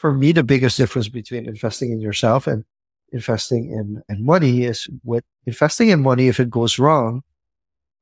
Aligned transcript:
for 0.00 0.14
me, 0.14 0.32
the 0.32 0.42
biggest 0.42 0.78
difference 0.78 1.08
between 1.08 1.46
investing 1.46 1.92
in 1.92 2.00
yourself 2.00 2.46
and 2.46 2.64
investing 3.12 3.70
in, 3.70 4.02
in 4.08 4.24
money 4.24 4.64
is 4.64 4.88
with 5.04 5.24
investing 5.44 5.90
in 5.90 6.00
money, 6.00 6.28
if 6.28 6.40
it 6.40 6.48
goes 6.48 6.78
wrong, 6.78 7.22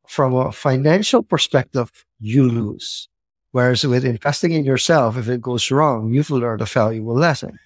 from 0.06 0.32
a 0.32 0.53
financial 0.53 1.24
perspective, 1.24 1.90
you 2.21 2.48
lose. 2.48 3.08
Whereas 3.50 3.84
with 3.84 4.04
investing 4.04 4.53
in 4.53 4.64
yourself, 4.64 5.16
if 5.16 5.29
it 5.29 5.42
goes 5.42 5.72
wrong, 5.72 6.14
you've 6.14 6.30
learned 6.30 6.61
a 6.61 6.66
valuable 6.66 7.16
lesson. 7.16 7.58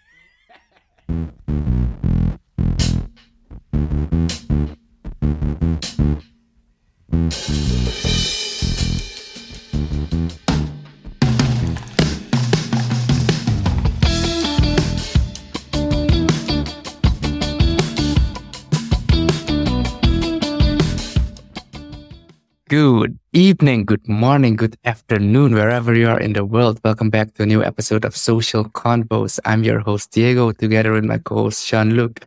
Good 22.72 23.18
evening, 23.34 23.84
good 23.84 24.08
morning, 24.08 24.56
good 24.56 24.78
afternoon, 24.82 25.52
wherever 25.52 25.94
you 25.94 26.08
are 26.08 26.18
in 26.18 26.32
the 26.32 26.42
world. 26.42 26.80
Welcome 26.82 27.10
back 27.10 27.34
to 27.34 27.42
a 27.42 27.46
new 27.46 27.62
episode 27.62 28.06
of 28.06 28.16
Social 28.16 28.64
Confoes. 28.64 29.38
I'm 29.44 29.62
your 29.62 29.80
host, 29.80 30.10
Diego, 30.10 30.52
together 30.52 30.92
with 30.92 31.04
my 31.04 31.18
co-host, 31.18 31.68
Jean-luc. 31.68 32.26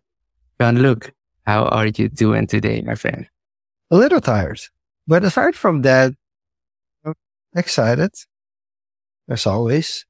Sean 0.61 0.83
Luke, 0.83 1.11
how 1.47 1.65
are 1.65 1.87
you 1.87 2.09
doing 2.09 2.45
today, 2.45 2.81
my 2.81 2.93
friend? 2.93 3.27
A 3.89 3.95
little 3.95 4.21
tired, 4.21 4.61
but 5.07 5.23
aside 5.23 5.55
from 5.55 5.81
that, 5.81 6.13
I'm 7.03 7.15
excited 7.55 8.11
as 9.27 9.47
always, 9.47 10.05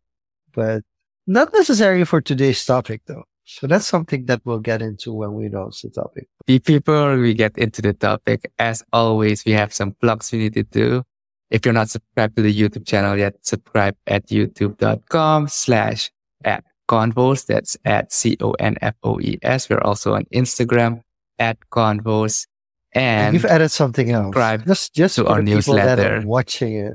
but 0.54 0.84
not 1.26 1.54
necessarily 1.54 2.04
for 2.04 2.20
today's 2.20 2.66
topic 2.66 3.04
though. 3.06 3.24
So 3.46 3.68
that's 3.68 3.86
something 3.86 4.26
that 4.26 4.42
we'll 4.44 4.60
get 4.60 4.82
into 4.82 5.14
when 5.14 5.34
we 5.34 5.46
announce 5.46 5.84
the 5.84 5.90
topic. 5.90 6.28
Before 6.48 7.18
we 7.18 7.34
get 7.36 7.58
into 7.58 7.82
the 7.82 7.94
topic, 7.94 8.52
as 8.58 8.84
always, 8.92 9.46
we 9.46 9.52
have 9.54 9.72
some 9.74 9.92
plugs 10.02 10.32
we 10.32 10.40
need 10.40 10.56
to 10.56 10.64
do. 10.64 11.04
If 11.52 11.64
you're 11.64 11.74
not 11.74 11.92
subscribed 11.92 12.36
to 12.38 12.42
the 12.42 12.54
YouTube 12.54 12.88
channel 12.88 13.16
yet, 13.18 13.36
subscribe 13.42 13.96
at 14.08 14.26
youtube.com 14.28 15.48
slash 15.48 16.12
at 16.44 16.64
confoes. 16.90 17.46
That's 17.46 17.78
at 17.86 18.12
C-O-N-F-O-E-S. 18.12 19.70
We're 19.70 19.82
also 19.82 20.16
on 20.16 20.26
Instagram 20.34 21.02
at 21.38 21.60
confoes. 21.72 22.48
And, 22.94 23.36
you've 23.36 23.46
added 23.46 23.70
something 23.70 24.10
else. 24.10 24.28
subscribe 24.28 24.66
just 24.66 24.96
just 24.96 25.16
to 25.16 25.26
for 25.26 25.32
our 25.32 25.42
the 25.44 25.56
people 25.56 25.76
that 25.76 26.00
are 26.00 26.04
newsletter. 26.04 26.28
watching 26.28 26.78
it. 26.78 26.94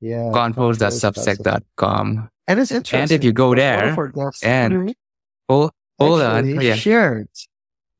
Yeah. 0.00 0.30
confoes.substack.com. 0.32 2.28
And 2.46 2.60
it's 2.60 2.70
interesting. 2.70 3.00
And 3.00 3.10
if 3.10 3.24
you 3.24 3.32
go 3.32 3.54
there 3.54 3.90
of 3.90 3.98
our 3.98 4.08
guests 4.08 4.42
and 4.44 4.72
mm-hmm. 4.72 4.88
actually 5.48 5.70
Hold, 6.00 6.22
on. 6.22 6.58
Oh, 6.58 6.60
yeah. 6.60 6.74
shared. 6.74 7.28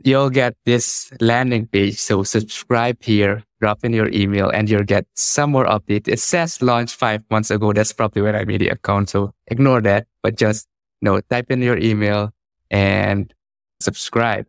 you'll 0.02 0.30
get 0.30 0.56
this 0.64 1.10
landing 1.20 1.66
page. 1.66 1.98
So 1.98 2.22
subscribe 2.22 3.02
here, 3.02 3.44
drop 3.60 3.84
in 3.84 3.92
your 3.92 4.08
email, 4.08 4.48
and 4.48 4.68
you'll 4.70 4.84
get 4.84 5.06
some 5.14 5.50
more 5.52 5.66
update. 5.66 6.08
It 6.08 6.20
says 6.20 6.62
launch 6.62 6.94
five 6.94 7.22
months 7.30 7.50
ago. 7.50 7.72
That's 7.72 7.92
probably 7.92 8.22
when 8.22 8.34
I 8.34 8.44
made 8.44 8.60
the 8.62 8.68
account. 8.68 9.10
So 9.10 9.32
ignore 9.48 9.80
that, 9.82 10.06
but 10.22 10.36
just 10.36 10.66
you 11.00 11.06
know, 11.06 11.20
type 11.20 11.50
in 11.50 11.62
your 11.62 11.78
email 11.78 12.30
and 12.70 13.32
subscribe. 13.80 14.46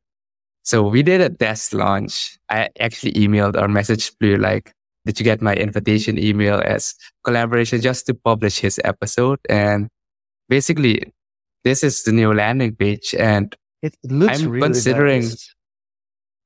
So 0.63 0.83
we 0.88 1.03
did 1.03 1.22
a 1.22 1.29
test 1.29 1.73
launch. 1.73 2.38
I 2.49 2.69
actually 2.79 3.13
emailed 3.13 3.55
or 3.55 3.67
messaged 3.67 4.17
Blue 4.19 4.38
like, 4.38 4.73
did 5.05 5.19
you 5.19 5.23
get 5.23 5.41
my 5.41 5.55
invitation 5.55 6.19
email 6.19 6.61
as 6.63 6.94
collaboration 7.23 7.81
just 7.81 8.05
to 8.05 8.13
publish 8.13 8.59
his 8.59 8.79
episode? 8.83 9.39
And 9.49 9.89
basically 10.49 11.11
this 11.64 11.84
is 11.84 12.04
the 12.04 12.12
new 12.12 12.34
landing 12.34 12.76
page 12.76 13.14
and 13.17 13.56
It 13.81 13.95
looks 14.04 14.42
I'm 14.42 14.50
really 14.50 14.67
considering- 14.67 15.22
nice. 15.23 15.56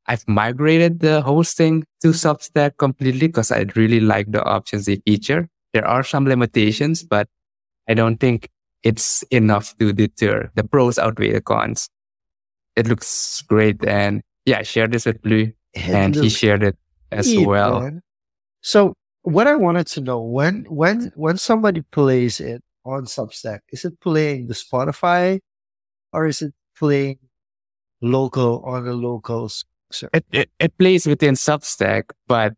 I've 0.08 0.28
migrated 0.28 1.00
the 1.00 1.22
hosting 1.22 1.84
to 2.02 2.10
Substack 2.10 2.78
completely 2.78 3.26
because 3.28 3.52
I 3.52 3.66
really 3.76 4.00
like 4.00 4.32
the 4.32 4.44
options 4.44 4.86
they 4.86 4.98
feature. 4.98 5.50
There 5.74 5.86
are 5.86 6.04
some 6.04 6.26
limitations, 6.26 7.02
but 7.04 7.28
I 7.90 7.96
don't 7.96 8.20
think 8.20 8.50
it's 8.84 9.24
enough 9.32 9.76
to 9.80 9.92
deter. 9.94 10.52
The 10.54 10.64
pros 10.64 11.00
outweigh 11.00 11.32
the 11.34 11.42
cons. 11.42 11.90
It 12.76 12.88
looks 12.88 13.42
great. 13.50 13.84
And 13.84 14.22
yeah, 14.46 14.60
I 14.60 14.64
shared 14.64 14.92
this 14.92 15.08
with 15.08 15.22
Blue 15.24 15.52
It 15.74 15.90
and 15.90 16.14
he 16.14 16.30
shared 16.30 16.62
it 16.62 16.78
as 17.12 17.26
neat, 17.28 17.48
well. 17.48 17.82
man. 17.82 18.02
So 18.62 18.94
what 19.24 19.48
I 19.48 19.56
wanted 19.56 19.88
to 19.88 20.02
know 20.02 20.22
when 20.22 20.66
when 20.70 21.12
when 21.16 21.38
somebody 21.38 21.82
plays 21.82 22.40
it 22.40 22.62
on 22.86 23.06
Substack, 23.06 23.60
is 23.72 23.84
it 23.84 24.00
playing 24.00 24.48
the 24.48 24.54
Spotify 24.54 25.40
or 26.14 26.28
is 26.28 26.42
it 26.42 26.54
playing 26.78 27.20
local 28.02 28.64
on 28.64 28.86
the 28.86 28.94
locals? 28.94 29.66
It, 30.14 30.26
it, 30.32 30.50
it 30.60 30.78
plays 30.78 31.06
within 31.08 31.36
Substack, 31.36 32.12
but 32.28 32.54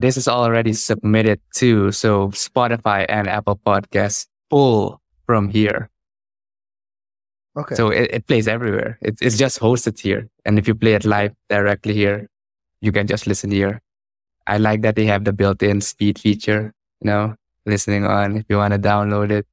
this 0.00 0.16
is 0.16 0.28
already 0.28 0.72
submitted 0.72 1.40
to 1.56 1.92
so 1.92 2.28
Spotify 2.28 3.06
and 3.08 3.28
Apple 3.28 3.56
Podcasts 3.56 4.26
pull 4.50 5.00
from 5.26 5.48
here. 5.48 5.90
Okay. 7.56 7.74
So 7.74 7.90
it, 7.90 8.10
it 8.12 8.26
plays 8.26 8.48
everywhere. 8.48 8.98
It, 9.02 9.18
it's 9.20 9.36
just 9.36 9.60
hosted 9.60 10.00
here. 10.00 10.28
And 10.44 10.58
if 10.58 10.66
you 10.66 10.74
play 10.74 10.94
it 10.94 11.04
live 11.04 11.32
directly 11.48 11.94
here, 11.94 12.28
you 12.80 12.90
can 12.92 13.06
just 13.06 13.26
listen 13.26 13.50
here. 13.50 13.80
I 14.46 14.58
like 14.58 14.82
that 14.82 14.96
they 14.96 15.06
have 15.06 15.24
the 15.24 15.32
built-in 15.32 15.80
speed 15.80 16.18
feature, 16.18 16.72
you 17.00 17.06
know, 17.06 17.36
listening 17.64 18.04
on 18.04 18.38
if 18.38 18.46
you 18.48 18.56
want 18.56 18.72
to 18.72 18.78
download 18.78 19.30
it. 19.30 19.46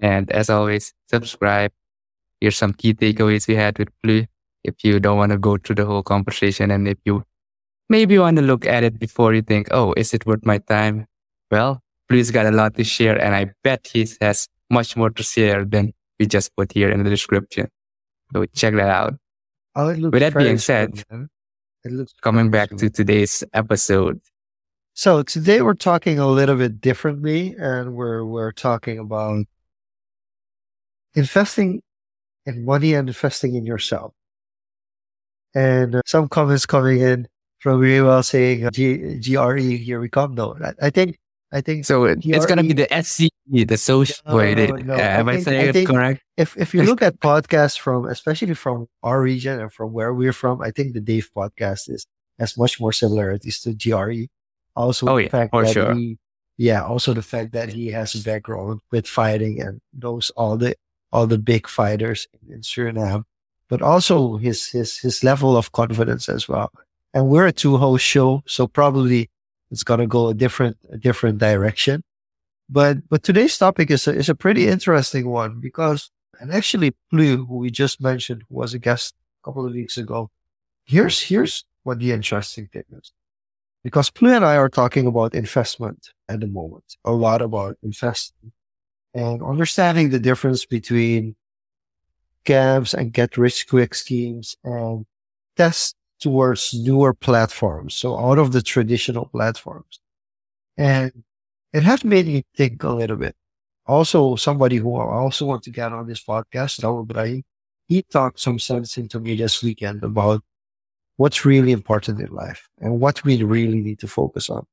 And 0.00 0.30
as 0.30 0.50
always, 0.50 0.94
subscribe. 1.08 1.72
Here's 2.40 2.56
some 2.56 2.72
key 2.72 2.94
takeaways 2.94 3.48
we 3.48 3.56
had 3.56 3.78
with 3.78 3.88
Blue. 4.02 4.26
If 4.64 4.84
you 4.84 5.00
don't 5.00 5.16
want 5.16 5.32
to 5.32 5.38
go 5.38 5.56
through 5.56 5.76
the 5.76 5.86
whole 5.86 6.02
conversation 6.02 6.70
and 6.70 6.86
if 6.86 6.98
you 7.04 7.24
maybe 7.88 8.18
want 8.18 8.36
to 8.36 8.42
look 8.42 8.66
at 8.66 8.84
it 8.84 8.98
before 8.98 9.34
you 9.34 9.42
think, 9.42 9.68
oh, 9.70 9.94
is 9.96 10.14
it 10.14 10.26
worth 10.26 10.44
my 10.44 10.58
time? 10.58 11.06
Well, 11.50 11.80
Blue's 12.08 12.30
got 12.30 12.46
a 12.46 12.50
lot 12.50 12.74
to 12.74 12.84
share 12.84 13.20
and 13.20 13.34
I 13.34 13.52
bet 13.64 13.88
he 13.92 14.06
has 14.20 14.48
much 14.70 14.96
more 14.96 15.10
to 15.10 15.22
share 15.22 15.64
than 15.64 15.92
we 16.18 16.26
just 16.26 16.54
put 16.56 16.72
here 16.72 16.90
in 16.90 17.02
the 17.02 17.10
description. 17.10 17.68
So 18.32 18.44
check 18.46 18.74
that 18.74 18.88
out. 18.88 19.14
oh, 19.76 19.88
with 19.94 20.20
that 20.20 20.34
being 20.36 20.58
said, 20.58 21.04
it 21.84 21.92
looks 21.92 22.12
Coming 22.20 22.50
back 22.50 22.70
to 22.76 22.90
today's 22.90 23.44
episode. 23.54 24.20
So 24.94 25.22
today 25.22 25.62
we're 25.62 25.74
talking 25.74 26.18
a 26.18 26.26
little 26.26 26.56
bit 26.56 26.80
differently, 26.80 27.54
and 27.58 27.94
we're 27.94 28.24
we're 28.24 28.52
talking 28.52 28.98
about 28.98 29.46
investing 31.22 31.82
in 32.46 32.64
money 32.64 32.94
and 32.94 33.08
investing 33.08 33.54
in 33.56 33.64
yourself. 33.66 34.12
And 35.54 35.96
uh, 35.96 36.02
some 36.06 36.28
comments 36.28 36.66
coming 36.66 37.00
in 37.00 37.26
from 37.58 37.80
Rewell 37.80 38.22
saying 38.22 38.66
uh, 38.66 38.70
G- 38.70 39.18
GRE, 39.20 39.56
here 39.58 40.00
we 40.00 40.08
come. 40.08 40.34
No, 40.34 40.56
I, 40.62 40.86
I 40.86 40.90
think 40.90 41.18
I 41.50 41.60
think 41.62 41.86
So 41.86 42.04
it, 42.04 42.18
it's 42.22 42.44
going 42.46 42.58
to 42.58 42.62
be 42.62 42.74
the 42.74 42.86
SCE, 42.90 43.30
the 43.66 43.76
social. 43.78 44.16
No, 44.26 44.38
it- 44.38 44.84
no, 44.84 44.94
uh, 44.94 44.96
I 44.98 45.00
am 45.00 45.28
I 45.28 45.32
think- 45.34 45.44
saying 45.44 45.76
I 45.76 45.78
it 45.80 45.86
correct? 45.86 46.22
if 46.36 46.56
if 46.56 46.74
you 46.74 46.82
look 46.82 47.02
at 47.02 47.18
podcasts 47.20 47.78
from 47.78 48.06
especially 48.06 48.54
from 48.54 48.86
our 49.02 49.20
region 49.22 49.60
and 49.60 49.72
from 49.72 49.92
where 49.92 50.12
we're 50.14 50.34
from, 50.34 50.60
I 50.60 50.70
think 50.70 50.92
the 50.94 51.00
Dave 51.00 51.30
podcast 51.36 51.88
is 51.90 52.06
has 52.38 52.56
much 52.56 52.78
more 52.80 52.92
similarities 52.92 53.60
to 53.62 53.74
GRE. 53.74 54.26
Also, 54.76 55.08
Oh, 55.08 55.16
the 55.16 55.24
yeah, 55.24 55.28
fact 55.30 55.50
for 55.50 55.64
that 55.64 55.72
sure. 55.72 55.94
he, 55.94 56.18
yeah, 56.56 56.84
also 56.84 57.12
the 57.14 57.22
fact 57.22 57.50
that 57.52 57.72
he 57.72 57.88
has 57.88 58.14
a 58.14 58.22
background 58.22 58.80
with 58.92 59.08
fighting 59.08 59.60
and 59.60 59.80
knows 59.92 60.30
all 60.36 60.56
the 60.56 60.76
all 61.12 61.26
the 61.26 61.38
big 61.38 61.68
fighters 61.68 62.26
in 62.48 62.60
Suriname, 62.60 63.24
but 63.68 63.82
also 63.82 64.36
his 64.36 64.68
his 64.68 64.98
his 64.98 65.24
level 65.24 65.56
of 65.56 65.72
confidence 65.72 66.28
as 66.28 66.48
well. 66.48 66.70
And 67.14 67.28
we're 67.28 67.46
a 67.46 67.52
two 67.52 67.76
host 67.76 68.04
show, 68.04 68.42
so 68.46 68.66
probably 68.66 69.30
it's 69.70 69.84
gonna 69.84 70.06
go 70.06 70.28
a 70.28 70.34
different 70.34 70.76
a 70.90 70.98
different 70.98 71.38
direction. 71.38 72.02
But 72.68 73.08
but 73.08 73.22
today's 73.22 73.56
topic 73.56 73.90
is 73.90 74.06
a, 74.06 74.14
is 74.14 74.28
a 74.28 74.34
pretty 74.34 74.68
interesting 74.68 75.28
one 75.28 75.60
because 75.60 76.10
and 76.40 76.52
actually 76.52 76.92
Plu, 77.10 77.46
who 77.46 77.56
we 77.56 77.70
just 77.70 78.00
mentioned, 78.00 78.44
was 78.48 78.74
a 78.74 78.78
guest 78.78 79.14
a 79.42 79.44
couple 79.44 79.66
of 79.66 79.72
weeks 79.72 79.96
ago. 79.96 80.30
Here's 80.84 81.22
here's 81.22 81.64
what 81.82 81.98
the 81.98 82.12
interesting 82.12 82.68
thing 82.68 82.84
is. 82.92 83.12
Because 83.82 84.10
Plu 84.10 84.34
and 84.34 84.44
I 84.44 84.56
are 84.56 84.68
talking 84.68 85.06
about 85.06 85.34
investment 85.34 86.10
at 86.28 86.40
the 86.40 86.46
moment, 86.46 86.96
a 87.04 87.12
lot 87.12 87.40
about 87.40 87.76
investing 87.82 88.52
and 89.18 89.42
understanding 89.42 90.10
the 90.10 90.20
difference 90.20 90.64
between 90.64 91.34
scams 92.44 92.94
and 92.94 93.12
get 93.12 93.36
rich 93.36 93.68
quick 93.68 93.94
schemes 93.94 94.56
and 94.62 95.06
test 95.56 95.96
towards 96.20 96.72
newer 96.72 97.12
platforms. 97.12 97.94
So 97.94 98.16
out 98.16 98.38
of 98.38 98.52
the 98.52 98.62
traditional 98.62 99.26
platforms. 99.26 100.00
And 100.76 101.24
it 101.72 101.82
has 101.82 102.04
made 102.04 102.26
me 102.26 102.44
think 102.56 102.82
a 102.82 102.90
little 102.90 103.16
bit. 103.16 103.34
Also, 103.86 104.36
somebody 104.36 104.76
who 104.76 104.94
I 104.96 105.16
also 105.16 105.46
want 105.46 105.62
to 105.64 105.70
get 105.70 105.92
on 105.92 106.06
this 106.06 106.22
podcast, 106.22 106.78
Brahim, 107.08 107.42
he 107.86 108.02
talked 108.02 108.38
some 108.38 108.58
sense 108.58 108.96
into 108.98 109.18
me 109.18 109.34
this 109.34 109.62
weekend 109.62 110.04
about 110.04 110.42
what's 111.16 111.44
really 111.44 111.72
important 111.72 112.20
in 112.20 112.30
life 112.32 112.68
and 112.80 113.00
what 113.00 113.24
we 113.24 113.42
really 113.42 113.80
need 113.80 113.98
to 113.98 114.06
focus 114.06 114.48
on. 114.48 114.64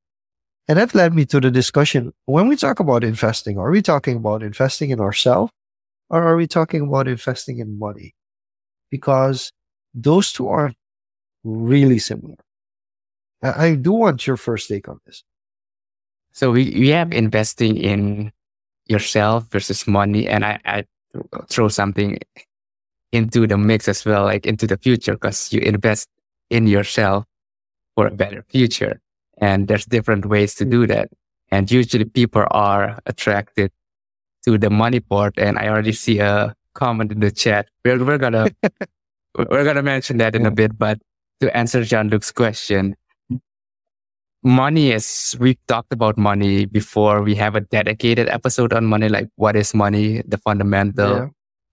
And 0.67 0.79
that 0.79 0.95
led 0.95 1.13
me 1.13 1.25
to 1.25 1.39
the 1.39 1.51
discussion. 1.51 2.11
When 2.25 2.47
we 2.47 2.55
talk 2.55 2.79
about 2.79 3.03
investing, 3.03 3.59
are 3.59 3.69
we 3.69 3.81
talking 3.81 4.17
about 4.17 4.41
investing 4.41 4.89
in 4.89 4.99
ourselves 4.99 5.51
or 6.09 6.23
are 6.23 6.35
we 6.35 6.47
talking 6.47 6.87
about 6.87 7.07
investing 7.07 7.59
in 7.59 7.77
money? 7.77 8.15
Because 8.89 9.51
those 9.93 10.31
two 10.33 10.47
are 10.47 10.73
really 11.43 11.99
similar. 11.99 12.35
I, 13.43 13.75
do 13.75 13.91
want 13.91 14.25
your 14.25 14.37
first 14.37 14.67
take 14.67 14.87
on 14.89 14.99
this. 15.05 15.23
So 16.31 16.51
we, 16.51 16.71
we 16.71 16.89
have 16.89 17.11
investing 17.13 17.77
in 17.77 18.31
yourself 18.87 19.47
versus 19.51 19.87
money. 19.87 20.27
And 20.27 20.43
I, 20.43 20.59
I 20.65 20.85
throw 21.47 21.67
something 21.67 22.17
into 23.11 23.45
the 23.45 23.57
mix 23.57 23.87
as 23.87 24.03
well, 24.03 24.23
like 24.23 24.45
into 24.45 24.65
the 24.65 24.77
future, 24.77 25.13
because 25.13 25.53
you 25.53 25.61
invest 25.61 26.09
in 26.49 26.65
yourself 26.65 27.25
for 27.95 28.07
a 28.07 28.11
better 28.11 28.43
future. 28.49 28.99
And 29.39 29.67
there's 29.67 29.85
different 29.85 30.25
ways 30.25 30.55
to 30.55 30.65
do 30.65 30.81
mm-hmm. 30.81 30.93
that. 30.93 31.09
And 31.51 31.69
usually 31.69 32.05
people 32.05 32.45
are 32.51 32.99
attracted 33.05 33.71
to 34.45 34.57
the 34.57 34.69
money 34.69 34.99
part. 34.99 35.37
And 35.37 35.57
I 35.57 35.67
already 35.67 35.91
see 35.91 36.19
a 36.19 36.55
comment 36.73 37.11
in 37.11 37.19
the 37.19 37.31
chat. 37.31 37.67
We're, 37.83 38.03
we're 38.03 38.17
gonna, 38.17 38.49
we're 39.37 39.63
gonna 39.63 39.83
mention 39.83 40.17
that 40.17 40.35
in 40.35 40.45
a 40.45 40.51
bit, 40.51 40.77
but 40.77 40.99
to 41.41 41.55
answer 41.55 41.83
Jean-luc's 41.83 42.31
question, 42.31 42.95
money 44.43 44.91
is, 44.91 45.35
we've 45.39 45.57
talked 45.67 45.91
about 45.91 46.17
money 46.17 46.65
before. 46.65 47.21
We 47.21 47.35
have 47.35 47.55
a 47.55 47.61
dedicated 47.61 48.29
episode 48.29 48.73
on 48.73 48.85
money, 48.85 49.09
like 49.09 49.27
what 49.35 49.55
is 49.55 49.73
money, 49.73 50.21
the 50.27 50.37
fundamental 50.37 51.17
yeah. 51.17 51.27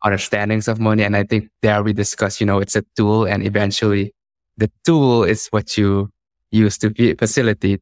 understandings 0.05 0.69
of 0.69 0.81
money. 0.81 1.03
And 1.05 1.17
I 1.17 1.25
think 1.25 1.51
there 1.61 1.83
we 1.83 1.93
discuss, 1.93 2.41
you 2.41 2.47
know, 2.47 2.59
it's 2.59 2.77
a 2.77 2.85
tool 2.97 3.27
and 3.27 3.45
eventually 3.45 4.13
the 4.57 4.71
tool 4.85 5.25
is 5.25 5.49
what 5.49 5.77
you 5.77 6.11
use 6.53 6.79
to 6.79 7.17
facilitate 7.17 7.81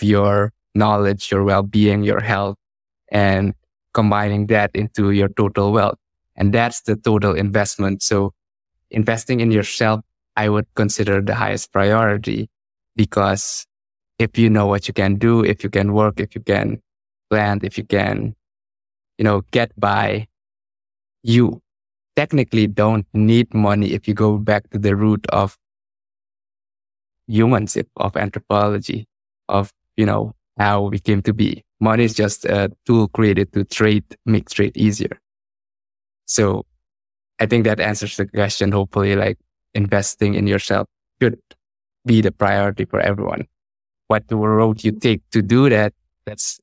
your 0.00 0.52
knowledge, 0.74 1.30
your 1.30 1.44
well-being, 1.44 2.02
your 2.02 2.20
health, 2.20 2.56
and 3.10 3.54
combining 3.94 4.48
that 4.48 4.70
into 4.74 5.12
your 5.12 5.28
total 5.28 5.72
wealth. 5.72 5.98
And 6.36 6.52
that's 6.52 6.82
the 6.82 6.96
total 6.96 7.34
investment. 7.34 8.02
So 8.02 8.32
investing 8.90 9.40
in 9.40 9.50
yourself, 9.50 10.00
I 10.36 10.48
would 10.48 10.66
consider 10.74 11.22
the 11.22 11.36
highest 11.36 11.72
priority 11.72 12.50
because 12.96 13.66
if 14.18 14.36
you 14.36 14.50
know 14.50 14.66
what 14.66 14.88
you 14.88 14.94
can 14.94 15.14
do, 15.16 15.44
if 15.44 15.62
you 15.62 15.70
can 15.70 15.92
work, 15.92 16.18
if 16.18 16.34
you 16.34 16.40
can 16.40 16.82
plan, 17.30 17.60
if 17.62 17.78
you 17.78 17.84
can, 17.84 18.34
you 19.18 19.24
know, 19.24 19.42
get 19.52 19.70
by, 19.78 20.26
you 21.22 21.62
technically 22.16 22.66
don't 22.66 23.06
need 23.12 23.52
money 23.54 23.92
if 23.92 24.06
you 24.06 24.14
go 24.14 24.38
back 24.38 24.70
to 24.70 24.78
the 24.78 24.94
root 24.94 25.24
of 25.30 25.56
humanship, 27.26 27.88
of 27.96 28.16
anthropology, 28.16 29.06
of, 29.48 29.72
you 29.96 30.06
know, 30.06 30.34
how 30.58 30.82
we 30.82 30.98
came 30.98 31.22
to 31.22 31.32
be. 31.32 31.64
Money 31.80 32.04
is 32.04 32.14
just 32.14 32.44
a 32.44 32.70
tool 32.86 33.08
created 33.08 33.52
to 33.52 33.64
trade, 33.64 34.04
make 34.24 34.48
trade 34.48 34.76
easier. 34.76 35.20
So 36.26 36.64
I 37.40 37.46
think 37.46 37.64
that 37.64 37.80
answers 37.80 38.16
the 38.16 38.26
question. 38.26 38.72
Hopefully, 38.72 39.16
like 39.16 39.38
investing 39.74 40.34
in 40.34 40.46
yourself 40.46 40.86
should 41.20 41.38
be 42.06 42.20
the 42.20 42.32
priority 42.32 42.84
for 42.84 43.00
everyone. 43.00 43.46
What 44.08 44.28
the 44.28 44.36
road 44.36 44.84
you 44.84 44.92
take 44.92 45.28
to 45.30 45.42
do 45.42 45.68
that, 45.68 45.92
that's 46.26 46.60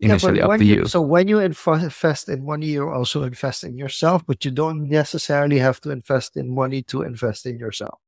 initially 0.00 0.38
yeah, 0.38 0.46
up 0.46 0.58
to 0.58 0.64
you, 0.64 0.74
you. 0.76 0.86
So 0.86 1.00
when 1.00 1.28
you 1.28 1.40
invest 1.40 2.28
in 2.28 2.44
money, 2.44 2.66
you're 2.66 2.92
also 2.92 3.22
invest 3.22 3.64
in 3.64 3.76
yourself, 3.76 4.24
but 4.26 4.44
you 4.44 4.50
don't 4.50 4.88
necessarily 4.88 5.58
have 5.58 5.80
to 5.82 5.90
invest 5.90 6.36
in 6.36 6.54
money 6.54 6.82
to 6.84 7.02
invest 7.02 7.46
in 7.46 7.58
yourself. 7.58 7.98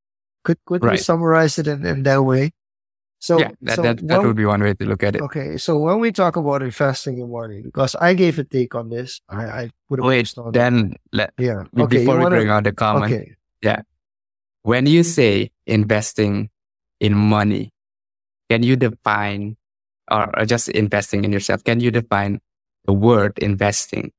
Could 0.47 0.63
could 0.65 0.85
right. 0.85 0.93
we 0.93 0.99
summarize 0.99 1.59
it 1.59 1.67
in, 1.67 1.85
in 1.85 2.07
that 2.07 2.23
way? 2.23 2.55
So 3.19 3.41
yeah, 3.41 3.51
that, 3.63 3.77
so 3.77 3.83
that, 3.83 4.07
that 4.07 4.23
would 4.23 4.37
be 4.37 4.47
one 4.47 4.63
way 4.63 4.75
to 4.75 4.85
look 4.87 5.03
at 5.03 5.17
it. 5.17 5.23
Okay, 5.23 5.57
so 5.57 5.77
when 5.77 5.99
we 5.99 6.13
talk 6.13 6.37
about 6.37 6.63
investing 6.63 7.19
in 7.19 7.33
money, 7.33 7.63
because 7.63 7.97
I 7.99 8.15
gave 8.15 8.39
a 8.39 8.45
take 8.45 8.77
on 8.77 8.89
this, 8.89 9.21
I, 9.29 9.45
I 9.45 9.71
would 9.91 9.99
have 9.99 10.07
wait. 10.07 10.33
Then 10.53 10.95
let 11.11 11.35
yeah. 11.35 11.65
Okay, 11.77 11.99
before 11.99 12.15
we 12.15 12.23
wanna, 12.23 12.37
bring 12.37 12.51
on 12.51 12.63
the 12.63 12.71
comment, 12.71 13.13
okay. 13.13 13.35
yeah. 13.61 13.83
When 14.63 14.87
you 14.87 15.03
say 15.03 15.51
investing 15.67 16.51
in 17.01 17.19
money, 17.19 17.75
can 18.49 18.63
you 18.63 18.77
define 18.77 19.57
or, 20.07 20.31
or 20.39 20.47
just 20.47 20.69
investing 20.69 21.25
in 21.25 21.33
yourself? 21.33 21.65
Can 21.65 21.81
you 21.81 21.91
define 21.91 22.39
the 22.85 22.93
word 22.93 23.35
investing? 23.43 24.13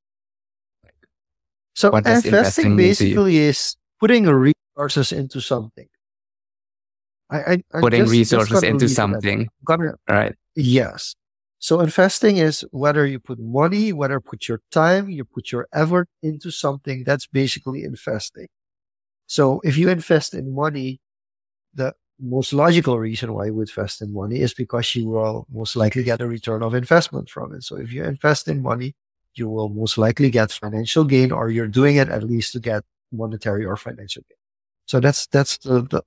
So 1.76 1.96
investing, 1.96 2.34
investing 2.36 2.76
basically 2.76 3.38
is 3.38 3.78
putting 4.02 4.26
resources 4.26 5.14
into 5.14 5.40
something. 5.40 5.88
I, 7.30 7.64
I, 7.74 7.80
putting 7.82 8.02
just, 8.02 8.12
resources 8.12 8.50
just 8.50 8.64
into 8.64 8.88
something. 8.88 9.50
Gotta, 9.66 9.96
right. 10.08 10.36
Yes. 10.56 11.16
So 11.60 11.80
investing 11.82 12.38
is 12.38 12.64
whether 12.72 13.06
you 13.06 13.20
put 13.20 13.40
money, 13.40 13.92
whether 13.92 14.16
you 14.16 14.20
put 14.22 14.48
your 14.48 14.62
time, 14.72 15.10
you 15.10 15.26
put 15.26 15.52
your 15.52 15.68
effort 15.74 16.08
into 16.22 16.52
something. 16.52 17.04
That's 17.04 17.28
basically 17.28 17.84
investing. 17.84 18.48
So 19.26 19.60
if 19.64 19.76
you 19.78 19.90
invest 19.90 20.34
in 20.34 20.54
money, 20.54 21.02
the 21.74 21.94
most 22.20 22.54
logical 22.54 22.98
reason 22.98 23.34
why 23.34 23.46
you 23.46 23.54
would 23.56 23.70
invest 23.70 24.02
in 24.02 24.14
money 24.14 24.40
is 24.40 24.54
because 24.54 24.96
you 24.96 25.08
will 25.08 25.46
most 25.52 25.76
likely 25.76 26.04
get 26.04 26.22
a 26.22 26.28
return 26.28 26.64
of 26.64 26.74
investment 26.74 27.30
from 27.30 27.54
it. 27.54 27.64
So 27.64 27.76
if 27.78 27.92
you 27.92 28.04
invest 28.04 28.48
in 28.48 28.62
money, 28.62 28.96
you 29.34 29.50
will 29.50 29.70
most 29.70 29.98
likely 29.98 30.32
get 30.32 30.52
financial 30.52 31.04
gain 31.04 31.32
or 31.32 31.50
you're 31.50 31.68
doing 31.68 31.98
it 31.98 32.10
at 32.10 32.24
least 32.24 32.54
to 32.54 32.60
get 32.60 32.84
monetary 33.12 33.66
or 33.66 33.76
financial 33.76 34.24
gain. 34.30 34.38
So 34.86 35.00
that's, 35.00 35.28
that's 35.28 35.58
the, 35.58 35.82
the 35.82 36.02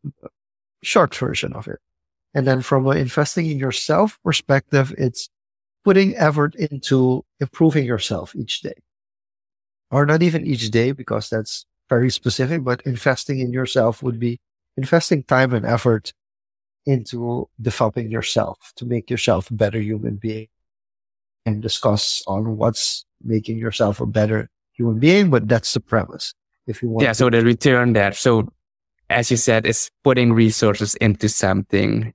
short 0.82 1.15
version 1.15 1.53
of 1.53 1.67
it. 1.69 1.79
And 2.35 2.47
then 2.47 2.62
from 2.62 2.87
an 2.87 2.97
investing 2.97 3.47
in 3.47 3.59
yourself 3.59 4.19
perspective, 4.25 4.94
it's 4.97 5.29
putting 5.85 6.17
effort 6.17 6.55
into 6.55 7.25
improving 7.41 7.85
yourself 7.85 8.35
each 8.37 8.61
day 8.61 8.75
or 9.91 10.06
not 10.06 10.23
even 10.23 10.47
each 10.47 10.71
day 10.71 10.93
because 10.93 11.29
that's 11.29 11.67
very 11.88 12.11
specific, 12.11 12.62
but 12.62 12.81
investing 12.82 13.41
in 13.41 13.53
yourself 13.53 14.03
would 14.03 14.21
be 14.21 14.38
investing 14.77 15.23
time 15.25 15.53
and 15.53 15.67
effort 15.67 16.12
into 16.87 17.49
developing 17.61 18.11
yourself 18.11 18.73
to 18.77 18.87
make 18.87 19.11
yourself 19.11 19.50
a 19.50 19.55
better 19.55 19.81
human 19.81 20.17
being 20.17 20.49
and 21.44 21.61
discuss 21.61 22.23
on 22.27 22.56
what's 22.56 23.05
making 23.23 23.59
yourself 23.59 24.00
a 24.00 24.06
better 24.06 24.49
human 24.73 24.99
being. 24.99 25.31
But 25.31 25.49
that's 25.49 25.75
the 25.75 25.81
premise. 25.81 26.32
If 26.67 26.82
you 26.82 26.88
want. 26.88 27.03
Yeah. 27.03 27.11
To- 27.11 27.15
so 27.17 27.31
the 27.31 27.43
return 27.43 27.93
there. 27.93 28.12
So 28.12 28.49
as 29.10 29.30
you 29.30 29.36
said, 29.36 29.66
is 29.66 29.90
putting 30.04 30.32
resources 30.32 30.94
into 30.96 31.28
something 31.28 32.14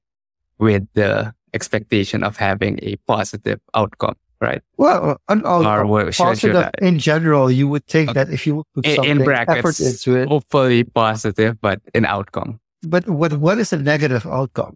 with 0.58 0.88
the 0.94 1.34
expectation 1.54 2.24
of 2.24 2.38
having 2.38 2.80
a 2.82 2.96
positive 3.08 3.60
outcome, 3.74 4.16
right? 4.40 4.64
Well, 4.78 5.18
an 5.28 5.46
outcome, 5.46 5.92
or 5.92 6.12
positive 6.12 6.72
in 6.82 6.98
general, 6.98 7.52
you 7.52 7.68
would 7.68 7.86
think 7.86 8.10
okay. 8.10 8.24
that 8.24 8.34
if 8.34 8.48
you 8.48 8.64
put 8.74 8.86
in, 8.88 9.04
in 9.04 9.24
brackets, 9.24 9.60
effort 9.60 9.80
into 9.80 10.16
it, 10.16 10.30
hopefully 10.30 10.86
positive, 10.86 11.60
but 11.60 11.82
an 11.94 12.06
outcome. 12.06 12.60
But 12.82 13.08
what 13.10 13.34
what 13.38 13.60
is 13.60 13.74
a 13.74 13.78
negative 13.78 14.26
outcome? 14.26 14.76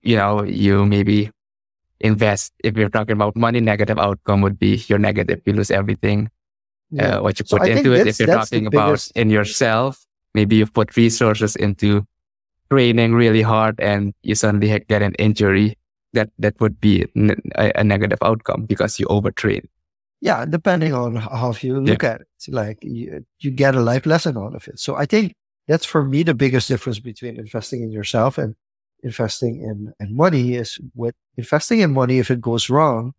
You 0.00 0.16
know, 0.16 0.42
you 0.44 0.86
maybe 0.86 1.30
invest. 2.00 2.52
If 2.64 2.76
you're 2.76 2.88
talking 2.88 3.12
about 3.12 3.36
money, 3.36 3.60
negative 3.60 3.98
outcome 3.98 4.40
would 4.40 4.58
be 4.58 4.82
you're 4.88 4.98
negative. 4.98 5.42
You 5.44 5.52
lose 5.52 5.70
everything. 5.70 6.30
Yeah. 6.90 7.18
Uh, 7.18 7.22
what 7.22 7.38
you 7.38 7.44
put 7.44 7.60
so 7.60 7.68
into 7.68 7.92
it. 7.92 8.06
If 8.06 8.18
you're 8.18 8.28
talking 8.28 8.66
about 8.66 8.86
biggest... 8.86 9.12
in 9.12 9.28
yourself, 9.28 10.07
maybe 10.34 10.56
you've 10.56 10.72
put 10.72 10.96
resources 10.96 11.56
into 11.56 12.06
training 12.70 13.14
really 13.14 13.42
hard 13.42 13.80
and 13.80 14.14
you 14.22 14.34
suddenly 14.34 14.68
get 14.88 15.02
an 15.02 15.14
injury 15.14 15.76
that 16.12 16.30
that 16.38 16.60
would 16.60 16.80
be 16.80 17.06
a, 17.56 17.72
a 17.76 17.84
negative 17.84 18.18
outcome 18.22 18.64
because 18.66 18.98
you 18.98 19.06
overtrain. 19.06 19.64
Yeah 20.20 20.44
depending 20.44 20.92
on 20.94 21.16
how 21.16 21.54
you 21.60 21.80
look 21.80 22.02
yeah. 22.02 22.10
at 22.10 22.20
it. 22.22 22.26
It's 22.36 22.48
like 22.48 22.78
you, 22.82 23.24
you 23.40 23.50
get 23.50 23.74
a 23.74 23.80
life 23.80 24.06
lesson 24.06 24.36
out 24.36 24.54
of 24.54 24.66
it. 24.68 24.78
So 24.78 24.96
i 24.96 25.06
think 25.06 25.34
that's 25.68 25.84
for 25.84 26.02
me 26.02 26.22
the 26.22 26.34
biggest 26.34 26.66
difference 26.66 26.98
between 26.98 27.36
investing 27.38 27.82
in 27.82 27.92
yourself 27.92 28.38
and 28.38 28.56
investing 29.02 29.62
in, 29.62 29.92
in 30.00 30.16
money 30.16 30.54
is 30.54 30.78
with 30.94 31.14
investing 31.36 31.80
in 31.80 31.92
money 31.92 32.18
if 32.18 32.30
it 32.30 32.40
goes 32.40 32.68
wrong 32.68 33.12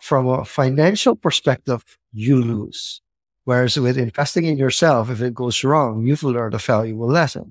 from 0.00 0.26
a 0.26 0.44
financial 0.44 1.14
perspective 1.14 1.84
you 2.12 2.42
lose 2.42 3.00
Whereas 3.48 3.78
with 3.80 3.96
investing 3.96 4.44
in 4.44 4.58
yourself, 4.58 5.08
if 5.08 5.22
it 5.22 5.32
goes 5.32 5.64
wrong, 5.64 6.06
you've 6.06 6.22
learned 6.22 6.52
a 6.52 6.58
valuable 6.58 7.08
lesson. 7.08 7.50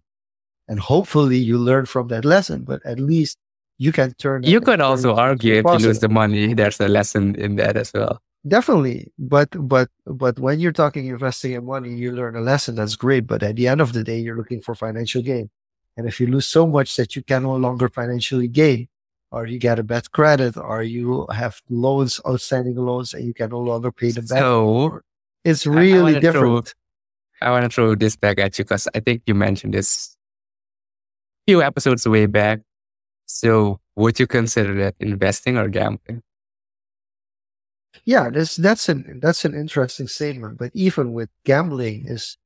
And 0.68 0.80
hopefully 0.80 1.40
you 1.40 1.58
learn 1.58 1.88
from 1.88 2.10
that 2.10 2.24
lesson, 2.24 2.66
but 2.66 2.86
at 2.86 3.00
least 3.00 3.40
you 3.80 3.92
can 3.92 4.14
turn. 4.14 4.44
You 4.44 4.62
could 4.62 4.80
also 4.80 5.16
argue 5.16 5.56
if 5.56 5.66
you 5.66 5.88
lose 5.88 5.98
the 5.98 6.08
money, 6.08 6.54
there's 6.54 6.80
a 6.80 6.88
lesson 6.88 7.34
in 7.34 7.56
that 7.56 7.78
as 7.78 7.92
well. 7.96 8.22
Definitely. 8.48 9.12
But, 9.18 9.50
but, 9.58 9.90
but 10.06 10.38
when 10.38 10.60
you're 10.60 10.72
talking 10.72 11.08
investing 11.08 11.54
in 11.54 11.66
money, 11.66 11.96
you 11.96 12.12
learn 12.12 12.36
a 12.36 12.42
lesson. 12.42 12.76
That's 12.76 12.96
great. 12.96 13.26
But 13.26 13.42
at 13.42 13.56
the 13.56 13.68
end 13.68 13.82
of 13.82 13.94
the 13.94 14.04
day, 14.04 14.20
you're 14.20 14.38
looking 14.38 14.62
for 14.62 14.76
financial 14.76 15.24
gain. 15.24 15.50
And 15.98 16.08
if 16.08 16.20
you 16.20 16.28
lose 16.28 16.46
so 16.46 16.68
much 16.68 16.96
that 16.98 17.16
you 17.16 17.24
can 17.24 17.42
no 17.42 17.56
longer 17.56 17.90
financially 17.90 18.50
gain, 18.50 18.88
or 19.32 19.48
you 19.48 19.58
get 19.58 19.80
a 19.80 19.84
bad 19.84 20.12
credit, 20.12 20.58
or 20.58 20.84
you 20.84 21.26
have 21.34 21.60
loans, 21.72 22.22
outstanding 22.24 22.76
loans, 22.76 23.16
and 23.16 23.26
you 23.26 23.34
can 23.34 23.50
no 23.50 23.62
longer 23.62 23.92
pay 23.92 24.12
them 24.12 24.28
back. 24.28 24.38
So 24.38 25.02
it's 25.48 25.66
really 25.66 26.16
I, 26.16 26.18
I 26.18 26.20
different. 26.20 26.68
Throw, 27.42 27.48
I 27.48 27.52
want 27.52 27.64
to 27.64 27.70
throw 27.70 27.96
this 27.96 28.16
back 28.16 28.40
at 28.40 28.58
you 28.60 28.66
because 28.66 28.88
I 28.94 29.00
think 29.00 29.24
you 29.26 29.34
mentioned 29.34 29.74
this 29.74 30.18
a 31.48 31.52
few 31.52 31.62
episodes 31.62 32.08
way 32.08 32.26
back. 32.26 32.60
So 33.26 33.80
would 33.96 34.20
you 34.20 34.28
consider 34.28 34.74
that 34.76 34.96
investing 35.00 35.58
or 35.58 35.70
gambling? 35.70 36.22
Yeah, 38.06 38.30
that's 38.30 38.56
that's 38.56 38.90
an 38.90 39.20
that's 39.22 39.46
an 39.46 39.54
interesting 39.54 40.08
statement. 40.08 40.58
But 40.58 40.72
even 40.74 41.14
with 41.14 41.30
gambling, 41.46 42.06
is 42.08 42.38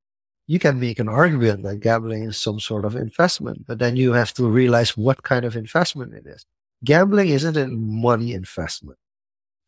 you 0.46 0.58
can 0.58 0.80
make 0.80 0.98
an 0.98 1.08
argument 1.08 1.62
that 1.64 1.80
gambling 1.80 2.24
is 2.24 2.36
some 2.36 2.60
sort 2.60 2.84
of 2.84 2.96
investment, 2.96 3.66
but 3.66 3.78
then 3.78 3.96
you 3.96 4.12
have 4.12 4.32
to 4.34 4.48
realize 4.48 4.96
what 4.96 5.22
kind 5.22 5.44
of 5.44 5.56
investment 5.56 6.14
it 6.14 6.26
is. 6.26 6.44
Gambling 6.84 7.28
isn't 7.28 7.56
a 7.56 7.68
money 7.68 8.32
investment. 8.32 8.98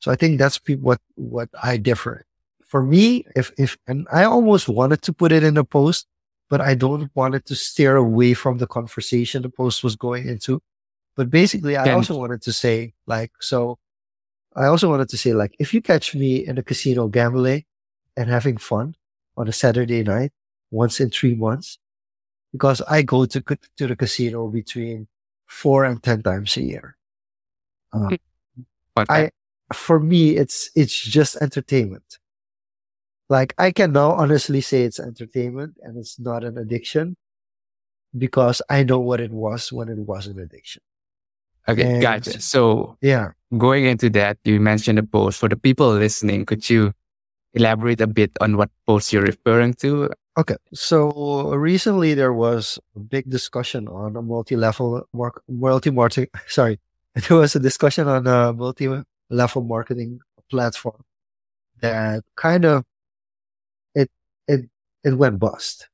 So 0.01 0.11
I 0.11 0.17
think 0.17 0.39
that's 0.39 0.61
what 0.81 1.01
what 1.15 1.49
I 1.63 1.77
differ. 1.77 2.25
For 2.75 2.83
me, 2.83 3.25
if 3.37 3.53
if 3.57 3.79
and 3.87 4.09
I 4.11 4.25
almost 4.25 4.69
wanted 4.69 5.01
to 5.03 5.13
put 5.13 5.31
it 5.31 5.45
in 5.45 5.57
a 5.57 5.63
post, 5.63 6.09
but 6.51 6.61
I 6.61 6.75
don't 6.75 7.09
want 7.15 7.37
it 7.37 7.47
to 7.47 7.55
steer 7.55 7.95
away 7.95 8.35
from 8.35 8.59
the 8.59 8.67
conversation 8.67 9.43
the 9.43 9.49
post 9.49 9.85
was 9.85 9.95
going 9.95 10.27
into. 10.27 10.61
But 11.15 11.31
basically, 11.31 11.77
I 11.77 11.93
also 11.93 12.19
wanted 12.19 12.43
to 12.43 12.53
say, 12.53 12.95
like, 13.07 13.31
so 13.39 13.79
I 14.57 14.67
also 14.67 14.91
wanted 14.91 15.09
to 15.11 15.17
say, 15.17 15.35
like, 15.35 15.55
if 15.61 15.73
you 15.73 15.81
catch 15.81 16.17
me 16.17 16.45
in 16.45 16.59
a 16.59 16.65
casino 16.65 17.07
gambling 17.07 17.63
and 18.17 18.29
having 18.29 18.57
fun 18.57 18.97
on 19.37 19.47
a 19.47 19.53
Saturday 19.53 20.03
night 20.03 20.33
once 20.73 20.99
in 20.99 21.11
three 21.11 21.37
months, 21.37 21.79
because 22.51 22.81
I 22.91 23.03
go 23.03 23.25
to, 23.25 23.41
to 23.77 23.87
the 23.87 23.95
casino 23.95 24.49
between 24.49 25.07
four 25.47 25.85
and 25.85 26.03
10 26.03 26.25
times 26.25 26.57
a 26.57 26.63
year. 26.63 26.97
Uh, 27.93 28.17
I, 28.97 29.31
for 29.73 30.01
me, 30.01 30.37
it's, 30.37 30.71
it's 30.75 31.01
just 31.01 31.37
entertainment. 31.37 32.19
Like 33.29 33.55
I 33.59 33.71
can 33.71 33.93
now 33.93 34.13
honestly 34.13 34.61
say 34.61 34.83
it's 34.83 35.01
entertainment 35.01 35.77
and 35.83 35.97
it's 35.97 36.21
not 36.21 36.45
an 36.45 36.59
addiction 36.59 37.17
because 38.17 38.61
I 38.69 38.85
know 38.85 38.99
what 38.99 39.21
it 39.21 39.33
was 39.33 39.73
when 39.73 39.89
it 39.89 39.99
was 39.99 40.27
an 40.27 40.39
addiction. 40.39 40.83
Okay, 41.67 41.95
and, 41.95 42.03
gotcha. 42.03 42.41
So 42.41 42.99
yeah, 43.01 43.31
going 43.57 43.87
into 43.87 44.11
that, 44.11 44.39
you 44.45 44.61
mentioned 44.61 44.99
a 44.99 45.03
post 45.03 45.39
for 45.39 45.49
the 45.49 45.57
people 45.57 45.91
listening. 45.93 46.45
Could 46.45 46.69
you 46.69 46.93
elaborate 47.55 48.01
a 48.01 48.07
bit 48.07 48.33
on 48.41 48.57
what 48.57 48.71
post 48.87 49.13
you're 49.13 49.23
referring 49.23 49.75
to? 49.75 50.11
Okay, 50.37 50.57
so 50.75 51.55
recently 51.55 52.13
there 52.13 52.33
was 52.33 52.79
a 52.97 52.99
big 52.99 53.31
discussion 53.31 53.89
on 53.89 54.17
a 54.17 54.23
multi-level 54.23 55.09
mark, 55.15 55.43
multi-marketing. 55.49 56.29
Sorry, 56.49 56.81
there 57.15 57.39
was 57.39 57.57
a 57.57 57.61
discussion 57.61 58.09
on 58.09 58.27
a 58.27 58.53
multi-level 58.53 59.63
marketing 59.63 60.21
platform 60.51 61.03
that 61.81 62.25
kind 62.37 62.65
of 62.65 62.85
it 65.05 65.15
went 65.19 65.39
bust, 65.39 65.89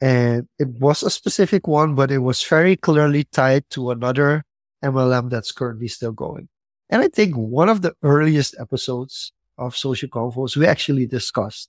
and 0.00 0.48
it 0.58 0.68
was 0.68 1.02
a 1.02 1.10
specific 1.10 1.66
one, 1.66 1.94
but 1.94 2.10
it 2.10 2.18
was 2.18 2.42
very 2.42 2.76
clearly 2.76 3.24
tied 3.24 3.68
to 3.70 3.90
another 3.90 4.44
MLM 4.84 5.30
that's 5.30 5.52
currently 5.52 5.88
still 5.88 6.12
going. 6.12 6.48
And 6.90 7.02
I 7.02 7.08
think 7.08 7.34
one 7.34 7.68
of 7.68 7.82
the 7.82 7.94
earliest 8.02 8.54
episodes 8.58 9.32
of 9.58 9.76
Social 9.76 10.08
Confoes, 10.08 10.56
we 10.56 10.66
actually 10.66 11.06
discussed 11.06 11.68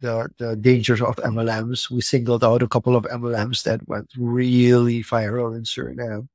the, 0.00 0.28
the 0.38 0.56
dangers 0.56 1.00
of 1.00 1.16
MLMs. 1.16 1.90
We 1.90 2.00
singled 2.02 2.44
out 2.44 2.62
a 2.62 2.68
couple 2.68 2.94
of 2.94 3.04
MLMs 3.04 3.62
that 3.64 3.88
went 3.88 4.10
really 4.16 5.02
viral 5.02 5.56
in 5.56 5.62
Suriname 5.62 6.28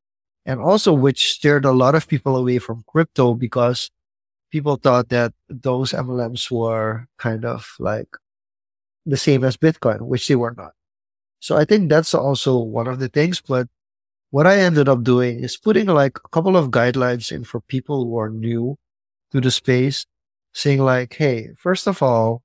and 0.46 0.60
also 0.60 0.94
which 0.94 1.34
steered 1.34 1.66
a 1.66 1.72
lot 1.72 1.96
of 1.96 2.08
people 2.08 2.36
away 2.36 2.60
from 2.60 2.84
crypto 2.88 3.34
because 3.34 3.90
people 4.52 4.76
thought 4.76 5.10
that 5.10 5.34
those 5.50 5.92
MLMs 5.92 6.50
were 6.50 7.08
kind 7.18 7.46
of 7.46 7.76
like 7.80 8.10
the 9.06 9.18
same 9.18 9.44
as 9.44 9.58
Bitcoin, 9.58 10.02
which 10.02 10.28
they 10.28 10.36
were 10.36 10.54
not. 10.56 10.74
So 11.40 11.58
I 11.58 11.66
think 11.66 11.90
that's 11.90 12.14
also 12.14 12.58
one 12.60 12.88
of 12.88 13.00
the 13.00 13.10
things, 13.10 13.42
but 13.42 13.68
what 14.30 14.48
I 14.48 14.60
ended 14.60 14.88
up 14.88 15.04
doing 15.04 15.44
is 15.44 15.58
putting 15.58 15.88
like 15.88 16.18
a 16.24 16.30
couple 16.30 16.56
of 16.56 16.72
guidelines 16.72 17.32
in 17.32 17.44
for 17.44 17.62
people 17.62 18.06
who 18.06 18.18
are 18.18 18.30
new 18.30 18.78
to 19.32 19.42
the 19.42 19.52
space, 19.52 20.06
saying 20.54 20.80
like, 20.80 21.16
Hey, 21.16 21.50
first 21.58 21.88
of 21.88 22.02
all, 22.02 22.44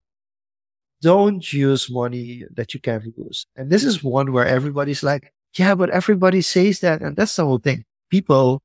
don't 1.02 1.52
use 1.52 1.90
money 1.90 2.44
that 2.54 2.74
you 2.74 2.80
can't 2.80 3.16
lose. 3.16 3.46
And 3.54 3.70
this 3.70 3.84
is 3.84 4.02
one 4.02 4.32
where 4.32 4.46
everybody's 4.46 5.02
like, 5.02 5.32
yeah, 5.54 5.74
but 5.74 5.90
everybody 5.90 6.40
says 6.40 6.80
that. 6.80 7.02
And 7.02 7.16
that's 7.16 7.36
the 7.36 7.44
whole 7.44 7.58
thing. 7.58 7.84
People 8.10 8.62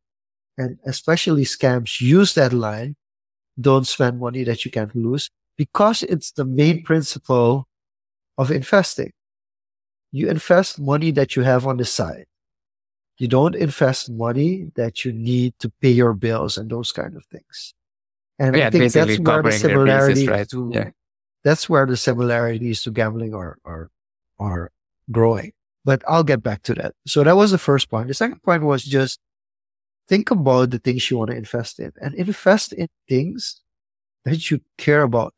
and 0.58 0.78
especially 0.86 1.44
scams 1.44 2.02
use 2.02 2.34
that 2.36 2.54
line. 2.54 2.96
Don't 3.60 3.88
spend 3.88 4.20
money 4.20 4.44
that 4.44 4.66
you 4.66 4.72
can't 4.72 4.96
lose 4.96 5.30
because 5.58 6.04
it's 6.04 6.32
the 6.32 6.46
main 6.46 6.84
principle 6.84 7.68
of 8.38 8.52
investing. 8.52 9.12
You 10.12 10.30
invest 10.30 10.80
money 10.80 11.12
that 11.12 11.36
you 11.36 11.44
have 11.44 11.66
on 11.66 11.78
the 11.78 11.86
side 11.86 12.26
you 13.22 13.28
don't 13.28 13.54
invest 13.54 14.10
money 14.10 14.72
that 14.74 15.06
you 15.06 15.14
need 15.14 15.54
to 15.60 15.70
pay 15.80 15.92
your 15.92 16.14
bills 16.14 16.58
and 16.58 16.72
those 16.72 16.92
kind 16.92 17.16
of 17.16 17.24
things. 17.26 17.76
And 18.40 18.56
yeah, 18.56 18.66
I 18.66 18.70
think 18.72 18.92
that's 18.92 19.20
where 19.20 19.44
the 19.44 19.52
similarities 19.52 20.28
right? 20.28 20.50
to 20.50 20.72
yeah. 20.74 20.90
that's 21.44 21.70
where 21.70 21.86
the 21.86 21.98
similarities 21.98 22.82
to 22.82 22.90
gambling 22.90 23.36
are 23.36 23.60
are 23.64 23.92
are 24.40 24.72
growing. 25.12 25.54
But 25.86 26.02
I'll 26.08 26.24
get 26.24 26.42
back 26.42 26.64
to 26.64 26.74
that. 26.74 26.96
So 27.06 27.24
that 27.24 27.36
was 27.36 27.52
the 27.52 27.60
first 27.60 27.92
point. 27.92 28.08
The 28.08 28.16
second 28.16 28.42
point 28.42 28.64
was 28.64 28.84
just 28.84 29.20
think 30.08 30.32
about 30.32 30.72
the 30.72 30.80
things 30.80 31.12
you 31.12 31.20
want 31.20 31.30
to 31.30 31.38
invest 31.38 31.80
in 31.80 31.94
and 32.02 32.16
invest 32.16 32.74
in 32.74 32.88
things 33.08 33.62
that 34.26 34.50
you 34.50 34.62
care 34.80 35.04
about 35.04 35.36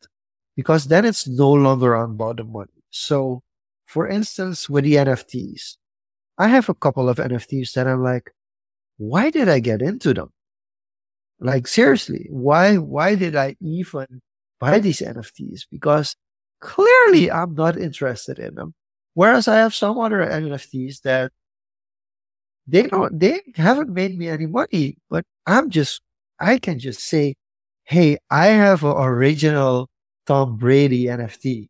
because 0.55 0.85
then 0.85 1.03
it's 1.03 1.27
no 1.27 1.51
longer 1.51 1.95
about 1.95 2.37
the 2.37 2.45
money. 2.45 2.82
So 2.93 3.41
for 3.87 4.07
instance, 4.07 4.69
with 4.69 4.85
the 4.85 4.95
NFTs, 4.95 5.77
I 6.37 6.47
have 6.47 6.69
a 6.69 6.73
couple 6.75 7.09
of 7.09 7.17
NFTs 7.17 7.73
that 7.73 7.87
I'm 7.87 8.03
like, 8.03 8.31
why 8.97 9.31
did 9.31 9.49
I 9.49 9.59
get 9.59 9.81
into 9.81 10.13
them? 10.13 10.29
Like 11.39 11.67
seriously, 11.67 12.27
why 12.29 12.77
why 12.77 13.15
did 13.15 13.35
I 13.35 13.55
even 13.59 14.21
buy 14.59 14.79
these 14.79 15.01
NFTs? 15.01 15.65
Because 15.69 16.15
clearly 16.61 17.31
I'm 17.31 17.55
not 17.55 17.77
interested 17.77 18.39
in 18.39 18.55
them. 18.55 18.75
Whereas 19.15 19.47
I 19.47 19.57
have 19.57 19.73
some 19.75 19.97
other 19.99 20.19
NFTs 20.25 21.01
that 21.01 21.31
they 22.67 22.83
don't 22.83 23.19
they 23.19 23.41
haven't 23.55 23.89
made 23.89 24.17
me 24.17 24.29
any 24.29 24.45
money, 24.45 24.97
but 25.09 25.25
I'm 25.47 25.69
just 25.69 26.01
I 26.39 26.59
can 26.59 26.79
just 26.79 27.01
say, 27.01 27.35
hey, 27.85 28.17
I 28.29 28.47
have 28.47 28.83
an 28.83 28.95
original 28.97 29.89
Tom 30.27 30.57
Brady 30.57 31.05
NFT, 31.05 31.69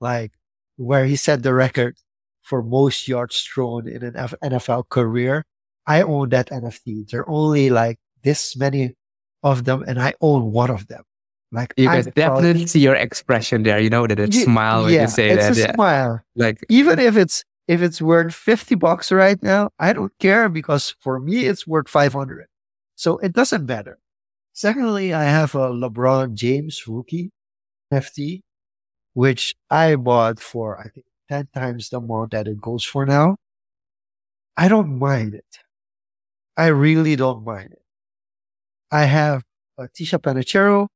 like 0.00 0.32
where 0.76 1.04
he 1.04 1.16
set 1.16 1.42
the 1.42 1.54
record 1.54 1.96
for 2.42 2.62
most 2.62 3.08
yards 3.08 3.40
thrown 3.42 3.88
in 3.88 4.02
an 4.04 4.14
NFL 4.14 4.88
career. 4.88 5.44
I 5.86 6.02
own 6.02 6.30
that 6.30 6.50
NFT. 6.50 7.10
There 7.10 7.20
are 7.22 7.28
only 7.28 7.70
like 7.70 7.98
this 8.22 8.56
many 8.56 8.94
of 9.42 9.64
them, 9.64 9.84
and 9.86 10.00
I 10.00 10.14
own 10.20 10.52
one 10.52 10.70
of 10.70 10.86
them. 10.86 11.02
Like 11.52 11.72
you 11.76 11.86
guys 11.86 12.06
definitely 12.06 12.66
see 12.66 12.80
your 12.80 12.96
expression 12.96 13.62
there. 13.62 13.78
You 13.78 13.90
know 13.90 14.06
that 14.06 14.18
it's 14.18 14.36
yeah, 14.36 14.44
smile 14.44 14.84
when 14.84 14.94
yeah, 14.94 15.02
you 15.02 15.08
say 15.08 15.30
it's 15.30 15.42
that. 15.42 15.50
It's 15.50 15.58
a 15.58 15.62
yeah. 15.62 15.74
smile. 15.74 16.20
Like 16.34 16.58
even 16.68 16.98
if 16.98 17.16
it's 17.16 17.44
if 17.68 17.80
it's 17.80 18.02
worth 18.02 18.34
fifty 18.34 18.74
bucks 18.74 19.12
right 19.12 19.40
now, 19.42 19.70
I 19.78 19.92
don't 19.92 20.12
care 20.18 20.48
because 20.48 20.96
for 21.00 21.20
me 21.20 21.46
it's 21.46 21.66
worth 21.66 21.88
five 21.88 22.12
hundred. 22.12 22.46
So 22.96 23.18
it 23.18 23.32
doesn't 23.32 23.66
matter. 23.66 23.98
Secondly, 24.52 25.12
I 25.12 25.24
have 25.24 25.54
a 25.54 25.68
LeBron 25.70 26.34
James 26.34 26.86
rookie 26.86 27.30
NFT, 27.92 28.42
which 29.14 29.56
I 29.70 29.96
bought 29.96 30.40
for 30.40 30.78
I 30.78 30.88
think 30.90 31.06
10 31.30 31.48
times 31.54 31.88
the 31.88 31.98
amount 31.98 32.32
that 32.32 32.46
it 32.46 32.60
goes 32.60 32.84
for 32.84 33.06
now, 33.06 33.36
I 34.56 34.68
don't 34.68 34.98
mind 34.98 35.34
it. 35.34 35.58
I 36.56 36.66
really 36.66 37.16
don't 37.16 37.44
mind 37.44 37.72
it. 37.72 37.82
I 38.92 39.04
have 39.06 39.42
a 39.78 39.88
Ticha 39.88 40.18
Penicheiro. 40.20 40.88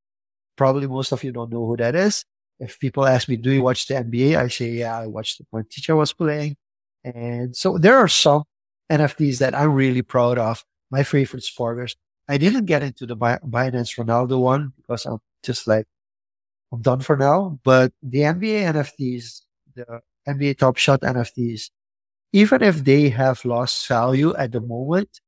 Probably 0.57 0.87
most 0.87 1.13
of 1.13 1.25
you 1.25 1.33
don't 1.33 1.51
know 1.51 1.67
who 1.67 1.77
that 1.79 1.95
is. 1.95 2.25
If 2.61 2.79
people 2.79 3.07
ask 3.07 3.29
me, 3.29 3.37
do 3.37 3.51
you 3.51 3.63
watch 3.63 3.87
the 3.87 3.95
NBA? 3.95 4.37
I 4.37 4.49
say, 4.49 4.71
yeah, 4.71 4.99
I 4.99 5.07
watched 5.07 5.41
when 5.51 5.65
Ticha 5.65 5.97
was 5.97 6.13
playing. 6.13 6.57
And 7.05 7.57
so 7.57 7.79
there 7.79 7.97
are 7.97 8.09
some 8.09 8.43
NFTs 8.91 9.39
that 9.39 9.55
I'm 9.55 9.73
really 9.73 10.03
proud 10.03 10.39
of. 10.39 10.65
My 10.91 11.03
favorite 11.03 11.45
sporters. 11.45 11.95
I 12.29 12.39
didn't 12.39 12.67
get 12.67 12.83
into 12.83 13.07
the 13.07 13.17
Binance 13.17 13.97
Ronaldo 13.99 14.41
one 14.41 14.73
because 14.77 15.07
I'm 15.07 15.19
just 15.43 15.67
like, 15.67 15.87
I'm 16.73 16.83
done 16.83 17.01
for 17.01 17.17
now. 17.17 17.59
But 17.65 17.93
the 18.03 18.21
NBA 18.21 18.73
NFTs, 18.75 19.43
the 19.75 20.01
NBA 20.29 20.59
Top 20.59 20.77
Shot 20.77 21.01
NFTs, 21.01 21.71
even 22.33 22.63
if 22.63 22.85
they 22.85 23.09
have 23.09 23.45
lost 23.45 23.89
value 23.89 24.35
at 24.37 24.53
the 24.53 24.61
moment, 24.61 25.21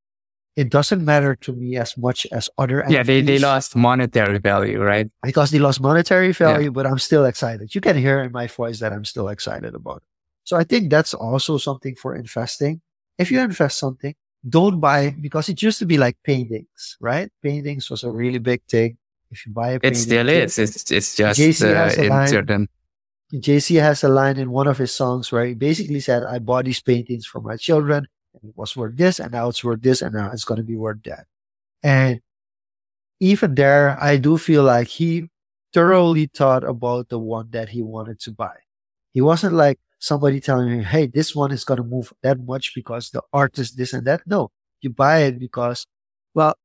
it 0.57 0.69
doesn't 0.69 1.05
matter 1.05 1.35
to 1.37 1.53
me 1.53 1.77
as 1.77 1.97
much 1.97 2.27
as 2.33 2.51
other 2.59 2.85
yeah 2.89 3.03
they, 3.03 3.21
they 3.23 3.39
lost 3.39 3.77
monetary 3.77 4.39
value 4.39 4.81
right? 4.83 5.09
Because 5.23 5.51
they 5.51 5.59
lost 5.59 5.81
monetary 5.81 6.33
value 6.33 6.65
yeah. 6.65 6.71
but 6.71 6.87
i'm 6.87 6.99
still 6.99 7.25
excited. 7.25 7.75
You 7.75 7.81
can 7.81 7.97
hear 7.97 8.21
in 8.23 8.33
my 8.33 8.47
voice 8.47 8.81
that 8.81 8.93
i'm 8.93 9.05
still 9.05 9.29
excited 9.29 9.75
about 9.75 9.99
it. 9.99 10.03
So 10.45 10.57
i 10.57 10.65
think 10.65 10.91
that's 10.91 11.15
also 11.15 11.57
something 11.59 11.95
for 11.95 12.15
investing. 12.15 12.81
If 13.19 13.31
you 13.31 13.41
invest 13.41 13.79
something 13.79 14.15
don't 14.49 14.81
buy 14.81 15.15
because 15.21 15.49
it 15.51 15.61
used 15.63 15.79
to 15.79 15.87
be 15.87 15.99
like 15.99 16.17
paintings 16.25 16.97
right? 17.01 17.31
Paintings 17.43 17.89
was 17.89 18.03
a 18.05 18.11
really 18.11 18.39
big 18.39 18.63
thing 18.69 18.99
if 19.31 19.47
you 19.47 19.53
buy 19.53 19.71
a 19.71 19.81
painting, 19.81 19.93
it 19.93 20.01
still 20.01 20.29
is 20.29 20.59
it's, 20.59 20.91
it's 20.91 21.15
just 21.15 21.63
uh, 21.63 21.91
in 21.97 22.29
certain 22.29 22.69
Jay-Z 23.39 23.75
has 23.77 24.03
a 24.03 24.09
line 24.09 24.39
in 24.39 24.51
one 24.51 24.67
of 24.67 24.79
his 24.79 24.93
songs 24.93 25.31
where 25.31 25.45
he 25.45 25.55
basically 25.55 26.01
said, 26.01 26.25
I 26.25 26.41
bought 26.41 26.65
these 26.65 26.83
paintings 26.83 27.27
for 27.27 27.41
my 27.41 27.57
children 27.57 28.09
and 28.35 28.51
it 28.51 28.57
was 28.57 28.77
worth 28.77 28.97
this 28.97 29.21
and 29.21 29.33
now 29.33 29.49
it's 29.49 29.63
worth 29.63 29.83
this 29.83 30.03
and 30.03 30.15
now 30.15 30.31
it's 30.33 30.45
going 30.45 30.59
to 30.59 30.65
be 30.65 30.77
worth 30.77 31.03
that. 31.05 31.27
And 31.83 32.21
even 33.21 33.55
there, 33.55 33.97
I 34.03 34.17
do 34.17 34.37
feel 34.37 34.65
like 34.65 34.89
he 34.89 35.29
thoroughly 35.73 36.27
thought 36.27 36.65
about 36.65 37.09
the 37.09 37.21
one 37.21 37.51
that 37.51 37.69
he 37.69 37.83
wanted 37.83 38.19
to 38.21 38.33
buy. 38.33 38.57
He 39.13 39.21
wasn't 39.21 39.55
like 39.55 39.79
somebody 40.01 40.41
telling 40.41 40.69
him, 40.69 40.83
Hey, 40.83 41.07
this 41.07 41.35
one 41.35 41.53
is 41.53 41.65
going 41.65 41.79
to 41.79 41.85
move 41.85 42.13
that 42.23 42.41
much 42.41 42.75
because 42.75 43.11
the 43.11 43.23
artist 43.33 43.77
this 43.77 43.93
and 43.93 44.07
that. 44.09 44.23
No, 44.27 44.51
you 44.81 44.91
buy 44.91 45.21
it 45.21 45.39
because, 45.39 45.87
well, 46.35 46.57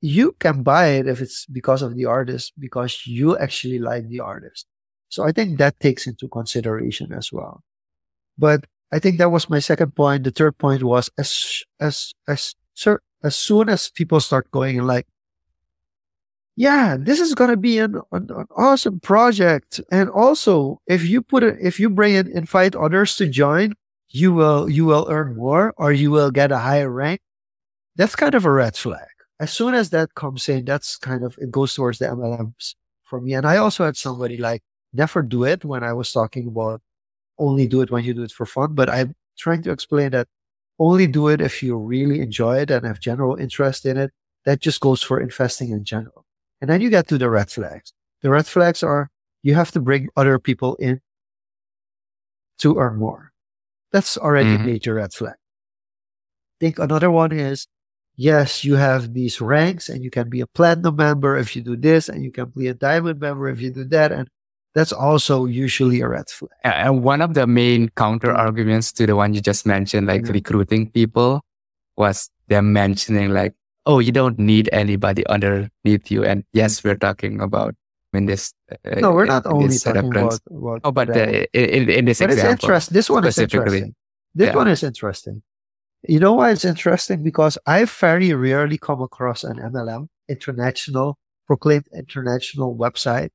you 0.00 0.32
can 0.38 0.62
buy 0.62 0.88
it 0.88 1.08
if 1.08 1.20
it's 1.20 1.46
because 1.46 1.82
of 1.82 1.96
the 1.96 2.04
artist, 2.04 2.52
because 2.58 3.06
you 3.06 3.36
actually 3.38 3.78
like 3.78 4.08
the 4.08 4.20
artist. 4.20 4.66
So 5.08 5.24
I 5.24 5.32
think 5.32 5.58
that 5.58 5.80
takes 5.80 6.06
into 6.06 6.28
consideration 6.28 7.12
as 7.12 7.32
well. 7.32 7.62
But 8.38 8.66
I 8.92 8.98
think 8.98 9.18
that 9.18 9.30
was 9.30 9.50
my 9.50 9.58
second 9.58 9.94
point. 9.94 10.24
The 10.24 10.30
third 10.30 10.58
point 10.58 10.82
was 10.82 11.10
as, 11.18 11.62
as, 11.80 12.12
as, 12.28 12.54
sir, 12.74 13.00
as 13.22 13.34
soon 13.36 13.68
as 13.68 13.90
people 13.90 14.20
start 14.20 14.50
going 14.50 14.82
like, 14.82 15.06
yeah, 16.56 16.96
this 16.98 17.20
is 17.20 17.34
going 17.34 17.50
to 17.50 17.56
be 17.56 17.78
an, 17.78 18.00
an, 18.12 18.28
an, 18.30 18.46
awesome 18.56 18.98
project. 19.00 19.80
And 19.90 20.08
also, 20.08 20.80
if 20.86 21.04
you 21.04 21.20
put 21.20 21.42
it, 21.42 21.56
if 21.60 21.78
you 21.78 21.90
bring 21.90 22.14
it, 22.14 22.28
invite 22.28 22.74
others 22.74 23.16
to 23.16 23.28
join, 23.28 23.74
you 24.08 24.32
will, 24.32 24.68
you 24.70 24.86
will 24.86 25.06
earn 25.10 25.36
more 25.36 25.74
or 25.76 25.92
you 25.92 26.10
will 26.10 26.30
get 26.30 26.52
a 26.52 26.58
higher 26.58 26.90
rank. 26.90 27.20
That's 27.96 28.16
kind 28.16 28.34
of 28.34 28.46
a 28.46 28.50
red 28.50 28.76
flag. 28.76 29.15
As 29.38 29.52
soon 29.52 29.74
as 29.74 29.90
that 29.90 30.14
comes 30.14 30.48
in, 30.48 30.64
that's 30.64 30.96
kind 30.96 31.22
of, 31.22 31.36
it 31.38 31.50
goes 31.50 31.74
towards 31.74 31.98
the 31.98 32.06
MLMs 32.06 32.74
for 33.04 33.20
me. 33.20 33.34
And 33.34 33.46
I 33.46 33.58
also 33.58 33.84
had 33.84 33.96
somebody 33.96 34.36
like 34.38 34.62
never 34.92 35.22
do 35.22 35.44
it 35.44 35.64
when 35.64 35.82
I 35.84 35.92
was 35.92 36.12
talking 36.12 36.48
about 36.48 36.80
only 37.38 37.66
do 37.66 37.82
it 37.82 37.90
when 37.90 38.04
you 38.04 38.14
do 38.14 38.22
it 38.22 38.32
for 38.32 38.46
fun. 38.46 38.74
But 38.74 38.88
I'm 38.88 39.14
trying 39.36 39.62
to 39.62 39.70
explain 39.70 40.10
that 40.12 40.26
only 40.78 41.06
do 41.06 41.28
it 41.28 41.40
if 41.40 41.62
you 41.62 41.76
really 41.76 42.20
enjoy 42.20 42.58
it 42.58 42.70
and 42.70 42.86
have 42.86 43.00
general 43.00 43.36
interest 43.36 43.84
in 43.84 43.96
it. 43.96 44.12
That 44.44 44.60
just 44.60 44.80
goes 44.80 45.02
for 45.02 45.20
investing 45.20 45.70
in 45.70 45.84
general. 45.84 46.24
And 46.60 46.70
then 46.70 46.80
you 46.80 46.88
get 46.88 47.08
to 47.08 47.18
the 47.18 47.28
red 47.28 47.50
flags. 47.50 47.92
The 48.22 48.30
red 48.30 48.46
flags 48.46 48.82
are 48.82 49.10
you 49.42 49.54
have 49.54 49.70
to 49.72 49.80
bring 49.80 50.08
other 50.16 50.38
people 50.38 50.76
in 50.76 51.00
to 52.58 52.78
earn 52.78 52.96
more. 52.96 53.32
That's 53.92 54.16
already 54.16 54.50
mm-hmm. 54.50 54.62
a 54.62 54.66
major 54.66 54.94
red 54.94 55.12
flag. 55.12 55.34
I 55.34 56.56
think 56.60 56.78
another 56.78 57.10
one 57.10 57.32
is 57.32 57.66
yes, 58.16 58.64
you 58.64 58.74
have 58.76 59.14
these 59.14 59.40
ranks 59.40 59.88
and 59.88 60.02
you 60.02 60.10
can 60.10 60.28
be 60.28 60.40
a 60.40 60.46
platinum 60.46 60.96
member 60.96 61.36
if 61.36 61.54
you 61.54 61.62
do 61.62 61.76
this 61.76 62.08
and 62.08 62.24
you 62.24 62.32
can 62.32 62.46
be 62.56 62.68
a 62.68 62.74
diamond 62.74 63.20
member 63.20 63.48
if 63.48 63.60
you 63.60 63.70
do 63.70 63.84
that. 63.84 64.12
And 64.12 64.28
that's 64.74 64.92
also 64.92 65.44
usually 65.44 66.00
a 66.00 66.08
red 66.08 66.28
flag. 66.28 66.50
And 66.64 67.02
one 67.02 67.22
of 67.22 67.34
the 67.34 67.46
main 67.46 67.90
counter 67.90 68.32
arguments 68.32 68.92
to 68.92 69.06
the 69.06 69.16
one 69.16 69.34
you 69.34 69.40
just 69.40 69.66
mentioned, 69.66 70.06
like 70.06 70.26
recruiting 70.28 70.90
people 70.90 71.42
was 71.96 72.30
them 72.48 72.72
mentioning 72.72 73.30
like, 73.30 73.54
oh, 73.86 74.00
you 74.00 74.12
don't 74.12 74.38
need 74.38 74.68
anybody 74.72 75.26
underneath 75.28 76.10
you. 76.10 76.24
And 76.24 76.44
yes, 76.52 76.82
we're 76.82 76.96
talking 76.96 77.40
about 77.40 77.74
in 78.12 78.26
this. 78.26 78.52
Uh, 78.70 79.00
no, 79.00 79.12
we're 79.12 79.26
not 79.26 79.46
only 79.46 79.78
talking 79.78 80.10
about, 80.10 80.40
about, 80.50 80.80
Oh, 80.84 80.92
but 80.92 81.10
uh, 81.10 81.46
in, 81.52 81.88
in, 81.88 82.04
this 82.04 82.18
but 82.18 82.30
example, 82.30 82.52
it's 82.52 82.64
interesting. 82.64 82.94
This 82.94 83.10
one 83.10 83.26
is 83.26 83.38
interesting. 83.38 83.94
This 84.34 84.48
yeah. 84.48 84.56
one 84.56 84.68
is 84.68 84.82
interesting. 84.82 85.42
You 86.08 86.20
know 86.20 86.34
why 86.34 86.52
it's 86.52 86.64
interesting? 86.64 87.22
Because 87.22 87.58
I 87.66 87.84
very 87.84 88.32
rarely 88.32 88.78
come 88.78 89.02
across 89.02 89.44
an 89.44 89.56
MLM 89.56 90.08
international 90.28 91.18
proclaimed 91.46 91.88
international 91.94 92.76
website 92.76 93.30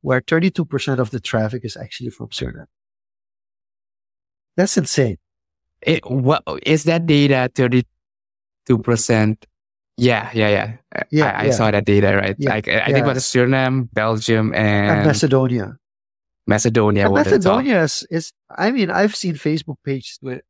where 0.00 0.20
32% 0.20 0.98
of 0.98 1.10
the 1.10 1.20
traffic 1.20 1.64
is 1.64 1.76
actually 1.76 2.10
from 2.10 2.28
Suriname. 2.28 2.66
That's 4.56 4.76
insane. 4.76 5.18
It, 5.82 6.08
what 6.08 6.42
is 6.64 6.84
that 6.84 7.06
data 7.06 7.50
32%? 7.54 9.44
Yeah, 9.98 10.30
yeah, 10.34 10.48
yeah. 10.48 11.02
yeah 11.10 11.24
I, 11.30 11.46
I 11.46 11.50
saw 11.50 11.70
that 11.70 11.84
data, 11.84 12.16
right? 12.16 12.36
Yeah, 12.38 12.50
like, 12.50 12.68
I 12.68 12.72
yeah. 12.72 12.86
think 12.86 13.06
was 13.06 13.24
Suriname, 13.24 13.88
Belgium, 13.92 14.54
and, 14.54 14.98
and 14.98 15.06
Macedonia. 15.06 15.76
Macedonia. 16.46 17.10
Macedonia 17.10 17.82
is, 17.82 18.06
is, 18.10 18.32
I 18.50 18.70
mean, 18.70 18.90
I've 18.90 19.16
seen 19.16 19.34
Facebook 19.34 19.76
pages 19.84 20.18
with 20.22 20.42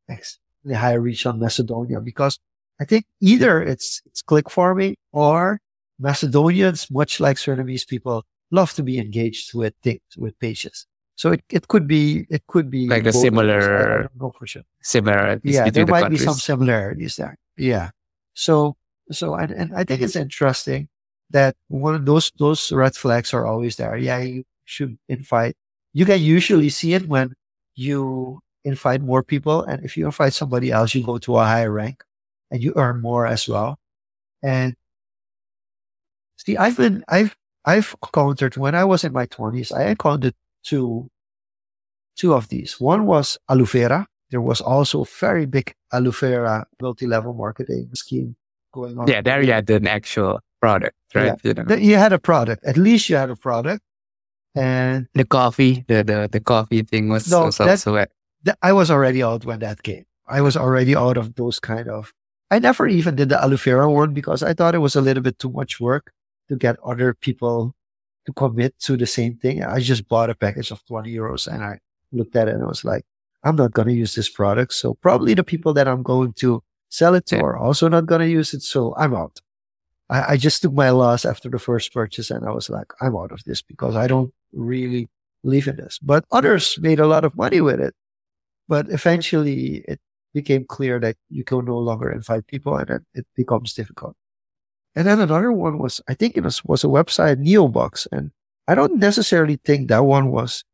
the 0.67 0.77
high 0.77 0.95
reach 0.95 1.27
on 1.27 1.39
Macedonia 1.39 2.01
because 2.01 2.39
I 2.81 2.85
think 2.85 3.07
either 3.21 3.63
it's, 3.63 4.03
it's 4.05 4.21
click 4.23 4.51
farming 4.51 4.97
or 5.13 5.61
Macedonians, 5.99 6.91
much 6.91 7.21
like 7.21 7.37
Surinamese 7.39 7.87
people, 7.87 8.25
love 8.51 8.73
to 8.75 8.83
be 8.83 8.99
engaged 8.99 9.55
with 9.55 9.75
things, 9.83 10.01
with 10.17 10.39
pages. 10.39 10.87
So 11.15 11.33
it, 11.33 11.43
it 11.49 11.69
could 11.69 11.89
be, 11.89 12.27
it 12.29 12.47
could 12.47 12.71
be 12.71 12.87
like 12.89 13.07
a 13.07 13.13
similar, 13.13 14.11
no 14.21 14.31
for 14.39 14.47
sure. 14.47 14.63
Similar. 14.83 15.41
Yeah, 15.43 15.71
there 15.71 15.87
the 15.87 15.91
might 15.91 16.03
countries. 16.03 16.21
be 16.21 16.27
some 16.27 16.35
similarities 16.35 17.17
there. 17.17 17.39
Yeah. 17.57 17.91
So, 18.35 18.77
so, 19.11 19.35
and, 19.35 19.51
and 19.53 19.75
I 19.75 19.85
think 19.85 20.03
it's 20.03 20.17
interesting 20.17 20.89
that 21.31 21.57
one 21.69 21.95
of 21.95 22.05
those, 22.05 22.31
those 22.39 22.71
red 22.71 22.95
flags 22.95 23.33
are 23.33 23.47
always 23.47 23.77
there. 23.77 23.97
Yeah, 23.97 24.19
you 24.19 24.45
should 24.67 24.99
invite. 25.09 25.57
You 25.95 26.05
can 26.05 26.21
usually 26.21 26.69
see 26.69 26.93
it 26.93 27.09
when 27.09 27.33
you 27.75 28.41
invite 28.67 29.01
more 29.01 29.23
people. 29.23 29.63
And 29.63 29.85
if 29.85 29.97
you 29.97 30.07
invite 30.07 30.35
somebody 30.35 30.71
else, 30.71 30.95
you 30.95 31.05
go 31.05 31.19
to 31.19 31.39
a 31.39 31.45
higher 31.45 31.71
rank 31.71 32.03
and 32.51 32.63
you 32.63 32.73
earn 32.77 33.01
more 33.01 33.27
as 33.27 33.49
well. 33.49 33.79
And 34.43 34.75
see, 36.37 36.57
I've 36.57 36.77
been, 36.77 37.05
I've, 37.09 37.37
I've 37.65 37.95
encountered 38.03 38.57
when 38.57 38.75
I 38.75 38.85
was 38.85 39.05
in 39.05 39.13
my 39.13 39.27
twenties, 39.27 39.73
I 39.73 39.85
encountered 39.87 40.35
two, 40.63 41.09
two 42.17 42.35
of 42.35 42.49
these. 42.49 42.81
One 42.81 43.07
was 43.07 43.39
Alufera. 43.49 44.07
There 44.31 44.41
was 44.41 44.61
also 44.61 45.03
a 45.03 45.11
very 45.21 45.47
big 45.47 45.73
Alufera 45.93 46.65
multi-level 46.83 47.35
marketing 47.35 47.91
scheme 47.95 48.37
going 48.73 48.99
on. 48.99 49.07
Yeah, 49.07 49.23
there 49.23 49.43
you 49.43 49.53
had 49.53 49.71
an 49.71 49.87
actual 49.87 50.41
product, 50.61 50.97
right? 51.15 51.39
Yeah. 51.43 51.53
You, 51.55 51.55
know. 51.55 51.77
you 51.77 51.97
had 51.97 52.13
a 52.13 52.19
product. 52.19 52.65
At 52.65 52.77
least 52.77 53.09
you 53.09 53.17
had 53.17 53.31
a 53.31 53.37
product. 53.37 53.83
And 54.55 55.07
the 55.13 55.25
coffee, 55.25 55.85
the 55.87 56.03
the, 56.03 56.29
the 56.33 56.41
coffee 56.41 56.83
thing 56.83 57.11
was, 57.11 57.31
no, 57.31 57.45
was 57.45 57.61
also 57.61 57.95
that, 57.95 58.11
I 58.63 58.73
was 58.73 58.91
already 58.91 59.23
out 59.23 59.45
when 59.45 59.61
that 59.61 59.83
came. 59.83 60.05
I 60.27 60.41
was 60.41 60.57
already 60.57 60.97
out 60.97 61.17
of 61.17 61.35
those 61.35 61.59
kind 61.59 61.89
of. 61.89 62.13
I 62.51 62.59
never 62.59 62.87
even 62.87 63.17
did 63.17 63.29
the 63.29 63.37
Alufera 63.37 63.93
one 63.93 64.15
because 64.15 64.43
I 64.43 64.55
thought 64.55 64.75
it 64.75 64.79
was 64.79 64.97
a 64.97 65.01
little 65.01 65.23
bit 65.23 65.39
too 65.39 65.51
much 65.51 65.81
work 65.81 66.13
to 66.49 66.57
get 66.57 66.77
other 66.85 67.15
people 67.15 67.75
to 68.27 68.33
commit 68.33 68.79
to 68.81 68.97
the 68.97 69.07
same 69.07 69.37
thing. 69.37 69.65
I 69.65 69.81
just 69.81 70.09
bought 70.09 70.31
a 70.31 70.35
package 70.35 70.71
of 70.71 70.85
20 70.87 71.13
euros 71.13 71.47
and 71.47 71.63
I 71.63 71.81
looked 72.13 72.37
at 72.37 72.49
it 72.49 72.55
and 72.55 72.63
I 72.63 72.67
was 72.67 72.85
like, 72.85 73.05
I'm 73.43 73.57
not 73.57 73.73
going 73.73 73.89
to 73.89 73.95
use 73.95 74.15
this 74.15 74.29
product. 74.29 74.75
So 74.75 74.95
probably 74.95 75.35
the 75.35 75.45
people 75.45 75.73
that 75.75 75.89
I'm 75.89 76.03
going 76.03 76.33
to 76.35 76.63
sell 76.89 77.15
it 77.15 77.27
to 77.27 77.41
are 77.41 77.57
also 77.57 77.89
not 77.89 78.07
going 78.07 78.21
to 78.21 78.29
use 78.29 78.55
it. 78.55 78.63
So 78.63 78.95
I'm 78.97 79.15
out. 79.15 79.41
I, 80.09 80.33
I 80.33 80.37
just 80.37 80.63
took 80.63 80.73
my 80.73 80.91
loss 80.91 81.25
after 81.25 81.49
the 81.49 81.59
first 81.59 81.93
purchase 81.93 82.31
and 82.31 82.47
I 82.47 82.51
was 82.51 82.69
like, 82.71 82.93
I'm 83.01 83.17
out 83.17 83.33
of 83.33 83.45
this 83.45 83.63
because 83.63 83.97
I 83.97 84.07
don't 84.07 84.33
really 84.53 85.09
believe 85.43 85.69
in 85.69 85.77
this. 85.77 85.99
But 86.01 86.25
others 86.31 86.79
made 86.81 87.01
a 87.01 87.07
lot 87.07 87.25
of 87.25 87.37
money 87.37 87.61
with 87.61 87.81
it. 87.81 87.95
But 88.69 88.91
eventually 88.91 89.85
it 89.87 90.01
became 90.35 90.65
clear 90.65 90.99
that 91.01 91.17
you 91.31 91.45
can 91.45 91.65
no 91.65 91.79
longer 91.79 92.11
invite 92.11 92.47
people 92.47 92.77
and 92.77 92.91
it, 92.91 93.03
it 93.15 93.27
becomes 93.35 93.73
difficult. 93.73 94.17
And 94.95 95.07
then 95.07 95.21
another 95.21 95.53
one 95.53 95.79
was, 95.79 96.01
I 96.09 96.15
think 96.15 96.37
it 96.37 96.43
was, 96.43 96.65
was 96.65 96.83
a 96.83 96.89
website, 96.89 97.37
Neobox. 97.37 98.07
And 98.11 98.33
I 98.67 98.75
don't 98.75 98.99
necessarily 98.99 99.61
think 99.65 99.89
that 99.89 100.05
one 100.05 100.31
was, 100.31 100.65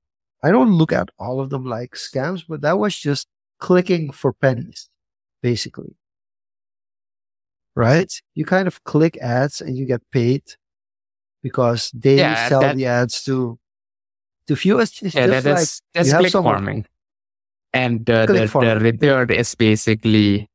I 0.43 0.51
don't 0.51 0.73
look 0.73 0.93
at 0.93 1.11
all 1.19 1.41
of 1.41 1.51
them 1.51 1.65
like 1.67 1.93
scams, 1.93 2.45
but 2.49 2.63
that 2.63 2.79
was 2.79 2.97
just 2.97 3.27
clicking 3.59 4.11
for 4.11 4.33
pennies, 4.33 4.89
basically. 5.43 5.97
Right? 7.75 8.13
You 8.35 8.45
kind 8.45 8.69
of 8.69 8.83
click 8.85 9.19
ads 9.19 9.61
and 9.61 9.77
you 9.77 9.87
get 9.87 10.03
paid 10.11 10.43
because 11.43 11.91
they 11.93 12.19
yeah, 12.19 12.49
sell 12.49 12.61
that, 12.61 12.77
the 12.77 12.87
ads 12.87 13.25
to, 13.25 13.59
to 14.47 14.55
viewers. 14.55 15.01
It's 15.03 15.15
yeah, 15.15 15.27
that 15.27 15.45
like 15.45 15.59
is, 15.59 15.83
that's 15.93 16.13
click 16.13 16.33
farming. 16.33 16.87
And 17.73 18.05
the, 18.05 18.27
the, 18.27 18.61
the 18.61 18.81
return 18.81 19.31
is 19.31 19.55
basically 19.55 20.49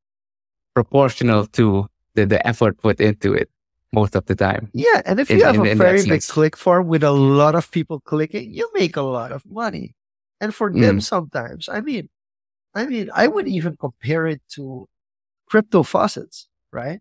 proportional 0.74 1.46
to 1.46 1.88
the, 2.14 2.26
the 2.26 2.46
effort 2.46 2.78
put 2.78 3.00
into 3.00 3.32
it 3.32 3.50
most 3.92 4.14
of 4.14 4.26
the 4.26 4.34
time. 4.34 4.70
Yeah. 4.72 5.02
And 5.04 5.18
if 5.18 5.30
you 5.30 5.36
in, 5.36 5.42
have 5.42 5.54
in, 5.56 5.60
a 5.62 5.64
in 5.70 5.78
very 5.78 6.04
big 6.04 6.22
click 6.22 6.56
farm 6.56 6.86
with 6.86 7.02
a 7.02 7.10
lot 7.10 7.54
of 7.54 7.70
people 7.70 8.00
clicking, 8.00 8.52
you 8.52 8.70
make 8.74 8.96
a 8.96 9.02
lot 9.02 9.32
of 9.32 9.44
money. 9.46 9.94
And 10.40 10.54
for 10.54 10.70
mm. 10.70 10.80
them, 10.80 11.00
sometimes, 11.00 11.68
I 11.68 11.80
mean, 11.80 12.08
I 12.74 12.86
mean, 12.86 13.10
I 13.12 13.26
would 13.26 13.48
even 13.48 13.76
compare 13.76 14.26
it 14.26 14.42
to 14.54 14.88
crypto 15.48 15.82
faucets, 15.82 16.48
right? 16.72 17.00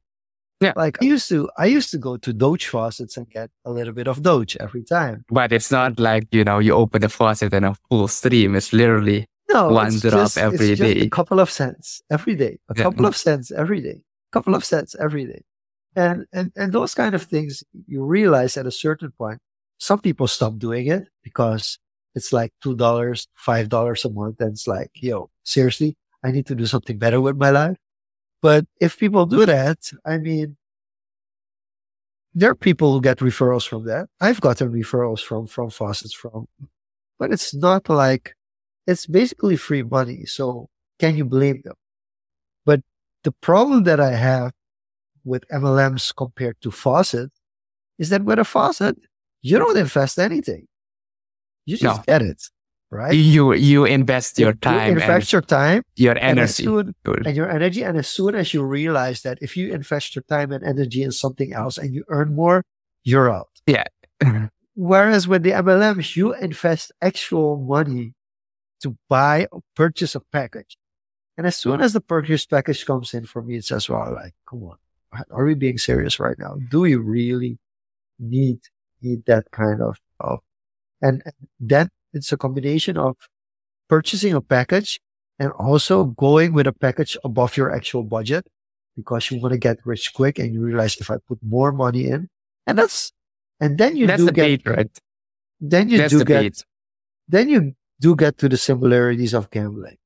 Yeah. 0.59 0.73
Like 0.75 0.97
I 1.03 1.05
used 1.05 1.29
to, 1.29 1.49
I 1.55 1.67
used 1.67 1.91
to 1.91 1.99
go 1.99 2.17
to 2.17 2.33
Doge 2.33 2.67
faucets 2.67 3.15
and 3.15 3.29
get 3.29 3.51
a 3.63 3.71
little 3.71 3.93
bit 3.93 4.07
of 4.07 4.23
Doge 4.23 4.57
every 4.59 4.83
time. 4.83 5.23
But 5.29 5.51
it's 5.51 5.69
not 5.69 5.99
like, 5.99 6.27
you 6.31 6.43
know, 6.43 6.57
you 6.57 6.73
open 6.73 7.01
the 7.01 7.09
faucet 7.09 7.53
and 7.53 7.65
a 7.65 7.75
full 7.89 8.07
stream. 8.07 8.55
It's 8.55 8.73
literally 8.73 9.27
no, 9.57 9.69
one 9.69 9.97
drop 9.99 10.13
just, 10.13 10.37
every 10.37 10.75
day. 10.75 11.01
A 11.01 11.09
couple 11.09 11.39
of 11.39 11.49
cents 11.49 12.01
every 12.11 12.35
day. 12.35 12.59
A 12.69 12.73
yeah. 12.75 12.83
couple 12.83 13.05
of 13.05 13.15
cents 13.15 13.51
every 13.51 13.81
day. 13.81 14.01
A 14.29 14.31
couple 14.31 14.55
of 14.55 14.63
cents 14.63 14.95
every 14.99 15.25
day. 15.25 15.43
And, 15.95 16.25
and, 16.31 16.51
and 16.55 16.71
those 16.71 16.93
kind 16.93 17.15
of 17.15 17.23
things, 17.23 17.63
you 17.87 18.03
realize 18.03 18.55
at 18.57 18.67
a 18.67 18.71
certain 18.71 19.11
point, 19.11 19.39
some 19.79 19.99
people 19.99 20.27
stop 20.27 20.57
doing 20.57 20.87
it 20.87 21.07
because 21.23 21.79
it's 22.15 22.31
like 22.31 22.53
$2, 22.63 22.77
$5 22.77 24.05
a 24.05 24.09
month. 24.09 24.41
And 24.41 24.51
it's 24.51 24.67
like, 24.67 24.91
yo, 24.95 25.29
seriously, 25.43 25.95
I 26.23 26.31
need 26.31 26.45
to 26.47 26.55
do 26.55 26.65
something 26.65 26.97
better 26.97 27.21
with 27.21 27.37
my 27.37 27.49
life. 27.49 27.77
But 28.41 28.65
if 28.79 28.99
people 28.99 29.25
do 29.25 29.45
that, 29.45 29.91
I 30.05 30.17
mean, 30.17 30.57
there 32.33 32.51
are 32.51 32.55
people 32.55 32.93
who 32.93 33.01
get 33.01 33.17
referrals 33.17 33.67
from 33.67 33.85
that. 33.85 34.07
I've 34.21 34.41
gotten 34.41 34.71
referrals 34.71 35.21
from, 35.21 35.47
from 35.47 35.71
faucets 35.71 36.13
from, 36.13 36.47
but 37.17 37.31
it's 37.31 37.55
not 37.55 37.89
like, 37.89 38.35
it's 38.87 39.05
basically 39.05 39.57
free 39.57 39.83
money. 39.83 40.25
So 40.25 40.69
can 40.99 41.15
you 41.17 41.25
blame 41.25 41.61
them? 41.63 41.75
But 42.65 42.81
the 43.23 43.31
problem 43.31 43.83
that 43.83 43.99
I 43.99 44.11
have 44.11 44.51
with 45.25 45.43
MLMs 45.49 46.15
compared 46.15 46.59
to 46.61 46.71
faucet 46.71 47.31
is 47.99 48.09
that 48.09 48.23
with 48.23 48.39
a 48.39 48.45
faucet, 48.45 48.97
you 49.41 49.59
don't 49.59 49.77
invest 49.77 50.17
anything. 50.17 50.65
You 51.65 51.75
just 51.77 51.97
No. 51.97 52.03
get 52.07 52.21
it, 52.21 52.41
right? 52.91 53.13
You 53.13 53.53
you 53.53 53.83
invest 53.85 54.39
your 54.39 54.51
You 54.51 54.59
time 54.71 54.91
and 54.93 55.01
invest 55.01 55.33
your 55.33 55.41
time 55.41 55.83
your 55.97 56.13
and 56.17 56.39
energy. 56.39 56.63
soon 56.63 56.95
and 57.05 57.35
your 57.35 57.49
energy. 57.49 57.83
And 57.83 57.97
as 57.97 58.07
soon 58.07 58.35
as 58.35 58.53
you 58.53 58.63
realize 58.63 59.21
that 59.23 59.37
if 59.41 59.57
you 59.57 59.73
invest 59.73 60.15
your 60.15 60.23
time 60.23 60.51
and 60.53 60.63
energy 60.63 61.03
in 61.03 61.11
something 61.11 61.51
else 61.53 61.77
and 61.77 61.93
you 61.93 62.03
earn 62.07 62.33
more, 62.33 62.63
you're 63.03 63.29
out. 63.29 63.49
Yeah. 63.67 63.83
Whereas 64.75 65.27
with 65.27 65.43
the 65.43 65.51
MLMs, 65.51 66.15
you 66.15 66.33
invest 66.35 66.91
actual 67.01 67.57
money 67.57 68.13
to 68.81 68.97
buy 69.09 69.47
or 69.51 69.61
purchase 69.75 70.15
a 70.15 70.21
package. 70.31 70.77
And 71.37 71.45
as 71.45 71.55
soon 71.55 71.81
as 71.81 71.93
the 71.93 72.01
purchase 72.01 72.45
package 72.45 72.85
comes 72.85 73.13
in 73.13 73.25
for 73.25 73.41
me, 73.41 73.57
it 73.57 73.65
says, 73.65 73.89
well 73.89 74.13
like, 74.13 74.33
come 74.49 74.63
on, 74.63 74.77
are 75.31 75.45
we 75.45 75.53
being 75.53 75.77
serious 75.77 76.19
right 76.19 76.37
now? 76.39 76.57
Do 76.71 76.81
we 76.81 76.95
really 76.95 77.59
need, 78.19 78.59
need 79.01 79.25
that 79.25 79.51
kind 79.51 79.81
of, 79.81 79.97
of, 80.19 80.39
and 81.01 81.21
and 81.25 81.35
then 81.59 81.89
it's 82.13 82.31
a 82.31 82.37
combination 82.37 82.97
of 82.97 83.15
purchasing 83.87 84.33
a 84.33 84.41
package 84.41 84.99
and 85.37 85.51
also 85.51 86.05
going 86.05 86.53
with 86.53 86.65
a 86.65 86.73
package 86.73 87.15
above 87.23 87.55
your 87.55 87.71
actual 87.71 88.03
budget 88.03 88.47
because 88.95 89.29
you 89.29 89.39
want 89.39 89.51
to 89.51 89.59
get 89.59 89.77
rich 89.85 90.13
quick 90.15 90.39
and 90.39 90.53
you 90.53 90.61
realize 90.61 90.97
if 90.97 91.11
I 91.11 91.17
put 91.27 91.37
more 91.43 91.71
money 91.71 92.07
in 92.07 92.29
and 92.65 92.79
that's, 92.79 93.13
and 93.59 93.77
then 93.77 93.95
you 93.95 94.07
That's 94.07 94.21
do 94.21 94.25
the 94.25 94.31
get, 94.31 94.63
bait, 94.63 94.67
right? 94.67 94.99
then 95.61 95.89
you 95.89 95.99
That's 95.99 96.11
do 96.11 96.19
the 96.19 96.25
get, 96.25 96.41
bait. 96.41 96.65
then 97.27 97.47
you 97.49 97.75
do 97.99 98.15
get 98.15 98.37
to 98.37 98.49
the 98.49 98.57
similarities 98.57 99.33
of 99.33 99.49
gambling 99.49 99.97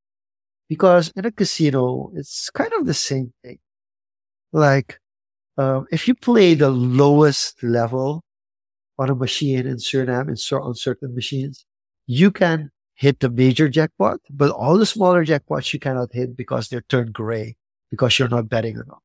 because 0.71 1.11
in 1.17 1.25
a 1.25 1.31
casino, 1.31 2.11
it's 2.15 2.49
kind 2.49 2.71
of 2.79 2.85
the 2.85 2.93
same 2.93 3.33
thing. 3.43 3.59
Like, 4.53 5.01
um, 5.57 5.85
if 5.91 6.07
you 6.07 6.15
play 6.15 6.53
the 6.53 6.69
lowest 6.69 7.61
level 7.61 8.23
on 8.97 9.09
a 9.09 9.15
machine 9.15 9.67
in 9.67 9.75
Suriname, 9.75 10.29
in 10.29 10.57
on 10.57 10.75
certain 10.75 11.13
machines, 11.13 11.65
you 12.07 12.31
can 12.31 12.71
hit 12.93 13.19
the 13.19 13.29
major 13.29 13.67
jackpot, 13.67 14.19
but 14.29 14.51
all 14.51 14.77
the 14.77 14.85
smaller 14.85 15.25
jackpots 15.25 15.73
you 15.73 15.79
cannot 15.79 16.13
hit 16.13 16.37
because 16.37 16.69
they're 16.69 16.87
turned 16.87 17.11
gray 17.11 17.57
because 17.89 18.17
you're 18.17 18.29
not 18.29 18.47
betting 18.47 18.75
enough. 18.75 19.03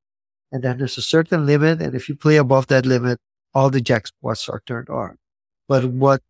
And 0.52 0.62
then 0.62 0.78
there's 0.78 0.98
a 0.98 1.02
certain 1.02 1.46
limit. 1.46 1.82
And 1.82 1.96
if 1.96 2.08
you 2.08 2.14
play 2.14 2.36
above 2.36 2.68
that 2.68 2.86
limit, 2.86 3.18
all 3.52 3.70
the 3.70 3.80
jackpots 3.80 4.48
are 4.48 4.62
turned 4.66 4.88
on. 4.88 5.16
But 5.66 5.86
what 5.86 6.22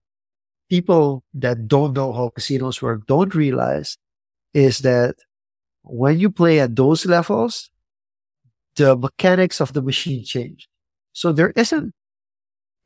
people 0.69 1.23
that 1.35 1.69
don't 1.69 1.93
know 1.95 2.13
how 2.13 2.31
casinos 2.31 2.83
work 2.83 3.07
don't 3.07 3.35
realize 3.35 3.97
is 4.55 4.81
that 4.81 5.15
when 5.83 6.19
you 6.19 6.31
play 6.31 6.61
at 6.61 6.75
those 6.77 7.07
levels, 7.07 7.71
the 8.77 8.97
mechanics 8.97 9.61
of 9.61 9.73
the 9.73 9.83
machine 9.83 10.25
change. 10.25 10.69
So 11.13 11.33
there 11.33 11.51
isn't. 11.57 11.95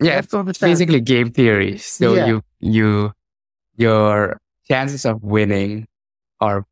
Yeah, 0.02 0.20
it's 0.22 0.58
basically 0.58 1.00
game 1.00 1.30
theory. 1.32 1.76
So 1.78 2.14
Yeah. 2.14 2.26
you 2.26 2.42
you 2.60 3.12
your 3.76 4.38
chances 4.68 5.04
of 5.04 5.22
winning 5.22 5.86
are 6.40 6.64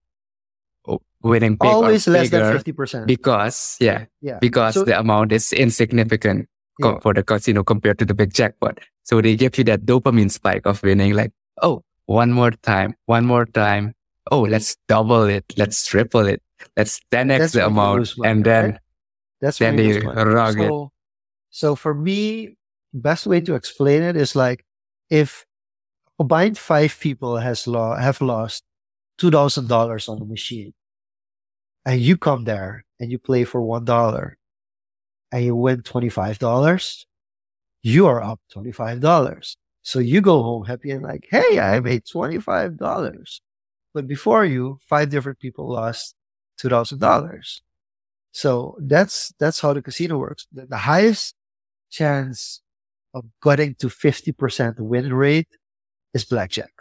winning 1.23 1.57
big 1.57 1.69
always 1.69 2.07
less 2.07 2.31
than 2.31 2.53
fifty 2.53 2.73
percent. 2.73 3.07
because 3.07 3.77
yeah 3.81 4.07
Yeah. 4.23 4.39
because 4.41 4.75
So- 4.75 4.85
the 4.85 4.99
amount 4.99 5.33
is 5.33 5.53
insignificant 5.53 6.49
Yeah. 6.79 7.01
for 7.03 7.13
the 7.13 7.23
casino 7.25 7.65
compared 7.65 7.99
to 7.99 8.05
the 8.07 8.15
big 8.15 8.33
jackpot. 8.33 8.79
So 9.09 9.23
they 9.23 9.37
give 9.37 9.57
you 9.57 9.65
that 9.65 9.87
dopamine 9.87 10.31
spike 10.31 10.67
of 10.67 10.83
winning, 10.83 11.15
like, 11.15 11.33
oh, 11.63 11.83
one 12.05 12.31
more 12.31 12.51
time, 12.51 12.95
one 13.07 13.25
more 13.25 13.47
time. 13.47 13.95
Oh, 14.31 14.43
let's 14.43 14.77
double 14.87 15.23
it, 15.25 15.47
let's 15.57 15.87
triple 15.87 16.27
it, 16.27 16.43
let's 16.77 17.01
10x 17.11 17.39
That's 17.39 17.53
the 17.55 17.65
amount, 17.65 18.19
money, 18.19 18.31
and 18.31 18.45
then 18.45 18.65
right? 18.73 18.81
That's 19.41 19.57
then 19.57 19.77
they 19.77 19.99
rug 20.01 20.61
it. 20.61 20.69
so, 20.69 20.93
so 21.49 21.75
for 21.75 21.95
me, 21.95 22.59
best 22.93 23.27
way 23.27 23.41
to 23.41 23.55
explain 23.55 24.03
it 24.03 24.15
is 24.15 24.37
like 24.37 24.67
if 25.09 25.47
combined 26.19 26.59
five 26.59 26.93
people 27.01 27.39
has 27.39 27.67
lo- 27.67 27.97
have 27.97 28.21
lost 28.21 28.63
two 29.17 29.31
thousand 29.31 29.69
dollars 29.69 30.07
on 30.11 30.19
the 30.19 30.27
machine, 30.27 30.75
and 31.87 31.99
you 31.99 32.19
come 32.19 32.45
there 32.45 32.85
and 33.01 33.11
you 33.11 33.19
play 33.19 33.45
for 33.45 33.63
one 33.63 33.87
dollar, 33.87 34.37
and 35.33 35.47
you 35.47 35.57
win 35.57 35.81
twenty 35.81 36.11
five 36.11 36.39
dollars, 36.39 37.08
you 37.83 38.07
are 38.07 38.23
up 38.23 38.41
twenty 38.53 38.73
five 38.73 39.01
dollars. 39.01 39.57
So 39.83 39.99
you 40.01 40.21
go 40.21 40.43
home 40.43 40.65
happy 40.65 40.91
and 40.91 41.03
like, 41.03 41.27
hey, 41.31 41.59
I 41.61 41.81
made 41.81 42.05
twenty 42.07 42.39
five 42.39 42.77
dollars. 42.77 43.41
But 43.95 44.07
before 44.07 44.45
you, 44.45 44.79
five 44.89 45.11
different 45.11 45.39
people 45.39 45.71
lost 45.73 46.15
two 46.59 46.69
thousand 46.69 46.99
dollars. 47.01 47.63
So 48.33 48.77
that's 48.81 49.33
that's 49.39 49.61
how 49.61 49.73
the 49.73 49.83
casino 49.83 50.19
works. 50.19 50.47
The, 50.53 50.67
the 50.67 50.79
highest 50.79 51.35
chance 51.91 52.63
of 53.15 53.25
getting 53.43 53.75
to 53.77 53.89
fifty 53.89 54.33
percent 54.33 54.79
win 54.81 55.13
rate 55.13 55.49
is 56.15 56.25
blackjack 56.25 56.73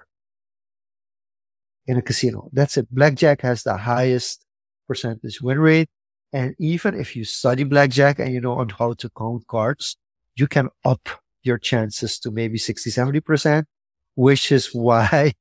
in 1.86 1.97
a 1.97 2.01
casino. 2.01 2.49
That's 2.51 2.77
it. 2.77 2.88
Blackjack 2.91 3.41
has 3.41 3.63
the 3.63 3.77
highest 3.77 4.45
percentage 4.88 5.41
win 5.41 5.60
rate, 5.60 5.89
and 6.33 6.55
even 6.60 6.99
if 6.99 7.15
you 7.15 7.23
study 7.23 7.63
blackjack 7.63 8.19
and 8.19 8.33
you 8.33 8.41
know 8.41 8.53
on 8.53 8.69
how 8.69 8.93
to 8.93 9.10
count 9.17 9.47
cards, 9.47 9.97
you 10.38 10.47
can 10.47 10.69
up 10.86 11.10
your 11.43 11.58
chances 11.58 12.19
to 12.19 12.32
maybe 12.32 12.58
60, 12.58 12.89
70 12.89 13.19
percent, 13.21 13.67
which 14.15 14.52
is 14.52 14.69
why 14.73 15.34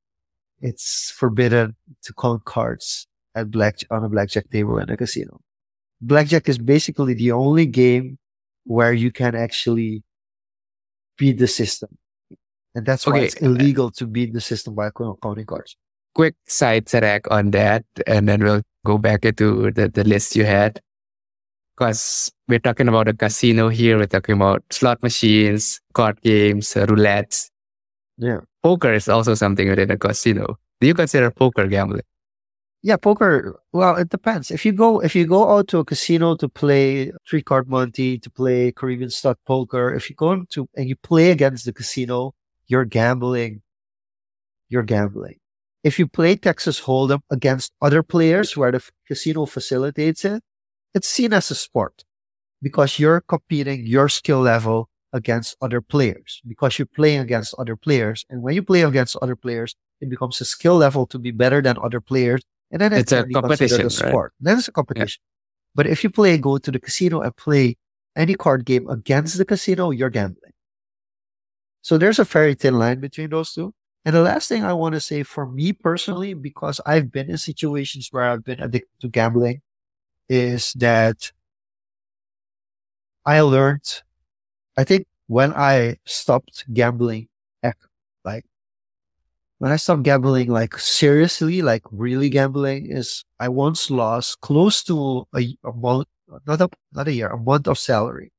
it's 0.60 1.10
forbidden 1.10 1.76
to 2.04 2.14
count 2.18 2.44
cards 2.44 3.06
at 3.34 3.50
black 3.50 3.76
on 3.90 4.04
a 4.04 4.08
blackjack 4.08 4.48
table 4.50 4.78
in 4.78 4.88
a 4.90 4.96
casino 4.96 5.40
blackjack 6.00 6.48
is 6.48 6.58
basically 6.58 7.14
the 7.14 7.32
only 7.32 7.66
game 7.66 8.18
where 8.64 8.92
you 8.92 9.10
can 9.10 9.34
actually 9.34 10.02
beat 11.18 11.38
the 11.38 11.46
system. 11.46 11.96
And 12.74 12.84
that's 12.84 13.06
why 13.06 13.16
Okay. 13.16 13.26
it's 13.26 13.36
uh, 13.42 13.46
illegal 13.46 13.90
to 13.92 14.06
beat 14.06 14.32
the 14.34 14.40
system 14.40 14.74
by 14.74 14.90
counting 15.22 15.46
cards. 15.46 15.76
quick 16.14 16.34
side 16.46 16.86
track 16.86 17.30
on 17.30 17.50
that, 17.52 17.84
and 18.06 18.28
then 18.28 18.42
we'll 18.42 18.62
go 18.84 18.98
back 18.98 19.24
into 19.24 19.70
the, 19.72 19.88
the 19.88 20.04
list 20.04 20.36
you 20.36 20.44
had. 20.44 20.80
Because 21.76 22.32
we're 22.48 22.58
talking 22.58 22.88
about 22.88 23.08
a 23.08 23.12
casino 23.12 23.68
here, 23.68 23.98
we're 23.98 24.06
talking 24.06 24.36
about 24.36 24.62
slot 24.70 25.02
machines, 25.02 25.80
card 25.92 26.20
games, 26.22 26.74
uh, 26.74 26.86
roulettes. 26.86 27.50
Yeah. 28.16 28.40
Poker 28.62 28.94
is 28.94 29.08
also 29.08 29.34
something 29.34 29.68
within 29.68 29.90
a 29.90 29.98
casino. 29.98 30.58
Do 30.80 30.86
you 30.86 30.94
consider 30.94 31.30
poker 31.30 31.66
gambling? 31.66 32.02
Yeah, 32.82 32.96
poker. 32.96 33.58
Well, 33.72 33.96
it 33.96 34.10
depends. 34.10 34.50
If 34.50 34.64
you 34.64 34.72
go, 34.72 35.00
if 35.00 35.14
you 35.14 35.26
go 35.26 35.50
out 35.50 35.68
to 35.68 35.78
a 35.80 35.84
casino 35.84 36.36
to 36.36 36.48
play 36.48 37.12
three 37.28 37.42
card 37.42 37.68
Monte, 37.68 38.18
to 38.20 38.30
play 38.30 38.72
Caribbean 38.72 39.10
stock 39.10 39.38
poker, 39.46 39.92
if 39.92 40.08
you 40.08 40.16
go 40.16 40.44
to 40.50 40.68
and 40.76 40.88
you 40.88 40.96
play 40.96 41.30
against 41.30 41.64
the 41.64 41.72
casino, 41.72 42.32
you're 42.68 42.84
gambling. 42.84 43.62
You're 44.68 44.82
gambling. 44.82 45.36
If 45.84 45.98
you 45.98 46.06
play 46.06 46.36
Texas 46.36 46.80
Hold'em 46.80 47.20
against 47.30 47.72
other 47.82 48.02
players 48.02 48.56
where 48.56 48.72
the 48.72 48.76
f- 48.76 48.90
casino 49.06 49.46
facilitates 49.46 50.24
it, 50.24 50.42
it's 50.96 51.08
seen 51.08 51.34
as 51.34 51.50
a 51.50 51.54
sport 51.54 52.04
because 52.62 52.98
you're 52.98 53.20
competing 53.20 53.86
your 53.86 54.08
skill 54.08 54.40
level 54.40 54.88
against 55.12 55.54
other 55.60 55.82
players 55.82 56.40
because 56.48 56.78
you're 56.78 56.86
playing 56.86 57.20
against 57.20 57.54
other 57.58 57.76
players. 57.76 58.24
And 58.30 58.42
when 58.42 58.54
you 58.54 58.62
play 58.62 58.80
against 58.80 59.14
other 59.20 59.36
players, 59.36 59.76
it 60.00 60.08
becomes 60.08 60.40
a 60.40 60.46
skill 60.46 60.76
level 60.76 61.06
to 61.08 61.18
be 61.18 61.30
better 61.30 61.60
than 61.60 61.76
other 61.82 62.00
players. 62.00 62.40
And 62.70 62.80
then 62.80 62.94
It's 62.94 63.12
a 63.12 63.24
be 63.24 63.34
considered 63.34 63.42
competition, 63.42 63.80
a 63.80 63.84
right? 63.84 63.92
sport. 63.92 64.32
Then 64.40 64.58
it's 64.58 64.68
a 64.68 64.72
competition. 64.72 65.20
But 65.74 65.86
if 65.86 66.02
you 66.02 66.08
play, 66.08 66.38
go 66.38 66.56
to 66.56 66.70
the 66.70 66.80
casino 66.80 67.20
and 67.20 67.36
play 67.36 67.76
any 68.16 68.34
card 68.34 68.64
game 68.64 68.88
against 68.88 69.36
the 69.36 69.44
casino, 69.44 69.90
you're 69.90 70.10
gambling. 70.10 70.52
So 71.82 71.98
there's 71.98 72.18
a 72.18 72.24
very 72.24 72.54
thin 72.54 72.78
line 72.78 73.00
between 73.00 73.28
those 73.30 73.52
two. 73.52 73.74
And 74.06 74.16
the 74.16 74.22
last 74.22 74.48
thing 74.48 74.64
I 74.64 74.72
want 74.72 74.94
to 74.94 75.00
say 75.00 75.22
for 75.24 75.46
me 75.46 75.74
personally, 75.74 76.32
because 76.32 76.80
I've 76.86 77.12
been 77.12 77.28
in 77.28 77.36
situations 77.36 78.08
where 78.10 78.24
I've 78.24 78.44
been 78.44 78.60
addicted 78.60 79.00
to 79.02 79.08
gambling, 79.08 79.60
is 80.28 80.72
that 80.74 81.32
I 83.24 83.40
learned, 83.40 84.02
I 84.76 84.84
think 84.84 85.06
when 85.26 85.52
I 85.52 85.96
stopped 86.04 86.64
gambling, 86.72 87.28
like 88.24 88.44
when 89.58 89.72
I 89.72 89.76
stopped 89.76 90.02
gambling, 90.02 90.50
like 90.50 90.78
seriously, 90.78 91.62
like 91.62 91.82
really 91.90 92.28
gambling 92.28 92.90
is 92.90 93.24
I 93.40 93.48
once 93.48 93.90
lost 93.90 94.40
close 94.40 94.82
to 94.84 95.26
a, 95.34 95.56
a 95.64 95.72
month, 95.72 96.08
not 96.46 96.60
a, 96.60 96.68
not 96.92 97.08
a 97.08 97.12
year, 97.12 97.28
a 97.28 97.38
month 97.38 97.66
of 97.66 97.78
salary. 97.78 98.32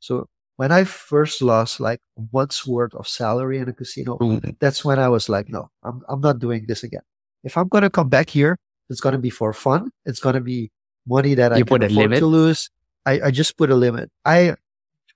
So 0.00 0.28
when 0.56 0.70
I 0.70 0.84
first 0.84 1.42
lost 1.42 1.80
like 1.80 2.00
a 2.18 2.22
month's 2.32 2.66
worth 2.66 2.94
of 2.94 3.08
salary 3.08 3.58
in 3.58 3.68
a 3.68 3.72
casino, 3.72 4.18
mm-hmm. 4.18 4.50
that's 4.60 4.84
when 4.84 4.98
I 4.98 5.08
was 5.08 5.28
like, 5.28 5.48
no, 5.48 5.70
I'm, 5.82 6.02
I'm 6.08 6.20
not 6.20 6.38
doing 6.38 6.66
this 6.66 6.82
again. 6.82 7.02
If 7.42 7.56
I'm 7.56 7.68
going 7.68 7.82
to 7.82 7.90
come 7.90 8.08
back 8.08 8.30
here, 8.30 8.56
it's 8.88 9.00
going 9.00 9.14
to 9.14 9.18
be 9.18 9.30
for 9.30 9.52
fun. 9.52 9.90
It's 10.04 10.20
going 10.20 10.34
to 10.34 10.40
be 10.40 10.70
money 11.06 11.34
that 11.34 11.52
I 11.52 11.58
You 11.58 11.64
can 11.64 11.80
put 11.80 11.82
a 11.82 11.86
afford 11.86 11.96
limit? 12.10 12.18
to 12.20 12.26
lose. 12.26 12.70
I, 13.06 13.20
I 13.26 13.30
just 13.30 13.56
put 13.56 13.70
a 13.70 13.74
limit. 13.76 14.10
I, 14.24 14.56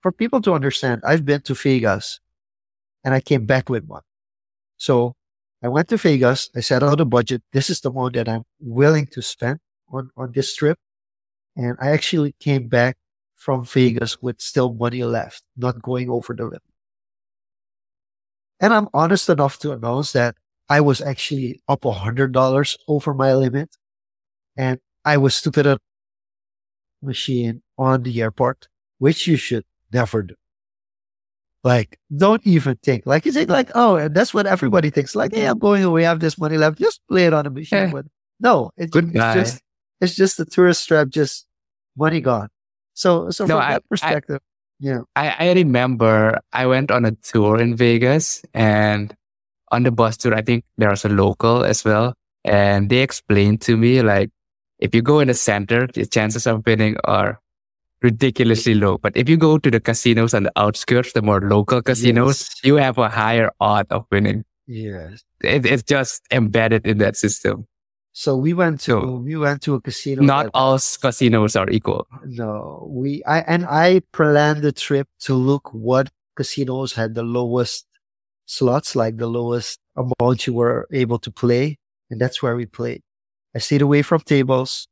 for 0.03 0.13
people 0.13 0.41
to 0.43 0.53
understand, 0.53 1.03
I've 1.05 1.25
been 1.25 1.41
to 1.43 1.55
Vegas 1.55 2.21
and 3.05 3.15
I 3.15 3.21
came 3.21 3.47
back 3.47 3.69
with 3.69 3.85
one. 3.85 4.03
So 4.77 5.15
I 5.63 5.69
went 5.69 5.89
to 5.89 5.97
Vegas. 5.97 6.51
I 6.55 6.61
set 6.61 6.83
out 6.83 7.01
a 7.01 7.05
budget. 7.05 7.43
This 7.53 7.71
is 7.71 7.81
the 7.81 7.91
amount 7.91 8.15
that 8.15 8.29
I'm 8.29 8.45
willing 8.61 9.07
to 9.09 9.23
spend 9.23 9.61
on, 9.91 10.11
on 10.17 10.33
this 10.33 10.55
trip. 10.55 10.79
And 11.57 11.77
I 11.81 11.91
actually 11.91 12.35
came 12.39 12.69
back 12.69 12.97
from 13.35 13.65
Vegas 13.65 14.21
with 14.23 14.41
still 14.41 14.73
money 14.75 15.03
left, 15.03 15.43
not 15.57 15.83
going 15.83 16.11
over 16.11 16.35
the 16.35 16.45
limit. 16.45 16.63
And 18.61 18.73
I'm 18.75 18.89
honest 18.93 19.29
enough 19.29 19.59
to 19.61 19.73
announce 19.73 20.13
that 20.13 20.37
I 20.69 20.81
was 20.81 21.01
actually 21.01 21.63
up 21.69 21.85
a 21.85 21.93
hundred 21.93 22.33
dollars 22.33 22.77
over 22.89 23.15
my 23.15 23.33
limit. 23.35 23.77
And 24.57 24.81
I 25.09 25.17
was 25.17 25.35
stupid 25.35 25.67
at 25.67 25.79
machine 27.03 27.63
on 27.77 28.03
the 28.03 28.21
airport, 28.21 28.69
which 28.99 29.27
you 29.27 29.37
should 29.37 29.65
never 29.93 30.23
do. 30.23 30.35
Like, 31.65 31.99
don't 32.15 32.45
even 32.47 32.77
think. 32.83 33.05
Like, 33.07 33.25
you 33.27 33.33
think 33.33 33.51
like, 33.51 33.71
oh, 33.75 33.97
and 33.97 34.15
that's 34.15 34.33
what 34.33 34.47
everybody 34.47 34.91
thinks. 34.91 35.15
Like, 35.17 35.35
hey, 35.35 35.47
I'm 35.47 35.59
going 35.59 35.83
away. 35.83 36.07
I 36.07 36.09
have 36.11 36.21
this 36.21 36.39
money 36.39 36.57
left. 36.57 36.79
Just 36.79 37.01
play 37.09 37.27
it 37.27 37.35
on 37.35 37.47
a 37.47 37.51
machine. 37.51 37.79
Eh. 37.79 37.91
But 37.91 38.07
no, 38.41 38.71
it, 38.77 38.91
Good 38.91 39.07
it's 39.07 39.15
guy. 39.15 39.35
just, 39.35 39.63
it's 40.01 40.15
just 40.15 40.39
a 40.41 40.45
tourist 40.45 40.87
trap, 40.87 41.09
just 41.09 41.47
money 41.97 42.21
gone. 42.21 42.49
So, 42.95 43.31
so 43.31 43.45
No, 43.47 43.57
from 43.57 43.65
I- 43.65 43.73
that 43.73 43.89
perspective, 43.89 44.41
yeah, 44.81 45.01
I, 45.17 45.35
I 45.51 45.53
remember 45.55 46.39
I 46.53 46.67
went 46.67 46.93
on 46.93 47.05
a 47.05 47.13
tour 47.13 47.59
in 47.61 47.75
Vegas 47.77 48.45
and 48.55 49.13
on 49.73 49.83
the 49.83 49.91
bus 49.91 50.17
tour, 50.17 50.35
I 50.35 50.43
think 50.43 50.65
there 50.77 50.91
was 50.91 51.05
a 51.05 51.09
local 51.09 51.65
as 51.65 51.85
well. 51.85 52.15
And 52.45 52.89
they 52.89 52.99
explained 52.99 53.61
to 53.63 53.77
me, 53.77 54.03
like, 54.03 54.31
if 54.79 54.95
you 54.95 55.03
go 55.03 55.21
in 55.21 55.29
the 55.29 55.35
center, 55.35 55.87
the 55.93 56.07
chances 56.07 56.47
of 56.47 56.65
winning 56.67 56.97
are 57.05 57.41
ridiculously 58.03 58.75
low. 58.75 58.99
But 58.99 59.17
if 59.17 59.29
you 59.29 59.37
go 59.37 59.59
to 59.59 59.71
the 59.71 59.81
casinos 59.81 60.35
on 60.35 60.45
the 60.45 60.53
outskirts, 60.57 61.13
the 61.13 61.23
more 61.23 61.41
local 61.41 61.83
casinos, 61.83 62.49
Yes. 62.49 62.61
you 62.65 62.77
have 62.77 62.99
a 62.99 63.09
higher 63.09 63.51
odd 63.61 63.87
of 63.91 64.07
winning. 64.13 64.45
yes. 64.67 65.25
It, 65.43 65.65
it's 65.67 65.83
just 65.85 66.23
embedded 66.33 66.87
in 66.87 66.99
that 66.99 67.17
system. 67.17 67.67
So 68.13 68.37
we 68.37 68.53
went 68.55 68.81
to, 68.81 68.93
So, 69.01 69.15
we 69.17 69.37
went 69.37 69.63
to 69.63 69.75
a 69.75 69.81
casino. 69.81 70.23
Not 70.23 70.47
that- 70.47 70.51
all 70.55 70.79
casinos 71.01 71.55
are 71.57 71.71
equal. 71.71 72.07
No, 72.27 72.87
we, 72.91 73.23
I, 73.25 73.41
and 73.41 73.65
I 73.67 74.03
planned 74.13 74.63
the 74.63 74.73
trip 74.73 75.07
to 75.21 75.35
look 75.35 75.73
what 75.73 76.09
casinos 76.37 76.95
had 76.95 77.15
the 77.15 77.23
lowest 77.23 77.87
slots, 78.47 78.97
like 78.97 79.17
the 79.19 79.29
lowest 79.29 79.79
amount 79.97 80.47
you 80.47 80.55
were 80.55 80.87
able 80.93 81.19
to 81.21 81.31
play. 81.31 81.79
And 82.11 82.21
that's 82.21 82.43
where 82.43 82.57
we 82.57 82.67
played. 82.67 83.03
I 83.59 83.61
stayed 83.61 83.83
away 83.83 84.03
from 84.03 84.21
tables 84.21 84.87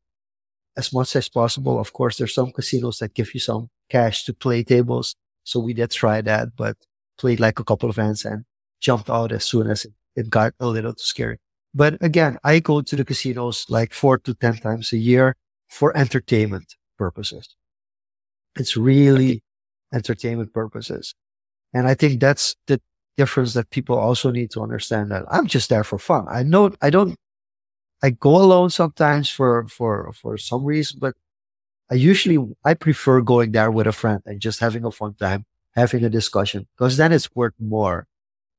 as 0.77 0.93
much 0.93 1.15
as 1.15 1.29
possible. 1.29 1.79
Of 1.79 1.93
course, 1.93 2.17
there's 2.17 2.35
some 2.35 2.51
casinos 2.51 2.99
that 2.99 3.15
give 3.15 3.33
you 3.33 3.39
some 3.39 3.71
cash 3.89 4.25
to 4.25 4.35
play 4.35 4.65
tables. 4.65 5.15
So 5.45 5.61
we 5.61 5.73
did 5.73 5.93
try 5.93 6.21
that, 6.23 6.57
but 6.57 6.77
played 7.17 7.39
like 7.39 7.61
a 7.61 7.65
couple 7.65 7.89
of 7.89 7.95
hands 7.95 8.25
and 8.25 8.45
jumped 8.81 9.09
out 9.09 9.31
as 9.31 9.45
soon 9.45 9.71
as 9.71 9.85
it, 9.85 9.93
it 10.17 10.31
got 10.31 10.53
a 10.59 10.67
little 10.67 10.95
too 10.95 11.05
scary. 11.15 11.39
But 11.73 12.03
again, 12.03 12.39
I 12.43 12.59
go 12.59 12.81
to 12.81 12.97
the 12.97 13.05
casinos 13.05 13.67
like 13.69 13.95
four 13.95 14.19
to 14.19 14.35
10 14.35 14.57
times 14.57 14.93
a 14.93 14.97
year 14.97 15.37
for 15.69 15.97
entertainment 15.97 16.75
purposes. 16.99 17.55
It's 18.59 18.77
really 18.77 19.45
entertainment 19.95 20.53
purposes. 20.53 21.15
And 21.73 21.87
I 21.87 21.95
think 21.95 22.19
that's 22.19 22.57
the 22.67 22.81
difference 23.17 23.55
that 23.55 23.71
people 23.71 23.97
also 23.97 24.33
need 24.33 24.51
to 24.51 24.61
understand 24.61 25.13
that 25.13 25.23
I'm 25.31 25.47
just 25.47 25.69
there 25.69 25.85
for 25.85 26.01
fun. 26.01 26.27
I 26.29 26.43
know 26.43 26.73
I 26.83 26.91
don't, 26.91 27.15
I 28.03 28.11
go 28.11 28.37
alone 28.37 28.71
sometimes 28.71 29.31
for, 29.31 29.67
for, 29.69 30.13
for 30.13 30.37
some 30.37 30.65
reason, 30.65 30.99
but 31.01 31.15
I 31.91 31.95
usually, 31.95 32.39
I 32.65 32.75
prefer 32.75 33.21
going 33.21 33.53
there 33.53 33.71
with 33.71 33.87
a 33.87 33.93
friend 33.93 34.23
and 34.27 34.41
just 34.41 34.61
having 34.61 34.85
a 34.85 34.91
fun 34.91 35.15
time, 35.15 35.47
having 35.75 36.05
a 36.05 36.11
discussion 36.11 36.67
because 36.77 36.97
then 36.97 37.13
it's 37.13 37.35
worth 37.35 37.55
more 37.61 38.07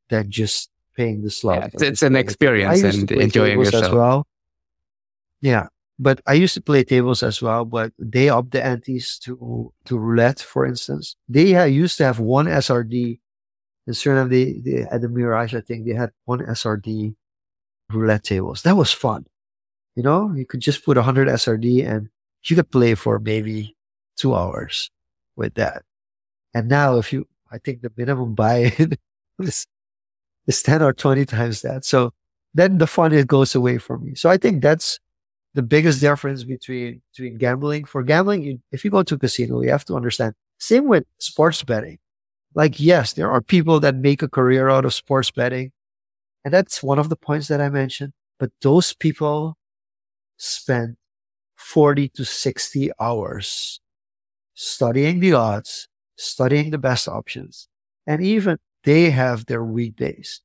than 0.09 0.31
just 0.31 0.69
paying 0.95 1.21
the 1.21 1.29
slot. 1.29 1.59
Yeah, 1.59 1.69
it's, 1.73 1.83
it's 1.83 2.01
an 2.01 2.15
experience 2.15 2.83
I 2.83 2.87
used 2.87 2.99
and 2.99 3.07
to 3.09 3.15
play 3.15 3.23
enjoying 3.23 3.59
yourself. 3.59 3.85
as 3.85 3.91
well. 3.91 4.27
Yeah, 5.41 5.67
but 5.99 6.21
I 6.25 6.33
used 6.33 6.55
to 6.55 6.61
play 6.61 6.83
tables 6.83 7.21
as 7.23 7.41
well. 7.41 7.63
But 7.63 7.93
they 7.99 8.29
up 8.29 8.49
the 8.49 8.63
antes 8.65 9.19
to 9.19 9.71
to 9.85 9.97
roulette, 9.97 10.39
for 10.39 10.65
instance. 10.65 11.15
They 11.29 11.55
uh, 11.55 11.65
used 11.65 11.97
to 11.97 12.05
have 12.05 12.19
one 12.19 12.47
SRD 12.47 13.19
in 13.85 13.93
Suriname. 13.93 14.29
They, 14.29 14.53
they 14.53 14.81
at 14.83 15.01
the 15.01 15.09
Mirage, 15.09 15.53
I 15.53 15.61
think 15.61 15.85
they 15.85 15.93
had 15.93 16.11
one 16.25 16.39
SRD 16.39 17.15
roulette 17.91 18.23
tables. 18.23 18.61
That 18.63 18.77
was 18.77 18.91
fun. 18.91 19.25
You 19.95 20.03
know, 20.03 20.33
you 20.33 20.45
could 20.45 20.59
just 20.59 20.85
put 20.85 20.97
a 20.97 21.03
hundred 21.03 21.27
SRD 21.27 21.87
and 21.87 22.09
you 22.43 22.55
could 22.55 22.71
play 22.71 22.95
for 22.95 23.19
maybe 23.19 23.75
two 24.17 24.35
hours 24.35 24.91
with 25.35 25.55
that. 25.55 25.83
And 26.53 26.69
now, 26.69 26.97
if 26.97 27.11
you, 27.13 27.27
I 27.51 27.57
think 27.57 27.81
the 27.81 27.91
minimum 27.95 28.35
buy-in 28.35 28.93
is 29.39 29.65
is 30.47 30.61
ten 30.61 30.81
or 30.81 30.93
twenty 30.93 31.25
times 31.25 31.61
that. 31.61 31.85
So 31.85 32.13
then 32.53 32.77
the 32.77 32.87
fun 32.87 33.13
it 33.13 33.27
goes 33.27 33.55
away 33.55 33.77
from 33.77 34.05
me. 34.05 34.15
So 34.15 34.29
I 34.29 34.37
think 34.37 34.61
that's 34.61 34.99
the 35.53 35.61
biggest 35.63 36.01
difference 36.01 36.43
between 36.43 37.01
between 37.13 37.37
gambling. 37.37 37.85
For 37.85 38.03
gambling, 38.03 38.43
you, 38.43 38.59
if 38.71 38.85
you 38.85 38.91
go 38.91 39.03
to 39.03 39.15
a 39.15 39.17
casino, 39.19 39.61
you 39.61 39.69
have 39.69 39.85
to 39.85 39.95
understand. 39.95 40.33
Same 40.59 40.87
with 40.87 41.05
sports 41.19 41.63
betting. 41.63 41.99
Like 42.55 42.79
yes, 42.79 43.13
there 43.13 43.31
are 43.31 43.41
people 43.41 43.79
that 43.81 43.95
make 43.95 44.21
a 44.21 44.29
career 44.29 44.69
out 44.69 44.85
of 44.85 44.93
sports 44.93 45.31
betting, 45.31 45.71
and 46.47 46.53
that's 46.53 46.81
one 46.81 46.97
of 46.97 47.09
the 47.09 47.17
points 47.17 47.49
that 47.49 47.59
I 47.59 47.67
mentioned. 47.67 48.13
But 48.39 48.51
those 48.61 48.93
people 48.93 49.57
spend 50.37 50.95
forty 51.57 52.07
to 52.15 52.23
sixty 52.23 52.89
hours 53.01 53.81
studying 54.53 55.19
the 55.19 55.33
odds, 55.33 55.89
studying 56.15 56.71
the 56.71 56.77
best 56.77 57.05
options, 57.09 57.67
and 58.07 58.23
even 58.23 58.59
they 58.85 59.09
have 59.09 59.47
their 59.47 59.61
weekdays 59.61 60.41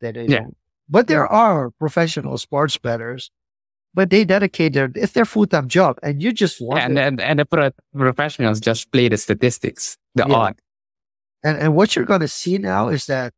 that 0.00 0.14
they 0.14 0.26
Yeah. 0.26 0.40
don't. 0.40 0.56
But 0.88 1.06
there 1.06 1.24
are 1.28 1.70
professional 1.70 2.36
sports 2.36 2.76
bettors, 2.76 3.30
but 3.94 4.10
they 4.10 4.24
dedicate 4.24 4.72
their, 4.72 4.90
it's 4.96 5.12
their 5.12 5.24
full-time 5.24 5.68
job 5.68 6.00
and 6.02 6.20
you 6.20 6.32
just 6.32 6.60
want 6.60 6.80
and, 6.80 6.98
and, 6.98 7.20
and 7.20 7.38
the 7.38 7.46
pro- 7.46 7.70
professionals 7.94 8.58
just 8.58 8.90
play 8.90 9.08
the 9.08 9.16
statistics, 9.16 9.96
the 10.16 10.26
Yeah. 10.26 10.34
odd. 10.34 10.56
And, 11.44 11.58
and 11.58 11.76
what 11.76 11.94
you're 11.94 12.04
going 12.04 12.22
to 12.22 12.28
see 12.28 12.58
now 12.58 12.88
is 12.88 13.06
that 13.06 13.32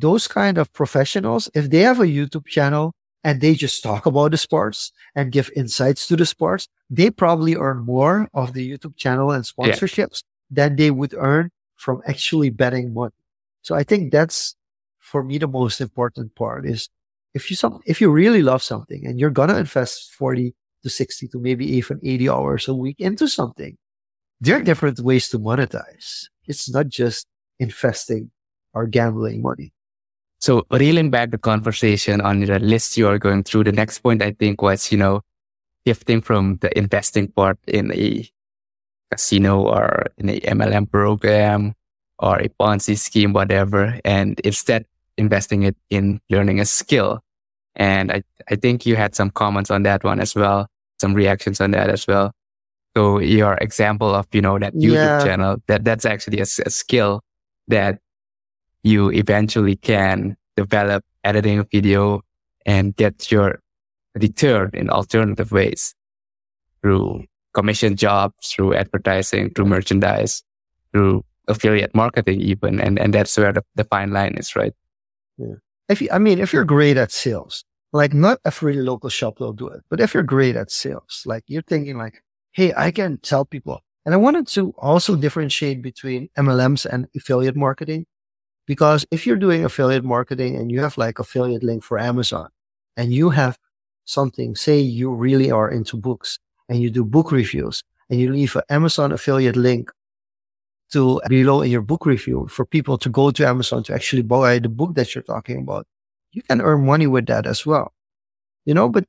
those 0.00 0.28
kind 0.28 0.58
of 0.58 0.72
professionals, 0.72 1.50
if 1.54 1.70
they 1.70 1.80
have 1.80 2.00
a 2.00 2.04
YouTube 2.06 2.46
channel 2.46 2.92
and 3.24 3.40
they 3.40 3.54
just 3.54 3.82
talk 3.82 4.06
about 4.06 4.30
the 4.30 4.36
sports 4.38 4.92
and 5.14 5.32
give 5.32 5.50
insights 5.56 6.06
to 6.08 6.16
the 6.16 6.26
sports, 6.26 6.68
they 6.88 7.10
probably 7.10 7.56
earn 7.56 7.78
more 7.84 8.28
of 8.32 8.52
the 8.52 8.64
YouTube 8.70 8.96
channel 8.96 9.30
and 9.32 9.44
Yeah. 9.44 9.72
sponsorships 9.72 10.22
than 10.50 10.76
they 10.76 10.90
would 10.90 11.14
earn 11.18 11.50
from 11.76 12.00
actually 12.06 12.50
betting 12.50 12.94
money. 12.94 13.14
So 13.62 13.74
I 13.74 13.82
think 13.84 14.12
that's 14.12 14.54
for 14.98 15.22
me 15.22 15.38
the 15.38 15.48
most 15.48 15.80
important 15.80 16.34
part 16.34 16.66
is 16.66 16.88
if 17.34 17.50
you 17.50 17.56
some 17.56 17.80
if 17.86 18.00
you 18.00 18.10
really 18.10 18.42
love 18.42 18.62
something 18.62 19.06
and 19.06 19.18
you're 19.20 19.30
gonna 19.30 19.58
invest 19.58 20.12
40 20.12 20.54
to 20.82 20.88
60 20.90 21.28
to 21.28 21.38
maybe 21.38 21.66
even 21.66 21.98
80 22.02 22.28
hours 22.28 22.68
a 22.68 22.74
week 22.74 22.96
into 23.00 23.26
something, 23.28 23.76
there 24.40 24.56
are 24.56 24.62
different 24.62 25.00
ways 25.00 25.28
to 25.30 25.38
monetize. 25.38 26.26
It's 26.46 26.70
not 26.70 26.88
just 26.88 27.26
investing 27.58 28.30
or 28.72 28.86
gambling 28.86 29.42
money. 29.42 29.72
So 30.40 30.66
reeling 30.70 31.10
back 31.10 31.30
the 31.30 31.38
conversation 31.38 32.20
on 32.20 32.40
the 32.40 32.58
list 32.60 32.96
you 32.96 33.08
are 33.08 33.18
going 33.18 33.42
through, 33.42 33.64
the 33.64 33.72
next 33.72 33.98
point 33.98 34.22
I 34.22 34.32
think 34.32 34.62
was, 34.62 34.92
you 34.92 34.98
know, 34.98 35.22
shifting 35.86 36.20
from 36.20 36.58
the 36.60 36.76
investing 36.78 37.28
part 37.28 37.58
in 37.66 37.92
a 37.92 38.28
casino 39.10 39.62
or 39.62 40.06
in 40.18 40.28
a 40.28 40.40
MLM 40.40 40.90
program 40.90 41.74
or 42.18 42.38
a 42.38 42.48
Ponzi 42.48 42.96
scheme, 42.96 43.32
whatever, 43.32 43.98
and 44.04 44.38
instead 44.40 44.84
investing 45.16 45.64
it 45.64 45.76
in 45.90 46.20
learning 46.30 46.60
a 46.60 46.64
skill. 46.64 47.20
And 47.74 48.12
I, 48.12 48.22
I 48.50 48.56
think 48.56 48.86
you 48.86 48.96
had 48.96 49.14
some 49.14 49.30
comments 49.30 49.70
on 49.70 49.82
that 49.84 50.04
one 50.04 50.20
as 50.20 50.34
well, 50.34 50.68
some 51.00 51.14
reactions 51.14 51.60
on 51.60 51.72
that 51.72 51.90
as 51.90 52.06
well. 52.06 52.32
So 52.96 53.18
your 53.18 53.54
example 53.54 54.14
of, 54.14 54.26
you 54.32 54.40
know, 54.40 54.58
that 54.58 54.74
YouTube 54.74 55.18
Yeah. 55.18 55.24
channel, 55.24 55.56
that 55.66 55.84
that's 55.84 56.04
actually 56.04 56.40
a 56.40 56.46
skill 56.46 57.22
that 57.68 58.00
you 58.88 59.10
eventually 59.10 59.76
can 59.76 60.36
develop 60.56 61.04
editing 61.24 61.64
video 61.70 62.22
and 62.66 62.96
get 62.96 63.30
your 63.30 63.60
return 64.14 64.70
in 64.74 64.90
alternative 64.90 65.52
ways 65.52 65.94
through 66.80 67.24
commission 67.54 67.96
jobs, 67.96 68.52
through 68.52 68.74
advertising, 68.74 69.50
through 69.50 69.66
merchandise, 69.66 70.42
through 70.92 71.24
affiliate 71.48 71.94
marketing 71.94 72.40
even. 72.40 72.80
And, 72.80 72.98
and 72.98 73.12
that's 73.14 73.36
where 73.36 73.52
the, 73.52 73.64
the 73.74 73.84
fine 73.84 74.12
line 74.12 74.36
is, 74.36 74.54
right? 74.56 74.72
If 75.88 76.02
you, 76.02 76.08
I 76.12 76.18
mean, 76.18 76.38
if 76.38 76.52
you're 76.52 76.64
great 76.64 76.96
at 76.96 77.10
sales, 77.10 77.64
like 77.92 78.12
not 78.12 78.38
every 78.44 78.74
local 78.74 79.08
shop 79.08 79.40
will 79.40 79.52
do 79.52 79.68
it, 79.68 79.80
but 79.88 80.00
if 80.00 80.12
you're 80.12 80.22
great 80.22 80.56
at 80.56 80.70
sales, 80.70 81.22
like 81.24 81.44
you're 81.46 81.62
thinking 81.62 81.96
like, 81.96 82.22
Hey, 82.52 82.72
I 82.76 82.90
can 82.90 83.18
tell 83.18 83.44
people. 83.44 83.80
And 84.04 84.14
I 84.14 84.18
wanted 84.18 84.46
to 84.48 84.74
also 84.78 85.16
differentiate 85.16 85.82
between 85.82 86.28
MLMs 86.36 86.86
and 86.86 87.06
affiliate 87.14 87.56
marketing. 87.56 88.06
Because 88.68 89.06
if 89.10 89.26
you're 89.26 89.36
doing 89.36 89.64
affiliate 89.64 90.04
marketing 90.04 90.54
and 90.56 90.70
you 90.70 90.80
have 90.80 90.98
like 90.98 91.18
affiliate 91.18 91.64
link 91.64 91.82
for 91.82 91.98
Amazon 91.98 92.50
and 92.98 93.12
you 93.14 93.30
have 93.30 93.58
something, 94.04 94.54
say 94.54 94.78
you 94.78 95.10
really 95.10 95.50
are 95.50 95.70
into 95.70 95.96
books 95.96 96.38
and 96.68 96.80
you 96.82 96.90
do 96.90 97.02
book 97.02 97.32
reviews 97.32 97.82
and 98.10 98.20
you 98.20 98.30
leave 98.30 98.54
an 98.54 98.62
Amazon 98.68 99.10
affiliate 99.10 99.56
link 99.56 99.90
to 100.92 101.20
below 101.28 101.62
in 101.62 101.70
your 101.70 101.80
book 101.80 102.04
review 102.04 102.46
for 102.48 102.66
people 102.66 102.98
to 102.98 103.08
go 103.08 103.30
to 103.30 103.46
Amazon 103.46 103.82
to 103.84 103.94
actually 103.94 104.22
buy 104.22 104.58
the 104.58 104.68
book 104.68 104.94
that 104.96 105.14
you're 105.14 105.22
talking 105.22 105.62
about. 105.62 105.86
You 106.32 106.42
can 106.42 106.60
earn 106.60 106.84
money 106.84 107.06
with 107.06 107.24
that 107.26 107.46
as 107.46 107.64
well. 107.64 107.94
You 108.66 108.74
know, 108.74 108.90
but 108.90 109.04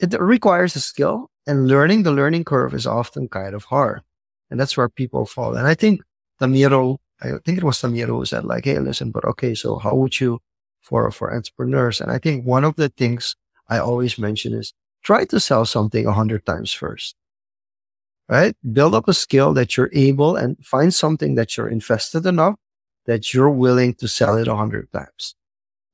it 0.00 0.14
requires 0.20 0.76
a 0.76 0.80
skill 0.80 1.30
and 1.46 1.66
learning 1.66 2.02
the 2.02 2.12
learning 2.12 2.44
curve 2.44 2.74
is 2.74 2.86
often 2.86 3.26
kind 3.28 3.54
of 3.54 3.64
hard. 3.64 4.02
And 4.50 4.60
that's 4.60 4.76
where 4.76 4.88
people 4.90 5.24
fall. 5.24 5.56
And 5.56 5.66
I 5.66 5.74
think 5.74 6.02
Tamiro, 6.40 6.98
I 7.22 7.32
think 7.44 7.58
it 7.58 7.64
was 7.64 7.78
Tamiro 7.80 8.18
who 8.18 8.24
said 8.24 8.44
like, 8.44 8.64
Hey, 8.64 8.78
listen, 8.78 9.10
but 9.10 9.24
okay, 9.24 9.54
so 9.54 9.78
how 9.78 9.94
would 9.94 10.20
you 10.20 10.40
for, 10.80 11.10
for 11.10 11.34
entrepreneurs? 11.34 12.00
And 12.00 12.10
I 12.10 12.18
think 12.18 12.46
one 12.46 12.64
of 12.64 12.76
the 12.76 12.88
things 12.88 13.36
I 13.68 13.78
always 13.78 14.18
mention 14.18 14.54
is 14.54 14.72
try 15.02 15.24
to 15.26 15.40
sell 15.40 15.64
something 15.64 16.06
a 16.06 16.12
hundred 16.12 16.46
times 16.46 16.72
first 16.72 17.16
right? 18.30 18.54
Build 18.72 18.94
up 18.94 19.08
a 19.08 19.12
skill 19.12 19.52
that 19.54 19.76
you're 19.76 19.90
able 19.92 20.36
and 20.36 20.56
find 20.64 20.94
something 20.94 21.34
that 21.34 21.56
you're 21.56 21.68
invested 21.68 22.24
enough 22.24 22.54
that 23.06 23.34
you're 23.34 23.50
willing 23.50 23.94
to 23.94 24.06
sell 24.06 24.36
it 24.36 24.46
a 24.46 24.54
hundred 24.54 24.90
times. 24.92 25.34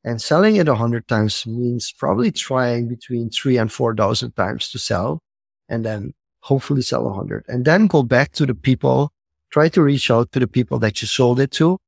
And 0.05 0.21
selling 0.21 0.57
it 0.57 0.69
a 0.69 0.75
hundred 0.75 1.09
times 1.09 1.47
means 1.47 1.93
probably 1.93 2.31
trying 2.31 2.89
between 2.89 3.31
three 3.31 3.57
and 3.57 3.73
4,000 3.73 4.33
times 4.33 4.69
to 4.71 4.79
sell 4.79 5.23
and 5.69 5.85
then 5.85 6.13
hopefully 6.41 6.83
sell 6.83 7.09
a 7.09 7.13
hundred 7.13 7.45
and 7.49 7.65
then 7.65 7.87
go 7.87 8.03
back 8.03 8.33
to 8.33 8.45
the 8.45 8.55
people, 8.55 9.13
try 9.51 9.69
to 9.71 9.83
reach 9.83 10.11
out 10.11 10.33
to 10.33 10.41
the 10.41 10.47
people 10.47 10.79
that 10.81 11.01
you 11.01 11.09
sold 11.09 11.41
it 11.41 11.51
to, 11.53 11.79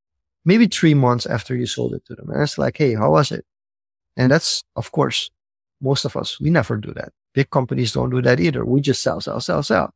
maybe 0.45 0.67
three 0.67 0.95
months 0.95 1.27
after 1.27 1.55
you 1.57 1.67
sold 1.67 1.95
it 1.95 2.05
to 2.07 2.15
them. 2.15 2.31
And 2.31 2.43
it's 2.43 2.59
like, 2.59 2.79
Hey, 2.79 2.95
how 2.95 3.13
was 3.13 3.33
it? 3.33 3.45
And 4.17 4.31
that's, 4.33 4.65
of 4.77 4.91
course, 4.93 5.31
most 5.81 6.05
of 6.05 6.17
us, 6.17 6.41
we 6.41 6.51
never 6.51 6.77
do 6.77 6.93
that. 6.95 7.13
Big 7.35 7.51
companies 7.51 7.93
don't 7.93 8.11
do 8.11 8.23
that 8.23 8.41
either. 8.41 8.65
We 8.65 8.81
just 8.81 9.03
sell, 9.03 9.21
sell, 9.21 9.41
sell, 9.41 9.63
sell 9.63 9.95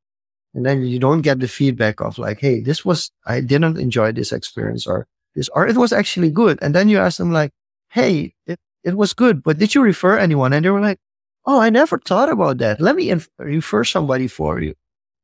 and 0.54 0.66
then 0.66 0.82
you 0.82 0.98
don't 0.98 1.22
get 1.22 1.40
the 1.40 1.48
feedback 1.48 2.00
of 2.00 2.18
like, 2.18 2.40
Hey, 2.40 2.60
this 2.60 2.84
was, 2.84 3.10
I 3.26 3.40
didn't 3.40 3.78
enjoy 3.78 4.12
this 4.12 4.32
experience 4.32 4.86
or 4.86 5.06
this, 5.34 5.48
or 5.54 5.66
it 5.66 5.76
was 5.76 5.92
actually 5.92 6.30
good. 6.30 6.58
And 6.60 6.74
then 6.74 6.88
you 6.88 6.98
ask 6.98 7.18
them 7.18 7.32
like, 7.32 7.52
Hey, 7.88 8.34
it, 8.46 8.60
it 8.84 8.96
was 8.96 9.14
good, 9.14 9.42
but 9.42 9.58
did 9.58 9.74
you 9.74 9.82
refer 9.82 10.18
anyone? 10.18 10.52
And 10.52 10.64
they 10.64 10.70
were 10.70 10.80
like, 10.80 10.98
Oh, 11.46 11.60
I 11.60 11.70
never 11.70 11.98
thought 11.98 12.28
about 12.28 12.58
that. 12.58 12.80
Let 12.80 12.96
me 12.96 13.10
inf- 13.10 13.28
refer 13.38 13.84
somebody 13.84 14.28
for 14.28 14.60
you. 14.60 14.74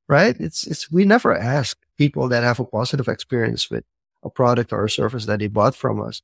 Right. 0.09 0.37
It's, 0.41 0.67
it's, 0.67 0.91
we 0.91 1.05
never 1.05 1.37
ask 1.37 1.77
people 1.99 2.29
that 2.29 2.43
have 2.43 2.61
a 2.61 2.65
positive 2.65 3.09
experience 3.09 3.71
with 3.71 3.85
a 4.23 4.31
product 4.31 4.73
or 4.73 4.85
a 4.85 4.91
service 4.91 5.27
that 5.27 5.41
they 5.41 5.49
bought 5.49 5.75
from 5.75 6.01
us 6.01 6.23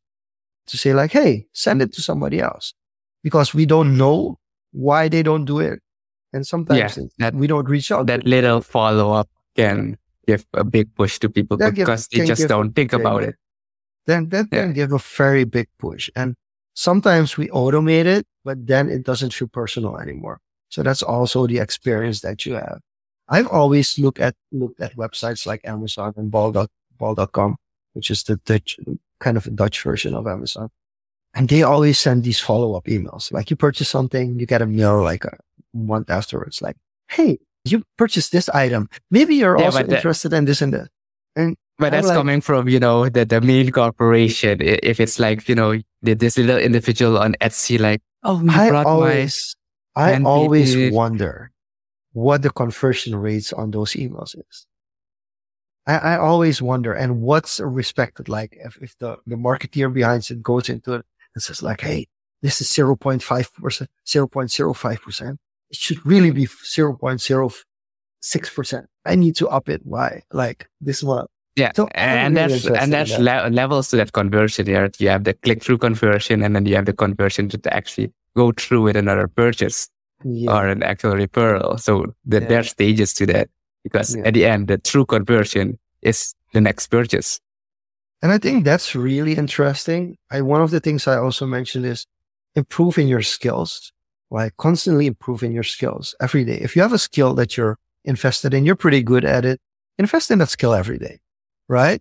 to 0.67 0.79
say 0.79 0.95
like, 0.95 1.13
Hey, 1.13 1.47
send 1.53 1.83
it 1.83 1.93
to 1.95 2.03
somebody 2.03 2.41
else 2.41 2.73
because 3.23 3.53
we 3.53 3.67
don't 3.67 3.99
know 3.99 4.39
why 4.73 5.09
they 5.09 5.23
don't 5.23 5.45
do 5.45 5.59
it 5.59 5.81
and 6.35 6.45
sometimes 6.45 6.99
yeah, 6.99 7.05
that, 7.19 7.35
we 7.35 7.47
don't 7.47 7.69
reach 7.69 7.93
out. 7.93 8.09
That 8.09 8.27
little 8.27 8.61
follow 8.61 9.13
up 9.13 9.31
can 9.55 9.97
give 10.27 10.45
a 10.53 10.65
big 10.65 10.93
push 10.97 11.21
to 11.21 11.31
people 11.31 11.57
that 11.59 11.77
because 11.77 12.09
give, 12.09 12.23
they 12.23 12.27
just 12.27 12.49
don't 12.49 12.73
think 12.75 12.93
about 12.93 13.23
it. 13.23 13.37
Then 14.07 14.29
that 14.31 14.49
yeah. 14.51 14.63
can 14.63 14.73
give 14.73 14.93
a 14.93 14.99
very 14.99 15.45
big 15.45 15.69
push. 15.79 16.11
And 16.17 16.35
sometimes 16.75 17.37
we 17.37 17.47
automate 17.49 18.07
it, 18.07 18.27
but 18.45 18.67
then 18.67 18.91
it 18.91 19.05
doesn't 19.05 19.33
feel 19.33 19.47
personal 19.47 19.97
anymore. 19.97 20.41
So 20.71 20.83
that's 20.83 21.05
also 21.05 21.47
the 21.47 21.59
experience 21.59 22.21
that 22.23 22.45
you 22.45 22.55
have. 22.55 22.81
I've 23.29 23.49
always 23.49 23.99
looked 23.99 24.21
at 24.21 24.35
looked 24.53 24.81
at 24.81 24.97
websites 24.97 25.47
like 25.47 25.63
Amazon 25.65 26.13
and 26.17 26.31
bol.com, 26.31 26.69
bol 26.99 27.57
which 27.95 28.11
is 28.11 28.23
the 28.25 28.37
Dutch 28.37 28.79
kind 29.19 29.37
of 29.37 29.47
a 29.47 29.51
Dutch 29.51 29.83
version 29.83 30.15
of 30.15 30.27
Amazon. 30.27 30.71
And 31.35 31.49
they 31.49 31.63
always 31.63 31.99
send 31.99 32.23
these 32.23 32.39
follow 32.39 32.77
up 32.77 32.85
emails. 32.85 33.33
Like 33.33 33.51
you 33.51 33.57
purchase 33.57 33.89
something, 33.89 34.39
you 34.39 34.47
get 34.47 34.63
a 34.63 34.67
mail 34.67 35.03
like 35.03 35.25
a 35.25 35.37
month 35.73 36.11
afterwards, 36.11 36.63
like, 36.63 36.77
Hey, 37.09 37.39
you 37.65 37.83
purchased 37.97 38.31
this 38.31 38.49
item. 38.51 38.89
Maybe 39.11 39.35
you're 39.37 39.59
yeah, 39.59 39.67
also 39.67 39.85
interested 39.85 40.33
in 40.33 40.45
this 40.45 40.63
and 40.63 40.73
that. 40.75 40.89
And 41.35 41.57
but 41.79 41.91
that's 41.91 42.07
like, 42.07 42.17
coming 42.17 42.41
from, 42.41 42.69
you 42.69 42.79
know, 42.79 43.09
the, 43.09 43.25
the 43.25 43.41
main 43.41 43.73
corporation. 43.73 44.61
If 44.61 45.01
it's 45.01 45.19
like, 45.19 45.49
you 45.49 45.57
know, 45.57 45.81
this 46.03 46.39
little 46.39 46.59
individual 46.59 47.19
on 47.19 47.35
Etsy, 47.41 47.81
like, 47.81 48.01
oh, 48.23 48.41
I 48.49 48.71
always, 48.71 49.57
I 49.97 50.21
always 50.23 50.93
wonder 50.93 51.51
what 52.15 52.41
the 52.43 52.51
conversion 52.51 53.17
rates 53.17 53.53
on 53.53 53.73
those 53.73 53.93
emails 53.93 54.35
is. 54.39 54.67
I, 55.87 55.99
I 55.99 56.17
always 56.17 56.63
wonder, 56.63 56.95
and 56.95 57.21
what's 57.21 57.61
respected 57.61 58.31
like 58.31 58.57
if, 58.65 58.79
if 58.81 58.97
the, 58.99 59.19
the 59.27 59.37
marketeer 59.37 59.93
behind 59.93 60.31
it 60.31 60.43
goes 60.43 60.71
into 60.71 60.95
it 60.95 61.05
and 61.35 61.43
says 61.43 61.63
like, 61.63 61.83
Hey, 61.83 62.07
this 62.41 62.63
is 62.63 62.69
0.5%, 62.69 63.87
0.05%. 64.07 65.37
It 65.71 65.77
should 65.77 66.07
really 66.07 66.31
be 66.31 66.47
0.06%. 66.47 68.87
I 69.05 69.17
need 69.17 69.37
to 69.37 69.49
up 69.49 69.69
it. 69.69 69.83
Why? 69.85 70.23
Like 70.33 70.71
this 70.81 71.03
one. 71.03 71.27
Yeah. 71.57 71.73
So 71.75 71.89
and 71.95 72.37
really 72.37 72.59
that's, 72.59 72.67
and 72.67 72.93
that's 72.93 73.11
that. 73.11 73.47
le- 73.47 73.51
levels 73.51 73.89
to 73.89 73.97
that 73.97 74.13
conversion. 74.13 74.67
You 74.67 75.09
have 75.09 75.25
the 75.25 75.35
click 75.35 75.65
through 75.65 75.79
conversion 75.79 76.43
and 76.43 76.55
then 76.55 76.67
you 76.67 76.77
have 76.77 76.87
the 76.87 76.93
conversion 76.93 77.49
to 77.49 77.75
actually 77.75 78.13
go 78.37 78.53
through 78.53 78.83
with 78.83 78.97
another 78.97 79.27
purchase 79.29 79.89
yeah. 80.25 80.53
or 80.53 80.67
an 80.67 80.83
actual 80.83 81.13
referral. 81.13 81.79
So 81.79 82.15
the, 82.25 82.41
yeah. 82.41 82.49
there 82.49 82.61
are 82.61 82.65
stages 82.65 83.15
to 83.15 83.27
that 83.27 83.49
because 83.83 84.17
yeah. 84.17 84.25
at 84.25 84.35
the 84.35 84.47
end, 84.47 84.69
the 84.69 84.79
true 84.79 85.05
conversion 85.07 85.79
is 86.03 86.35
the 86.53 86.61
next 86.61 86.89
purchase. 86.89 87.41
And 88.23 88.33
I 88.33 88.39
think 88.39 88.65
that's 88.65 88.95
really 88.95 89.35
interesting. 89.35 90.17
I, 90.31 90.41
one 90.41 90.63
of 90.63 90.71
the 90.71 90.81
things 90.81 91.07
I 91.07 91.19
also 91.19 91.47
mentioned 91.47 91.85
is 91.85 92.07
improving 92.55 93.07
your 93.07 93.23
skills, 93.23 93.93
like 94.31 94.57
constantly 94.57 95.07
improving 95.07 95.53
your 95.53 95.63
skills 95.63 96.15
every 96.21 96.45
day. 96.45 96.57
If 96.57 96.75
you 96.75 96.83
have 96.83 96.93
a 96.93 96.99
skill 96.99 97.35
that 97.35 97.57
you're 97.57 97.77
invested 98.05 98.55
in, 98.55 98.65
you're 98.65 98.77
pretty 98.77 99.03
good 99.03 99.25
at 99.25 99.45
it, 99.45 99.61
invest 99.99 100.31
in 100.31 100.39
that 100.39 100.49
skill 100.49 100.73
every 100.73 100.99
day, 100.99 101.19
right? 101.69 102.01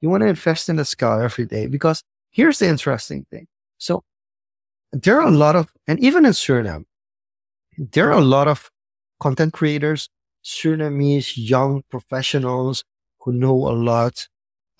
You 0.00 0.10
want 0.10 0.22
to 0.22 0.28
invest 0.28 0.68
in 0.68 0.76
the 0.76 0.84
skill 0.84 1.20
every 1.20 1.46
day 1.46 1.66
because 1.66 2.04
here's 2.30 2.58
the 2.58 2.68
interesting 2.68 3.26
thing. 3.30 3.46
So 3.78 4.04
there 4.92 5.20
are 5.20 5.26
a 5.26 5.30
lot 5.30 5.56
of, 5.56 5.72
and 5.88 5.98
even 5.98 6.24
in 6.24 6.32
Suriname, 6.32 6.84
there 7.78 8.08
are 8.12 8.18
a 8.18 8.24
lot 8.24 8.48
of 8.48 8.70
content 9.20 9.52
creators, 9.52 10.08
Surinamese 10.44 11.32
young 11.36 11.82
professionals 11.90 12.84
who 13.20 13.32
know 13.32 13.54
a 13.54 13.72
lot 13.72 14.28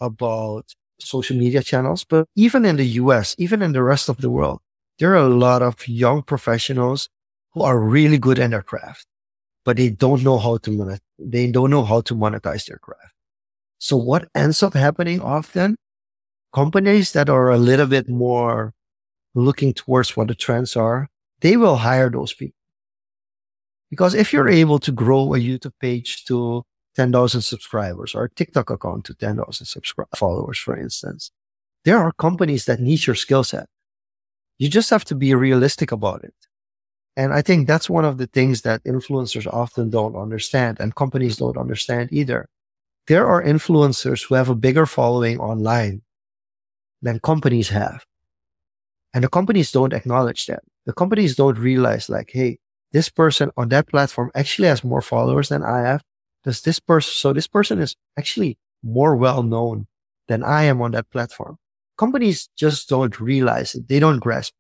about 0.01 0.75
social 1.01 1.37
media 1.37 1.63
channels. 1.63 2.05
But 2.05 2.27
even 2.37 2.65
in 2.65 2.77
the 2.77 2.87
US, 3.03 3.35
even 3.39 3.63
in 3.63 3.73
the 3.73 3.83
rest 3.83 4.09
of 4.09 4.19
the 4.19 4.31
world, 4.31 4.61
there 4.99 5.13
are 5.13 5.27
a 5.27 5.29
lot 5.29 5.63
of 5.63 5.87
young 5.89 6.23
professionals 6.23 7.09
who 7.55 7.63
are 7.63 7.81
really 7.81 8.19
good 8.19 8.39
in 8.39 8.51
their 8.53 8.63
craft, 8.63 9.07
but 9.65 9.77
they 9.77 9.91
don't 9.91 10.23
know 10.25 10.39
how 10.39 10.59
to 10.59 10.71
monet- 10.73 11.01
they 11.19 11.51
don't 11.51 11.71
know 11.71 11.85
how 11.85 12.01
to 12.03 12.15
monetize 12.15 12.67
their 12.67 12.79
craft. 12.79 13.15
So 13.79 13.97
what 13.97 14.29
ends 14.35 14.63
up 14.63 14.75
happening 14.75 15.21
often, 15.21 15.77
companies 16.55 17.13
that 17.13 17.29
are 17.31 17.51
a 17.51 17.59
little 17.59 17.87
bit 17.87 18.09
more 18.09 18.73
looking 19.35 19.75
towards 19.75 20.17
what 20.17 20.29
the 20.29 20.35
trends 20.35 20.77
are, 20.77 21.09
they 21.41 21.57
will 21.57 21.77
hire 21.79 22.11
those 22.11 22.35
people. 22.35 22.57
Because 23.95 24.13
if 24.13 24.33
you're 24.33 24.49
able 24.49 24.81
to 24.81 24.91
grow 24.91 25.35
a 25.35 25.39
YouTube 25.39 25.79
page 25.79 26.25
to 26.25 26.65
10,000 26.97 27.43
subscribers 27.43 28.13
or 28.13 28.25
a 28.25 28.31
TikTok 28.31 28.69
account 28.71 29.05
to 29.05 29.15
10,000 29.15 29.67
subscribers, 29.67 30.19
followers, 30.19 30.59
for 30.59 30.77
instance, 30.77 31.31
there 31.85 31.99
are 31.99 32.11
companies 32.11 32.65
that 32.65 32.81
need 32.81 33.07
your 33.07 33.15
skill 33.15 33.45
set. 33.45 33.69
You 34.59 34.69
just 34.69 34.91
have 34.91 35.05
to 35.05 35.15
be 35.15 35.33
realistic 35.33 35.93
about 35.93 36.25
it. 36.25 36.35
And 37.17 37.33
I 37.33 37.41
think 37.41 37.69
that's 37.69 37.89
one 37.89 38.05
of 38.05 38.19
the 38.19 38.27
things 38.27 38.63
that 38.63 38.83
influencers 38.83 39.47
often 39.47 39.91
don't 39.91 40.17
understand 40.17 40.81
and 40.81 40.97
companies 40.97 41.37
don't 41.37 41.57
understand 41.57 42.09
either. 42.11 42.49
There 43.07 43.29
are 43.29 43.45
influencers 43.45 44.27
who 44.27 44.35
have 44.35 44.49
a 44.49 44.57
bigger 44.57 44.87
following 44.87 45.39
online 45.39 46.03
than 47.01 47.21
companies 47.21 47.69
have. 47.69 48.05
And 49.13 49.23
the 49.23 49.29
companies 49.29 49.71
don't 49.71 49.93
acknowledge 49.93 50.47
that. 50.47 50.65
The 50.85 50.93
companies 50.93 51.37
don't 51.37 51.61
realize 51.61 52.09
like, 52.09 52.31
Hey, 52.33 52.59
this 52.95 53.11
person 53.11 53.51
on 53.59 53.69
that 53.69 53.89
platform 53.89 54.31
actually 54.35 54.69
has 54.69 54.83
more 54.83 55.03
followers 55.03 55.51
than 55.51 55.63
I 55.63 55.81
have. 55.81 56.03
Does 56.45 56.63
this 56.63 56.81
person, 56.81 57.13
so 57.13 57.35
this 57.35 57.47
person 57.47 57.79
is 57.79 57.95
actually 58.19 58.57
more 58.83 59.15
well 59.17 59.43
known 59.43 59.87
than 60.29 60.43
I 60.43 60.63
am 60.65 60.81
on 60.81 60.93
that 60.93 61.11
platform 61.11 61.59
companies 61.97 62.49
just 62.57 62.89
don't 62.89 63.21
realize 63.21 63.75
it. 63.75 63.89
They 63.89 64.01
don't 64.01 64.19
grasp. 64.19 64.55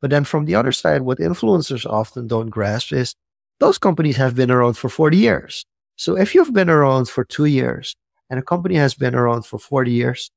But 0.00 0.10
then 0.10 0.24
from 0.24 0.44
the 0.44 0.54
other 0.54 0.72
side, 0.72 1.02
what 1.02 1.18
influencers 1.18 1.84
often 1.84 2.26
don't 2.28 2.50
grasp 2.50 2.92
is 2.92 3.14
those 3.58 3.78
companies 3.78 4.16
have 4.16 4.36
been 4.36 4.50
around 4.50 4.74
for 4.74 4.88
40 4.88 5.16
years. 5.16 5.64
So 5.96 6.16
if 6.16 6.34
you've 6.34 6.52
been 6.52 6.70
around 6.70 7.08
for 7.08 7.24
two 7.24 7.46
years 7.46 7.96
and 8.30 8.38
a 8.38 8.42
company 8.42 8.76
has 8.76 8.94
been 8.94 9.14
around 9.14 9.44
for 9.44 9.58
40 9.58 9.90
years, 9.90 10.30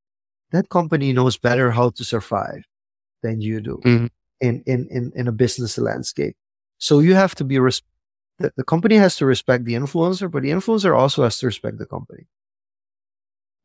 that 0.52 0.70
company 0.70 1.14
knows 1.14 1.38
better 1.38 1.72
how 1.72 1.92
to 1.92 2.04
survive 2.04 2.64
than 3.22 3.42
you 3.42 3.62
do 3.62 3.80
mm-hmm. 3.86 4.08
in, 4.40 4.64
in, 4.66 4.88
in, 4.90 5.12
in 5.16 5.28
a 5.28 5.32
business 5.32 5.78
landscape. 5.78 6.36
So 6.82 7.00
you 7.00 7.16
have 7.16 7.34
to 7.36 7.44
be, 7.44 7.60
res- 7.60 7.84
the, 8.40 8.52
the 8.58 8.64
company 8.64 8.96
has 8.96 9.16
to 9.18 9.26
respect 9.26 9.66
the 9.66 9.74
influencer, 9.74 10.30
but 10.30 10.44
the 10.44 10.50
influencer 10.50 10.98
also 10.98 11.24
has 11.24 11.38
to 11.40 11.46
respect 11.46 11.78
the 11.78 11.86
company 11.86 12.28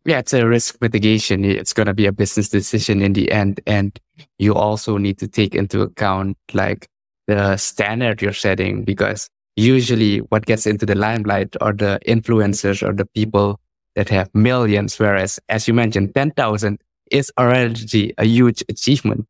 yeah, 0.07 0.21
it's 0.21 0.33
a 0.33 0.47
risk 0.47 0.81
mitigation. 0.81 1.45
It's 1.45 1.73
going 1.73 1.89
to 1.89 1.95
be 1.95 2.07
a 2.07 2.13
business 2.13 2.49
decision 2.49 3.03
in 3.03 3.13
the 3.13 3.31
end. 3.31 3.61
And 3.67 3.99
you 4.39 4.55
also 4.55 4.99
need 4.99 5.19
to 5.19 5.29
take 5.29 5.55
into 5.55 5.83
account 5.83 6.39
like 6.55 6.89
the 7.27 7.57
standard 7.57 8.23
you're 8.23 8.33
setting 8.33 8.85
because 8.85 9.29
usually 9.57 10.19
what 10.19 10.47
gets 10.47 10.67
into 10.67 10.87
the 10.87 10.95
limelight 10.95 11.57
are 11.61 11.73
the 11.73 11.99
influencers 12.07 12.87
or 12.87 12.93
the 12.93 13.07
people 13.07 13.59
that 13.97 14.09
have 14.09 14.33
millions, 14.33 14.99
whereas 14.99 15.41
as 15.49 15.67
you 15.67 15.75
mentioned, 15.75 16.15
10,000 16.15 16.79
is 17.11 17.33
already 17.39 18.15
a 18.19 18.25
huge 18.25 18.63
achievement. 18.69 19.27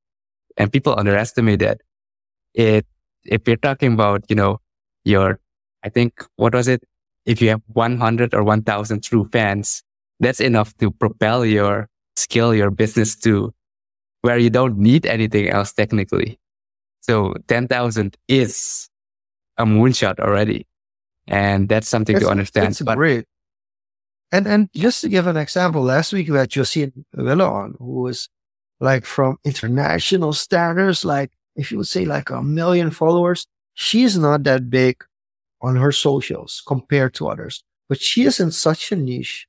And 0.59 0.73
people 0.73 0.95
underestimate 0.99 1.61
that. 1.61 1.81
It, 2.55 2.87
if 3.29 3.47
you're 3.47 3.57
talking 3.57 3.93
about, 3.93 4.25
you 4.29 4.37
know, 4.37 4.61
your, 5.05 5.41
I 5.85 5.89
think, 5.89 6.25
what 6.37 6.55
was 6.55 6.69
it? 6.69 6.83
If 7.25 7.43
you 7.43 7.49
have 7.51 7.63
100 7.73 8.35
or 8.35 8.45
1000 8.45 9.03
true 9.03 9.29
fans, 9.33 9.83
that's 10.21 10.41
enough 10.41 10.77
to 10.79 10.91
propel 10.91 11.45
your 11.45 11.89
skill, 12.15 12.55
your 12.55 12.71
business 12.71 13.17
to 13.17 13.53
where 14.23 14.39
you 14.39 14.51
don't 14.51 14.79
need 14.79 15.07
anything 15.07 15.49
else 15.49 15.73
technically. 15.73 16.39
So 17.01 17.35
10,000 17.49 18.17
is 18.29 18.89
a 19.59 19.65
moonshot 19.65 20.19
already. 20.19 20.67
And 21.29 21.69
that's 21.69 21.89
something 21.89 22.15
That's, 22.15 22.25
to 22.25 22.31
understand. 22.31 22.67
that's 22.67 22.83
But 22.83 22.97
great. 22.97 23.25
And 24.33 24.47
and 24.47 24.69
just 24.75 25.01
to 25.03 25.09
give 25.09 25.27
an 25.27 25.37
example, 25.37 25.83
last 25.83 26.13
week 26.13 26.29
we 26.29 26.37
had 26.37 26.51
Josine 26.51 27.05
Villa 27.15 27.49
on, 27.49 27.75
who 27.79 28.03
was 28.03 28.29
like 28.81 29.05
from 29.05 29.39
international 29.45 30.33
standards, 30.33 31.05
like 31.05 31.31
if 31.57 31.73
you 31.73 31.79
would 31.79 31.89
say 31.89 32.05
like 32.05 32.31
a 32.31 32.43
million 32.43 32.91
followers, 32.91 33.47
she's 33.75 34.17
not 34.17 34.45
that 34.45 34.71
big 34.71 35.03
on 35.63 35.77
her 35.77 35.93
socials 35.93 36.63
compared 36.67 37.15
to 37.15 37.29
others, 37.29 37.65
but 37.89 38.01
she 38.01 38.25
is 38.25 38.39
in 38.39 38.51
such 38.51 38.93
a 38.93 38.97
niche 38.97 39.47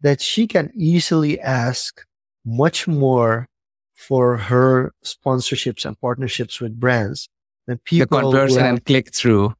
that 0.00 0.20
she 0.20 0.46
can 0.46 0.70
easily 0.76 1.40
ask 1.40 2.04
much 2.44 2.86
more 2.86 3.48
for 3.94 4.36
her 4.36 4.92
sponsorships 5.04 5.84
and 5.84 6.00
partnerships 6.00 6.60
with 6.60 6.78
brands 6.78 7.28
than 7.66 7.78
people. 7.78 8.18
who 8.18 8.30
conversion 8.30 8.64
and 8.64 8.84
click 8.84 9.12
through 9.12 9.54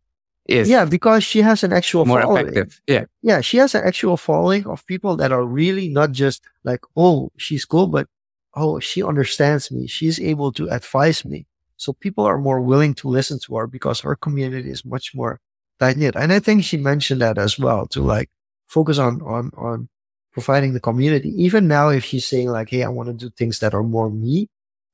is 0.46 0.68
yeah, 0.68 0.84
because 0.84 1.24
she 1.24 1.42
has 1.42 1.62
an 1.62 1.72
actual 1.72 2.06
more 2.06 2.22
following 2.22 2.48
effective. 2.48 2.80
Yeah. 2.86 3.04
yeah, 3.22 3.40
she 3.40 3.58
has 3.58 3.74
an 3.74 3.82
actual 3.84 4.16
following 4.16 4.66
of 4.66 4.86
people 4.86 5.16
that 5.16 5.32
are 5.32 5.44
really 5.44 5.88
not 5.88 6.12
just 6.12 6.42
like, 6.64 6.80
oh, 6.96 7.30
she's 7.36 7.64
cool, 7.64 7.88
but 7.88 8.06
oh, 8.54 8.78
she 8.80 9.02
understands 9.02 9.70
me. 9.70 9.86
She's 9.86 10.18
able 10.18 10.52
to 10.52 10.68
advise 10.70 11.24
me. 11.24 11.46
So 11.78 11.94
people 11.94 12.24
are 12.24 12.38
more 12.38 12.60
willing 12.60 12.92
to 12.94 13.08
listen 13.08 13.38
to 13.40 13.56
her 13.56 13.66
because 13.66 14.00
her 14.00 14.14
community 14.16 14.70
is 14.70 14.84
much 14.84 15.14
more 15.14 15.40
tight 15.80 15.96
knit. 15.96 16.16
And 16.16 16.32
I 16.32 16.40
think 16.40 16.64
she 16.64 16.76
mentioned 16.76 17.22
that 17.22 17.38
as 17.38 17.58
well 17.58 17.86
to 17.88 18.02
like 18.02 18.28
focus 18.66 18.98
on, 18.98 19.22
on, 19.22 19.50
on 19.56 19.88
providing 20.32 20.74
the 20.74 20.80
community. 20.80 21.30
Even 21.42 21.66
now, 21.66 21.88
if 21.88 22.04
she's 22.04 22.26
saying 22.26 22.48
like, 22.48 22.68
Hey, 22.68 22.82
I 22.82 22.88
want 22.88 23.08
to 23.08 23.14
do 23.14 23.30
things 23.30 23.60
that 23.60 23.74
are 23.74 23.82
more 23.82 24.10
me, 24.10 24.48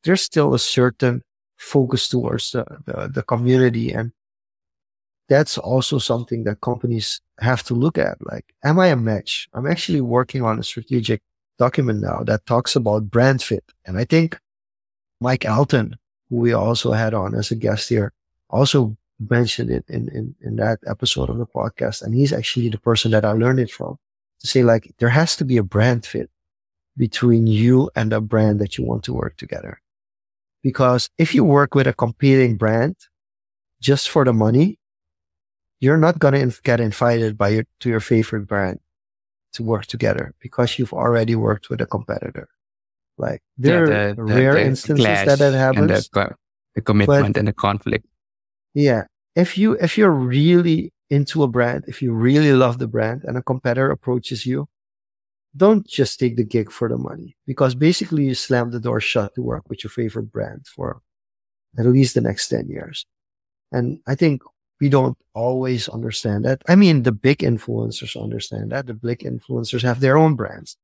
there's 0.05 0.23
still 0.23 0.55
a 0.55 0.59
certain 0.59 1.23
focus 1.57 2.09
towards 2.09 2.53
the, 2.53 2.65
the, 2.87 3.09
the 3.13 3.23
community 3.23 3.91
and 3.91 4.13
that's 5.29 5.57
also 5.57 5.99
something 5.99 6.45
that 6.45 6.61
companies 6.61 7.21
have 7.41 7.63
to 7.65 7.75
look 7.75 7.99
at. 7.99 8.19
Like, 8.21 8.55
am 8.63 8.79
I 8.79 8.89
a 8.89 8.97
match? 8.97 9.49
I'm 9.55 9.67
actually 9.67 10.01
working 10.01 10.43
on 10.43 10.59
a 10.59 10.63
strategic 10.63 11.23
document 11.59 12.01
now 12.01 12.23
that 12.25 12.47
talks 12.47 12.77
about 12.77 13.11
brand 13.11 13.43
fit. 13.43 13.65
And 13.87 13.97
I 13.97 14.05
think 14.05 14.39
Mike 15.21 15.47
Alton, 15.49 15.97
we 16.31 16.53
also 16.53 16.93
had 16.93 17.15
on 17.15 17.35
as 17.35 17.51
a 17.51 17.55
guest 17.55 17.89
here, 17.89 18.13
also 18.51 18.97
mentioned 19.21 19.71
it 19.71 19.85
in, 19.89 20.09
in, 20.09 20.35
in 20.41 20.57
that 20.57 20.79
episode 20.87 21.31
of 21.31 21.39
the 21.39 21.47
podcast. 21.47 22.03
And 22.03 22.15
he's 22.15 22.33
actually 22.33 22.69
the 22.69 22.79
person 22.79 23.11
that 23.13 23.25
I 23.25 23.33
learned 23.33 23.61
it 23.61 23.71
from 23.71 23.99
to 24.41 24.47
say 24.47 24.63
like, 24.63 24.95
there 24.99 25.11
has 25.11 25.37
to 25.37 25.45
be 25.45 25.57
a 25.57 25.63
brand 25.63 26.05
fit 26.07 26.31
between 26.97 27.47
you 27.47 27.91
and 27.95 28.13
a 28.13 28.21
brand 28.21 28.61
that 28.61 28.79
you 28.79 28.85
want 28.85 29.05
to 29.05 29.13
work 29.13 29.37
together. 29.37 29.81
Because 30.63 31.11
if 31.19 31.35
you 31.35 31.45
work 31.45 31.75
with 31.75 31.87
a 31.87 31.93
competing 31.93 32.57
brand 32.57 32.97
just 33.81 34.09
for 34.09 34.25
the 34.25 34.33
money, 34.33 34.79
you're 35.81 35.99
not 35.99 36.19
going 36.19 36.35
to 36.35 36.41
inf- 36.41 36.63
get 36.63 36.81
invited 36.81 37.37
by 37.37 37.51
your, 37.51 37.65
to 37.81 37.89
your 37.91 38.01
favorite 38.01 38.47
brand 38.47 38.81
to 39.53 39.63
work 39.63 39.87
together 39.87 40.35
because 40.41 40.79
you've 40.79 40.93
already 40.93 41.35
worked 41.35 41.69
with 41.69 41.81
a 41.81 41.87
competitor. 41.87 42.49
Like 43.17 43.43
there 43.57 43.91
Yeah, 43.91 44.15
are 44.19 44.25
rare 44.25 44.57
instances 44.57 45.05
that 45.05 45.39
that 45.39 45.41
and 45.41 45.55
happens. 45.55 46.09
the, 46.09 46.37
the 46.75 46.81
commitment 46.83 47.37
and 47.37 47.49
the 47.49 47.53
conflict. 47.53 48.07
Yeah. 48.75 49.05
If 49.37 49.57
you, 49.59 49.73
if 49.81 49.97
you're 49.99 50.11
really 50.11 50.93
into 51.11 51.43
a 51.43 51.49
brand, 51.49 51.85
if 51.87 52.03
you 52.03 52.13
really 52.13 52.53
love 52.53 52.79
the 52.79 52.89
brand 52.89 53.23
and 53.25 53.37
a 53.37 53.43
competitor 53.43 53.91
approaches 53.91 54.47
you, 54.47 54.67
don't 55.57 55.87
just 55.87 56.19
take 56.19 56.37
the 56.37 56.45
gig 56.45 56.73
for 56.73 56.89
the 56.89 56.99
money 56.99 57.37
because 57.47 57.75
basically 57.77 58.25
you 58.25 58.35
slam 58.35 58.71
the 58.73 58.81
door 58.81 59.01
shut 59.01 59.35
to 59.37 59.43
work 59.43 59.63
with 59.69 59.85
your 59.85 59.91
favorite 59.91 60.33
brand 60.33 60.67
for 60.67 61.01
at 61.79 61.87
least 61.87 62.15
the 62.15 62.21
next 62.21 62.49
10 62.49 62.69
years. 62.69 63.07
And 63.71 64.01
I 64.07 64.15
think 64.17 64.43
we 64.81 64.89
don't 64.89 65.17
always 65.35 65.89
understand 65.89 66.45
that. 66.45 66.63
I 66.69 66.75
mean, 66.75 67.05
the 67.05 67.13
big 67.13 67.39
influencers 67.39 68.21
understand 68.21 68.73
that. 68.73 68.87
The 68.87 68.95
big 68.95 69.21
influencers 69.21 69.83
have 69.83 70.01
their 70.01 70.17
own 70.17 70.35
brands. 70.35 70.77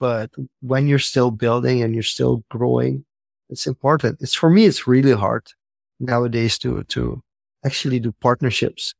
But 0.00 0.30
when 0.62 0.88
you're 0.88 0.98
still 0.98 1.30
building 1.30 1.82
and 1.82 1.94
you're 1.94 2.02
still 2.02 2.42
growing, 2.50 3.04
it's 3.50 3.66
important. 3.66 4.18
It's 4.20 4.34
for 4.34 4.48
me, 4.50 4.64
it's 4.64 4.86
really 4.86 5.12
hard 5.12 5.46
nowadays 6.00 6.58
to, 6.60 6.82
to 6.84 7.22
actually 7.64 8.00
do 8.00 8.12
partnerships. 8.20 8.94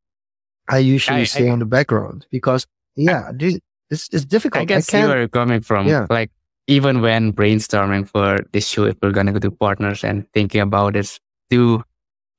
I 0.69 0.79
usually 0.79 1.23
I- 1.23 1.25
stay 1.25 1.49
I- 1.49 1.53
on 1.53 1.59
the 1.59 1.65
background 1.65 2.27
because 2.31 2.67
yeah, 2.97 3.33
dude, 3.35 3.61
it's, 3.89 4.09
it's 4.13 4.25
difficult. 4.27 4.63
I 4.63 4.67
can 4.67 4.83
see 4.83 4.99
where 5.03 5.19
you're 5.19 5.29
coming 5.29 5.63
from. 5.63 5.87
Yeah. 5.89 6.07
Like 6.11 6.31
even 6.67 7.01
when 7.01 7.33
brainstorming 7.33 8.07
for 8.09 8.39
this 8.53 8.69
show, 8.69 8.85
if 8.85 8.97
we're 9.03 9.11
gonna 9.13 9.33
go 9.33 9.39
to 9.39 9.51
partners 9.51 10.05
and 10.05 10.31
thinking 10.35 10.61
about 10.61 10.97
it, 10.97 11.19
do 11.49 11.83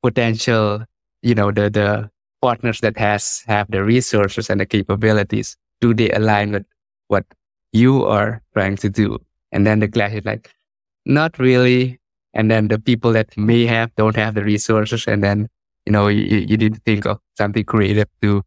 potential, 0.03 0.86
you 1.22 1.34
know, 1.36 1.51
the 1.51 1.70
the 1.70 2.09
partners 2.41 2.80
that 2.82 2.97
has 2.97 3.43
have 3.47 3.70
the 3.72 3.84
resources 3.84 4.49
and 4.49 4.59
the 4.62 4.66
capabilities, 4.66 5.57
do 5.80 5.93
they 5.93 6.09
align 6.12 6.51
with 6.51 6.66
what 7.07 7.26
you 7.72 8.05
are 8.05 8.41
trying 8.53 8.78
to 8.78 8.89
do? 8.89 9.17
And 9.51 9.65
then 9.65 9.80
the 9.80 9.88
clash 9.88 10.13
is 10.13 10.26
like, 10.26 10.51
not 11.05 11.38
really. 11.39 11.99
And 12.34 12.49
then 12.49 12.67
the 12.67 12.80
people 12.80 13.11
that 13.13 13.38
may 13.38 13.65
have 13.65 13.93
don't 13.95 14.15
have 14.15 14.36
the 14.36 14.43
resources, 14.43 15.05
and 15.05 15.22
then 15.22 15.49
you 15.86 15.91
know 15.91 16.07
you, 16.07 16.38
you 16.38 16.55
need 16.55 16.76
to 16.76 16.80
think 16.86 17.05
of 17.05 17.19
something 17.38 17.65
creative 17.65 18.07
to 18.22 18.43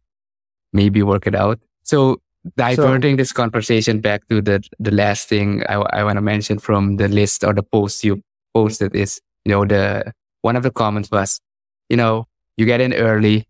maybe 0.73 1.03
work 1.03 1.27
it 1.27 1.35
out. 1.35 1.59
So 1.83 2.19
diverting 2.57 3.17
this 3.17 3.31
conversation 3.31 4.01
back 4.01 4.27
to 4.29 4.41
the 4.41 4.63
the 4.79 4.91
last 4.91 5.27
thing 5.27 5.63
I, 5.67 5.75
I 5.75 6.03
want 6.03 6.17
to 6.17 6.21
mention 6.21 6.59
from 6.59 6.97
the 6.97 7.07
list 7.07 7.43
or 7.43 7.53
the 7.53 7.63
post 7.63 8.03
you 8.03 8.21
posted 8.53 8.95
is 8.95 9.21
you 9.45 9.51
know 9.51 9.65
the 9.65 10.13
one 10.41 10.55
of 10.55 10.63
the 10.63 10.71
comments 10.71 11.09
was 11.11 11.41
you 11.89 11.97
know 11.97 12.27
you 12.57 12.65
get 12.65 12.81
in 12.81 12.93
early 12.93 13.47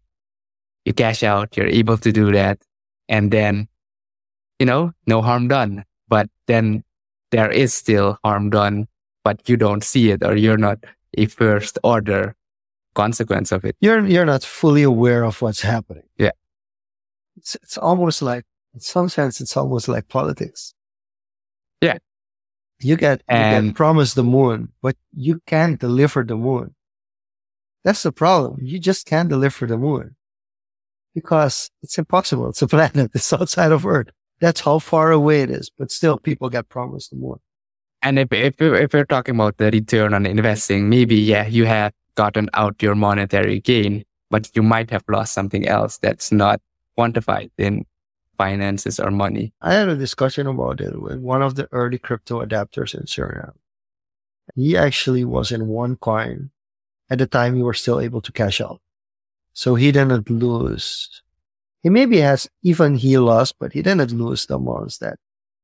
you 0.86 0.94
cash 0.94 1.24
out 1.24 1.58
you're 1.58 1.68
able 1.68 1.98
to 1.98 2.12
do 2.12 2.32
that 2.32 2.62
and 3.10 3.32
then 3.32 3.68
you 4.60 4.66
know 4.66 4.92
no 5.08 5.22
harm 5.22 5.48
done 5.48 5.84
but 6.08 6.30
then 6.48 6.84
there 7.32 7.52
is 7.52 7.74
still 7.74 8.18
harm 8.24 8.50
done 8.50 8.88
but 9.24 9.48
you 9.50 9.58
don't 9.58 9.84
see 9.84 10.12
it 10.12 10.24
or 10.24 10.36
you're 10.36 10.58
not 10.58 10.78
a 11.18 11.26
first 11.26 11.78
order 11.84 12.36
consequence 12.94 13.52
of 13.52 13.66
it 13.66 13.76
you're 13.82 14.06
you're 14.06 14.26
not 14.26 14.44
fully 14.44 14.84
aware 14.84 15.24
of 15.24 15.42
what's 15.42 15.62
happening. 15.62 16.08
Yeah. 16.18 16.32
It's 17.38 17.56
it's 17.56 17.78
almost 17.78 18.22
like 18.22 18.46
in 18.74 18.80
some 18.80 19.10
sense 19.10 19.42
it's 19.42 19.58
almost 19.58 19.88
like 19.90 20.08
politics. 20.08 20.74
Yeah. 21.82 21.98
You 22.80 22.96
get 22.96 23.20
you 23.30 23.36
And- 23.36 23.68
get 23.68 23.76
promised 23.76 24.16
the 24.16 24.24
moon, 24.24 24.70
but 24.82 24.96
you 25.14 25.42
can't 25.46 25.80
deliver 25.80 26.24
the 26.24 26.38
moon. 26.38 26.76
That's 27.84 28.04
the 28.04 28.12
problem. 28.12 28.60
You 28.64 28.80
just 28.80 29.06
can't 29.06 29.30
deliver 29.30 29.66
the 29.68 29.78
moon. 29.78 30.16
Because 31.14 31.70
it's 31.84 31.98
impossible. 31.98 32.50
It's 32.50 32.62
a 32.62 32.68
planet. 32.68 33.12
It's 33.16 33.32
outside 33.34 33.72
of 33.72 33.86
Earth. 33.86 34.10
That's 34.40 34.62
how 34.62 34.80
far 34.80 35.12
away 35.12 35.42
it 35.42 35.50
is. 35.50 35.70
But 35.78 35.92
still 35.92 36.18
people 36.18 36.50
get 36.50 36.70
promised 36.70 37.14
more. 37.16 37.40
And 38.02 38.20
if, 38.20 38.32
if, 38.32 38.62
if 38.62 38.94
we're 38.94 39.06
talking 39.06 39.36
about 39.36 39.58
the 39.58 39.72
return 39.72 40.14
on 40.14 40.26
investing, 40.26 40.90
maybe, 40.90 41.16
yeah, 41.16 41.48
you 41.48 41.66
have 41.66 41.94
gotten 42.16 42.50
out 42.54 42.82
your 42.82 42.96
monetary 42.96 43.60
gain, 43.60 44.04
but 44.30 44.50
you 44.56 44.62
might 44.62 44.92
have 44.92 45.04
lost 45.08 45.34
something 45.34 45.68
else 45.68 45.98
that's 45.98 46.32
not 46.32 46.62
quantified 46.98 47.50
in 47.58 47.86
finances 48.38 49.00
or 49.00 49.12
money. 49.12 49.54
I 49.62 49.74
had 49.74 49.90
a 49.90 49.96
discussion 49.96 50.48
about 50.48 50.82
it 50.82 51.02
with 51.02 51.20
one 51.20 51.42
of 51.42 51.56
the 51.56 51.68
early 51.72 51.98
crypto 51.98 52.46
adapters 52.46 52.94
in 52.94 53.06
Suriname. 53.06 53.54
He 54.56 54.78
actually 54.78 55.26
was 55.26 55.52
in 55.52 55.62
OneCoin 55.62 56.50
at 57.10 57.18
the 57.18 57.28
time 57.28 57.56
you 57.56 57.66
were 57.66 57.74
still 57.74 58.00
able 58.00 58.22
to 58.22 58.32
cash 58.32 58.62
out. 58.62 58.82
So 59.54 59.76
he 59.76 59.92
didn't 59.92 60.30
lose. 60.30 61.22
He 61.86 61.92
maybe 61.92 62.18
has 62.18 62.50
even 62.64 62.96
he 62.96 63.20
lost, 63.20 63.58
but 63.60 63.74
he 63.74 63.84
didn't 63.84 64.12
lose 64.12 64.48
the 64.48 64.56
amounts 64.58 64.98
that 64.98 65.20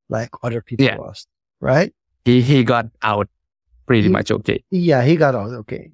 like 0.08 0.30
other 0.44 0.62
people 0.62 0.86
Yeah. 0.86 0.94
lost, 0.96 1.26
right? 1.60 1.92
He, 2.24 2.40
he 2.42 2.62
got 2.62 2.86
out 3.02 3.28
pretty 3.88 4.04
He- 4.04 4.08
much 4.08 4.30
okay. 4.30 4.62
Yeah, 4.70 5.02
he 5.02 5.16
got 5.16 5.34
out 5.34 5.50
okay. 5.62 5.90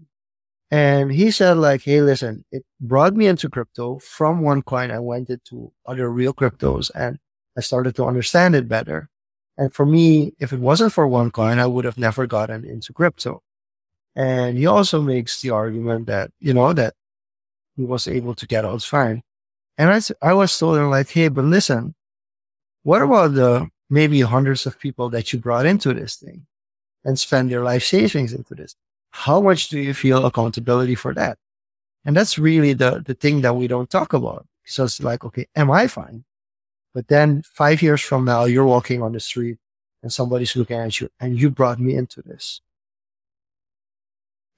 And 0.71 1.11
he 1.11 1.31
said 1.31 1.55
like, 1.57 1.81
hey, 1.83 2.03
listen, 2.03 2.45
it 2.53 2.63
brought 2.79 3.15
me 3.17 3.27
into 3.27 3.49
crypto. 3.49 4.01
From 4.01 4.43
OneCoin, 4.43 4.91
I 4.91 4.99
went 4.99 5.31
into 5.31 5.73
other 5.87 6.11
real 6.11 6.35
cryptos 6.35 6.91
and 6.95 7.19
I 7.57 7.63
started 7.63 7.97
to 7.97 8.05
understand 8.05 8.55
it 8.55 8.69
better. 8.69 9.09
And 9.57 9.73
for 9.73 9.87
me, 9.87 10.35
if 10.39 10.53
it 10.53 10.61
wasn't 10.61 10.93
for 10.93 11.09
OneCoin, 11.09 11.59
I 11.59 11.65
would 11.67 11.87
have 11.87 11.97
never 11.97 12.27
gotten 12.27 12.67
into 12.67 12.93
crypto. 12.93 13.43
And 14.15 14.59
he 14.59 14.67
also 14.67 15.01
makes 15.01 15.41
the 15.41 15.51
argument 15.51 16.07
that, 16.09 16.33
you 16.39 16.53
know, 16.53 16.75
that 16.75 16.93
he 17.77 17.85
was 17.85 18.07
able 18.07 18.35
to 18.35 18.47
get 18.47 18.67
out 18.67 18.83
fine. 18.83 19.23
And 19.79 19.91
I 20.21 20.33
was 20.35 20.59
told 20.59 20.79
like, 20.91 21.09
hey, 21.11 21.29
but 21.29 21.45
listen, 21.45 21.95
what 22.83 23.01
about 23.01 23.35
the 23.35 23.69
maybe 23.89 24.21
hundreds 24.23 24.67
of 24.67 24.79
people 24.79 25.09
that 25.11 25.33
you 25.33 25.39
brought 25.39 25.67
into 25.67 25.95
this 25.95 26.17
thing 26.17 26.47
and 27.05 27.17
spend 27.17 27.51
their 27.51 27.63
life 27.63 27.85
savings 27.85 28.33
into 28.33 28.57
this? 28.57 28.75
How 29.11 29.41
much 29.41 29.69
do 29.69 29.79
you 29.79 29.95
feel 29.95 30.27
accountability 30.27 30.97
for 30.97 31.15
that? 31.15 31.39
And 32.05 32.17
that's 32.17 32.39
really 32.39 32.73
the, 32.73 33.03
the 33.07 33.15
thing 33.15 33.41
that 33.43 33.55
we 33.55 33.69
don't 33.69 33.89
talk 33.89 34.13
about. 34.13 34.47
So 34.65 34.85
it's 34.85 35.01
like, 35.01 35.25
okay, 35.25 35.47
am 35.55 35.71
I 35.71 35.87
fine? 35.87 36.25
But 36.93 37.07
then 37.07 37.43
five 37.43 37.81
years 37.81 38.01
from 38.01 38.25
now, 38.25 38.45
you're 38.45 38.65
walking 38.65 39.01
on 39.03 39.13
the 39.13 39.21
street 39.21 39.59
and 40.03 40.13
somebody's 40.13 40.57
looking 40.57 40.79
at 40.79 41.01
you 41.01 41.09
and 41.21 41.39
you 41.39 41.51
brought 41.51 41.79
me 41.79 41.95
into 41.95 42.21
this. 42.21 42.61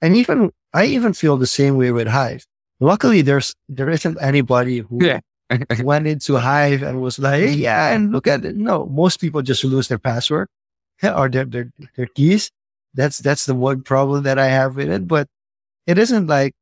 And 0.01 0.15
even, 0.15 0.51
I 0.73 0.85
even 0.85 1.13
feel 1.13 1.37
the 1.37 1.45
same 1.45 1.77
way 1.77 1.91
with 1.91 2.07
Hive. 2.07 2.47
Luckily, 2.81 3.21
there's, 3.21 3.55
there 3.69 3.89
isn't 3.89 4.17
anybody 4.19 4.79
who 4.79 4.99
Yeah. 5.05 5.19
went 5.83 6.07
into 6.07 6.37
Hive 6.37 6.81
and 6.81 7.01
was 7.01 7.19
like, 7.19 7.41
"Hey, 7.43 7.53
yeah, 7.53 7.93
and 7.93 8.11
look 8.11 8.25
at 8.25 8.43
it. 8.45 8.55
No, 8.55 8.85
most 8.87 9.19
people 9.21 9.41
just 9.41 9.63
lose 9.63 9.87
their 9.87 9.99
password 9.99 10.47
or 11.03 11.29
their, 11.29 11.45
their, 11.45 11.71
their 11.95 12.07
keys. 12.07 12.49
That's, 12.93 13.19
that's 13.19 13.45
the 13.45 13.55
one 13.55 13.83
problem 13.83 14.23
that 14.23 14.39
I 14.39 14.47
have 14.47 14.75
with 14.75 14.89
it. 14.89 15.07
But 15.07 15.27
it 15.87 15.97
isn't 15.97 16.27
like, 16.27 16.53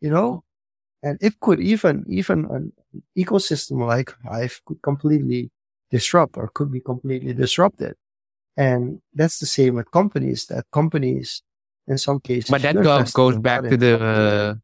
you 0.00 0.10
know, 0.10 0.42
and 1.02 1.18
it 1.20 1.40
could 1.40 1.60
even, 1.60 2.04
even 2.08 2.44
an 2.46 2.72
ecosystem 3.18 3.86
like 3.86 4.14
Hive 4.24 4.60
could 4.64 4.80
completely 4.82 5.50
disrupt 5.90 6.36
or 6.36 6.48
could 6.54 6.70
be 6.72 6.80
completely 6.80 7.32
disrupted. 7.34 7.94
And 8.56 9.00
that's 9.14 9.38
the 9.38 9.46
same 9.46 9.74
with 9.74 9.90
companies 9.90 10.46
that 10.46 10.66
companies 10.72 11.42
in 11.88 11.98
some 11.98 12.20
cases. 12.20 12.50
but 12.50 12.62
that 12.62 12.76
goes 13.12 13.38
back 13.38 13.62
to 13.62 13.76
the 13.76 14.00
uh, 14.00 14.54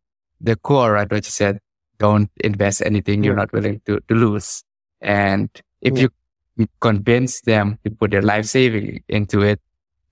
the 0.40 0.56
core, 0.56 0.92
right? 0.92 1.10
What 1.10 1.24
you 1.24 1.30
said. 1.30 1.60
Don't 1.98 2.30
invest 2.44 2.82
anything 2.84 3.24
you're 3.24 3.36
not 3.36 3.52
willing 3.52 3.80
to, 3.86 4.00
to 4.08 4.14
lose. 4.14 4.62
And 5.00 5.48
if 5.80 5.96
Yeah. 5.96 6.08
you 6.56 6.66
convince 6.80 7.40
them 7.42 7.78
to 7.84 7.90
put 7.90 8.10
their 8.10 8.22
life 8.22 8.44
saving 8.46 9.02
into 9.08 9.42
it, 9.42 9.60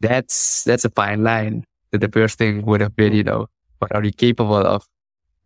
that's 0.01 0.65
that's 0.65 0.85
a 0.85 0.91
fine 0.91 1.23
line. 1.25 1.65
That 1.91 2.01
the 2.01 2.09
first 2.09 2.39
thing 2.39 2.65
would 2.67 2.81
have 2.81 2.97
been, 2.97 3.13
you 3.13 3.23
know, 3.23 3.49
what 3.79 3.95
are 3.95 4.03
you 4.05 4.13
capable 4.13 4.57
of 4.57 4.87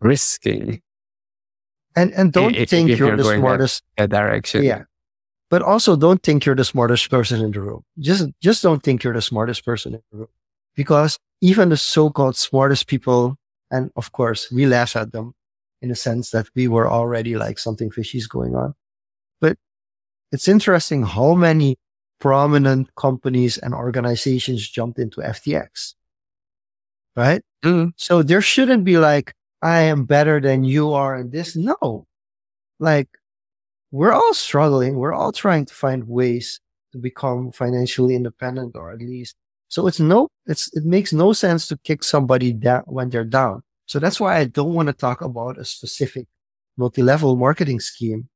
risking 0.00 0.80
and, 1.96 2.12
and 2.14 2.32
don't 2.32 2.54
if- 2.54 2.70
think 2.70 2.90
if 2.90 2.98
you're 2.98 3.08
you're 3.08 3.16
the 3.16 3.22
going 3.22 3.40
that- 3.40 3.46
smartest. 3.46 3.82
that 3.96 4.10
direction? 4.10 4.62
Yeah. 4.62 4.82
But 5.50 5.62
also 5.62 5.96
don't 5.96 6.22
think 6.22 6.44
you're 6.44 6.54
the 6.54 6.64
smartest 6.64 7.10
person 7.10 7.40
in 7.40 7.52
the 7.52 7.60
room. 7.60 7.82
Just, 7.98 8.28
just 8.42 8.62
don't 8.62 8.82
think 8.82 9.02
you're 9.02 9.14
the 9.14 9.22
smartest 9.22 9.64
person 9.64 9.94
in 9.94 10.02
the 10.12 10.18
room 10.18 10.28
because 10.76 11.18
even 11.40 11.70
the 11.70 11.76
so-called 11.78 12.36
smartest 12.36 12.86
people, 12.86 13.37
and 13.70 13.90
of 13.96 14.12
course 14.12 14.50
we 14.50 14.66
laugh 14.66 14.96
at 14.96 15.12
them 15.12 15.34
in 15.82 15.88
the 15.90 15.94
sense 15.96 16.30
that 16.30 16.46
we 16.54 16.68
were 16.68 16.88
already 16.90 17.36
like 17.36 17.58
something 17.58 17.90
fishy 17.90 18.18
is 18.18 18.26
going 18.26 18.54
on. 18.56 18.74
But 19.40 19.56
it's 20.32 20.48
interesting 20.48 21.04
how 21.04 21.34
many 21.34 21.76
prominent 22.20 22.94
companies 22.96 23.58
and 23.58 23.74
organizations 23.74 24.68
jumped 24.68 24.98
into 24.98 25.20
FTX. 25.20 25.94
Right? 27.16 27.42
Mm, 27.64 27.92
So 27.96 28.22
there 28.22 28.40
shouldn't 28.40 28.84
be 28.84 28.98
like, 28.98 29.34
I 29.62 29.80
am 29.80 30.04
better 30.04 30.40
than 30.40 30.64
you 30.64 30.92
are 30.92 31.16
in 31.16 31.30
this. 31.30 31.56
No. 31.56 32.06
Like, 32.78 33.08
we're 33.90 34.12
all 34.12 34.34
struggling. 34.34 34.96
We're 34.96 35.12
all 35.14 35.32
trying 35.32 35.64
to 35.66 35.74
find 35.74 36.08
ways 36.08 36.60
to 36.92 36.98
become 36.98 37.50
financially 37.52 38.14
independent 38.14 38.76
or 38.76 38.92
at 38.92 38.98
least. 39.00 39.36
So 39.68 39.86
it's 39.86 40.00
no, 40.00 40.28
it's, 40.46 40.74
it 40.74 40.84
makes 40.84 41.12
no 41.12 41.32
sense 41.32 41.68
to 41.68 41.76
kick 41.78 42.02
somebody 42.02 42.52
down 42.52 42.82
when 42.86 43.10
they're 43.10 43.24
down. 43.24 43.62
So 43.86 43.98
that's 43.98 44.18
why 44.18 44.36
I 44.38 44.44
don't 44.44 44.74
want 44.74 44.88
to 44.88 44.92
talk 44.92 45.20
about 45.20 45.58
a 45.58 45.64
specific 45.64 46.26
multi-level 46.76 47.36
marketing 47.36 47.80
scheme 47.80 48.28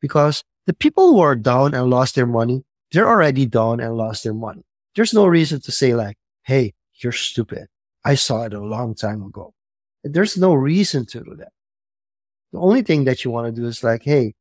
because 0.00 0.42
the 0.66 0.74
people 0.74 1.12
who 1.12 1.20
are 1.20 1.36
down 1.36 1.74
and 1.74 1.90
lost 1.90 2.14
their 2.14 2.26
money, 2.26 2.64
they're 2.92 3.08
already 3.08 3.46
down 3.46 3.80
and 3.80 3.96
lost 3.96 4.24
their 4.24 4.34
money. 4.34 4.62
There's 4.94 5.14
no 5.14 5.26
reason 5.26 5.60
to 5.62 5.72
say 5.72 5.94
like, 5.94 6.16
Hey, 6.42 6.74
you're 6.94 7.12
stupid. 7.12 7.66
I 8.04 8.14
saw 8.14 8.42
it 8.44 8.54
a 8.54 8.60
long 8.60 8.94
time 8.94 9.22
ago. 9.22 9.54
There's 10.04 10.36
no 10.36 10.54
reason 10.54 11.06
to 11.06 11.20
do 11.20 11.34
that. 11.36 11.52
The 12.52 12.60
only 12.60 12.82
thing 12.82 13.04
that 13.04 13.24
you 13.24 13.30
want 13.30 13.52
to 13.52 13.60
do 13.60 13.66
is 13.66 13.82
like, 13.82 14.02
Hey, 14.04 14.34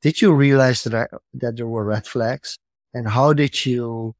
did 0.00 0.20
you 0.20 0.32
realize 0.32 0.84
that 0.84 0.94
I, 0.94 1.06
that 1.34 1.56
there 1.56 1.66
were 1.66 1.84
red 1.84 2.06
flags 2.06 2.58
and 2.94 3.08
how 3.08 3.32
did 3.32 3.64
you 3.64 4.14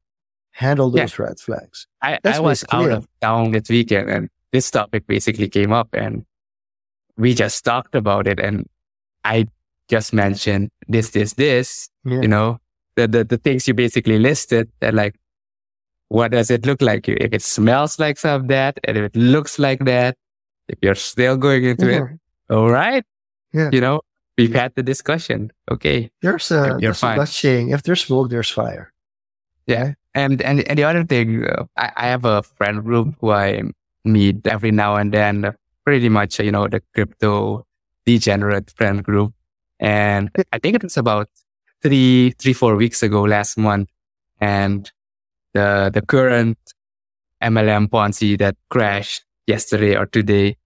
handle 0.53 0.91
Yeah. 0.95 1.03
those 1.03 1.19
red 1.19 1.39
flags? 1.39 1.87
I, 2.01 2.19
I 2.23 2.39
was 2.39 2.63
out 2.71 2.89
of 2.91 3.07
town 3.21 3.51
this 3.51 3.69
weekend 3.69 4.09
and 4.09 4.29
this 4.51 4.71
topic 4.71 5.05
basically 5.07 5.49
came 5.49 5.73
up 5.73 5.89
and 5.93 6.25
we 7.17 7.33
just 7.33 7.63
talked 7.65 7.95
about 7.95 8.27
it 8.27 8.39
and 8.39 8.67
I 9.23 9.47
just 9.89 10.13
mentioned 10.13 10.69
this, 10.87 11.11
this, 11.11 11.33
this, 11.33 11.89
Yeah. 12.05 12.21
you 12.21 12.27
know, 12.27 12.59
the, 12.95 13.07
the, 13.07 13.23
the 13.23 13.37
things 13.37 13.67
you 13.67 13.73
basically 13.73 14.19
listed 14.19 14.69
that 14.79 14.93
like, 14.93 15.15
what 16.09 16.31
does 16.31 16.51
it 16.51 16.65
look 16.65 16.81
like? 16.81 17.09
If 17.09 17.33
it 17.33 17.41
smells 17.41 17.99
like 17.99 18.17
some 18.19 18.41
of 18.41 18.47
that 18.49 18.79
and 18.83 18.97
if 18.97 19.03
it 19.05 19.15
looks 19.15 19.57
like 19.57 19.79
that, 19.85 20.15
if 20.67 20.77
you're 20.81 20.95
still 20.95 21.35
going 21.35 21.63
into 21.65 21.89
it, 21.89 22.01
mm-hmm. 22.03 22.53
all 22.53 22.69
right. 22.69 23.03
Yeah. 23.51 23.69
You 23.71 23.81
know, 23.81 24.01
we've 24.37 24.53
had 24.53 24.75
the 24.75 24.83
discussion. 24.83 25.51
Okay. 25.71 26.11
There's 26.21 26.51
a, 26.51 26.55
You're 26.55 26.79
there's 26.81 26.97
a 26.97 26.99
fine. 26.99 27.17
Dutch 27.17 27.29
saying, 27.29 27.69
if 27.71 27.81
there's 27.83 28.05
smoke, 28.05 28.29
there's 28.29 28.49
fire. 28.49 28.92
Yeah. 29.67 29.93
And, 30.13 30.41
and, 30.41 30.61
and 30.67 30.77
the 30.77 30.83
other 30.83 31.03
thing, 31.03 31.45
uh, 31.45 31.65
I, 31.77 31.91
I 31.95 32.07
have 32.07 32.25
a 32.25 32.43
friend 32.43 32.83
group 32.83 33.15
who 33.19 33.31
I 33.31 33.63
meet 34.05 34.45
every 34.45 34.71
now 34.71 34.95
and 34.95 35.13
then, 35.13 35.55
pretty 35.85 36.09
much, 36.09 36.39
you 36.39 36.51
know, 36.51 36.67
the 36.67 36.81
crypto 36.93 37.65
degenerate 38.05 38.71
friend 38.71 39.03
group. 39.03 39.33
And 39.79 40.29
I 40.51 40.59
think 40.59 40.75
it 40.75 40.83
was 40.83 40.97
about 40.97 41.29
three, 41.81 42.31
three, 42.31 42.53
four 42.53 42.75
weeks 42.75 43.03
ago 43.03 43.23
last 43.23 43.57
month. 43.57 43.89
And 44.39 44.89
the, 45.53 45.91
the 45.93 46.01
current 46.01 46.57
MLM 47.41 47.87
Ponzi 47.89 48.37
that 48.39 48.55
crashed 48.69 49.23
yesterday 49.47 49.95
or 49.95 50.05
today 50.05 50.57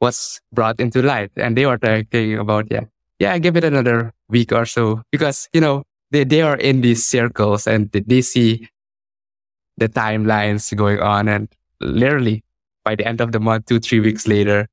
was 0.00 0.40
brought 0.52 0.80
into 0.80 1.02
light. 1.02 1.30
And 1.36 1.56
they 1.56 1.66
were 1.66 1.78
talking 1.78 2.38
about, 2.38 2.66
yeah, 2.70 2.84
yeah, 3.18 3.38
give 3.38 3.56
it 3.56 3.64
another 3.64 4.12
week 4.28 4.52
or 4.52 4.66
so 4.66 5.02
because, 5.12 5.48
you 5.52 5.60
know, 5.60 5.84
they, 6.14 6.22
they 6.22 6.42
are 6.42 6.56
in 6.56 6.80
these 6.80 7.04
circles 7.04 7.66
and 7.66 7.90
they- 7.90 8.22
see 8.22 8.68
the 9.76 9.88
timelines 9.88 10.74
going 10.76 11.00
on 11.00 11.28
and 11.28 11.48
literally 11.80 12.44
by 12.84 12.94
the 12.94 13.04
end 13.06 13.20
of 13.20 13.32
the 13.32 13.40
month, 13.40 13.66
two, 13.66 13.80
three 13.80 13.98
weeks 13.98 14.28
later, 14.28 14.68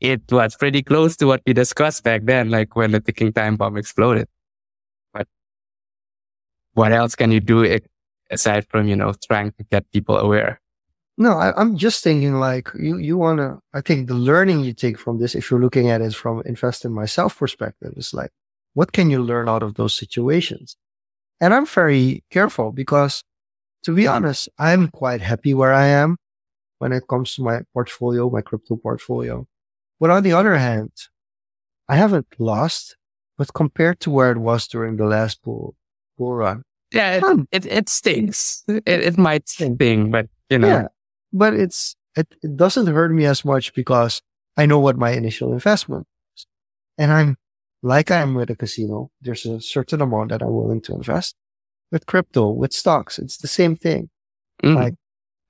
it 0.00 0.22
was 0.32 0.56
pretty 0.56 0.82
close 0.82 1.14
to 1.16 1.26
what 1.26 1.42
we 1.46 1.52
discussed 1.52 2.02
back 2.04 2.22
then, 2.24 2.48
like 2.48 2.74
when 2.74 2.92
the 2.92 3.00
ticking 3.00 3.32
time 3.32 3.56
bomb 3.56 3.76
exploded. 3.76 4.26
But 5.12 5.28
what 6.72 6.92
else 6.92 7.14
can 7.14 7.30
you 7.30 7.40
do 7.40 7.78
aside 8.30 8.66
from, 8.68 8.88
you 8.88 8.96
know, 8.96 9.12
trying 9.26 9.52
to 9.52 9.64
get 9.64 9.90
people 9.92 10.16
aware? 10.16 10.60
No, 11.18 11.32
I, 11.32 11.52
I'm 11.60 11.76
just 11.76 12.02
thinking 12.02 12.40
like 12.40 12.70
you, 12.78 12.96
you 12.96 13.18
want 13.18 13.40
to, 13.40 13.58
I 13.74 13.82
think 13.82 14.08
the 14.08 14.14
learning 14.14 14.60
you 14.60 14.72
take 14.72 14.98
from 14.98 15.18
this, 15.18 15.34
if 15.34 15.50
you're 15.50 15.60
looking 15.60 15.90
at 15.90 16.00
it 16.00 16.14
from 16.14 16.40
invest 16.46 16.86
in 16.86 16.92
myself 16.94 17.38
perspective, 17.38 17.92
is 17.98 18.14
like, 18.14 18.30
what 18.74 18.92
can 18.92 19.10
you 19.10 19.22
learn 19.22 19.48
out 19.48 19.62
of 19.62 19.74
those 19.74 19.94
situations? 19.94 20.76
And 21.40 21.54
I'm 21.54 21.66
very 21.66 22.24
careful 22.30 22.72
because 22.72 23.24
to 23.84 23.94
be 23.94 24.06
honest, 24.06 24.48
I'm 24.58 24.88
quite 24.88 25.22
happy 25.22 25.54
where 25.54 25.72
I 25.72 25.86
am 25.86 26.18
when 26.78 26.92
it 26.92 27.04
comes 27.08 27.34
to 27.34 27.42
my 27.42 27.62
portfolio, 27.72 28.28
my 28.30 28.42
crypto 28.42 28.76
portfolio. 28.76 29.46
But 29.98 30.10
on 30.10 30.22
the 30.22 30.32
other 30.32 30.56
hand, 30.56 30.92
I 31.88 31.96
haven't 31.96 32.26
lost, 32.38 32.96
but 33.38 33.52
compared 33.54 34.00
to 34.00 34.10
where 34.10 34.30
it 34.30 34.38
was 34.38 34.68
during 34.68 34.96
the 34.96 35.06
last 35.06 35.42
bull, 35.42 35.74
bull 36.16 36.34
run, 36.34 36.62
Yeah, 36.92 37.16
it, 37.16 37.22
Um, 37.22 37.48
it, 37.52 37.66
it 37.66 37.88
stinks. 37.88 38.64
It, 38.68 38.82
it 38.86 39.18
might 39.18 39.48
sting, 39.48 40.10
but 40.10 40.28
you 40.48 40.58
know, 40.58 40.68
Yeah, 40.68 40.88
but 41.32 41.54
it's 41.54 41.96
it, 42.16 42.28
it 42.42 42.56
doesn't 42.56 42.86
hurt 42.86 43.12
me 43.12 43.24
as 43.24 43.44
much 43.44 43.72
because 43.74 44.22
I 44.56 44.66
know 44.66 44.78
what 44.78 44.98
my 44.98 45.10
initial 45.10 45.52
investment 45.52 46.06
was. 46.32 46.46
And 46.98 47.12
I'm 47.12 47.36
like 47.82 48.10
I'm 48.10 48.34
with 48.34 48.50
a 48.50 48.56
casino, 48.56 49.10
there's 49.20 49.46
a 49.46 49.60
certain 49.60 50.00
amount 50.00 50.30
that 50.30 50.42
I'm 50.42 50.52
willing 50.54 50.80
to 50.82 50.94
invest. 50.94 51.34
With 51.90 52.06
crypto, 52.06 52.50
with 52.50 52.72
stocks, 52.72 53.18
it's 53.18 53.38
the 53.38 53.48
same 53.48 53.76
thing. 53.76 54.10
Mhm. 54.62 54.74
Like- 54.76 54.94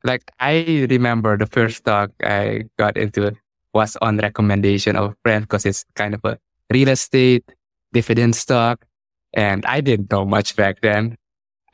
like 0.02 0.30
I 0.40 0.86
remember 0.88 1.36
the 1.36 1.46
first 1.46 1.76
stock 1.78 2.10
I 2.24 2.64
got 2.78 2.96
into 2.96 3.32
was 3.74 3.96
on 4.00 4.16
recommendation 4.16 4.96
of 4.96 5.10
a 5.12 5.16
friend 5.22 5.44
because 5.44 5.66
it's 5.66 5.84
kind 5.94 6.14
of 6.14 6.20
a 6.24 6.38
real 6.72 6.88
estate 6.88 7.44
dividend 7.92 8.34
stock. 8.34 8.86
And 9.34 9.64
I 9.66 9.80
didn't 9.82 10.10
know 10.10 10.24
much 10.24 10.56
back 10.56 10.80
then. 10.80 11.16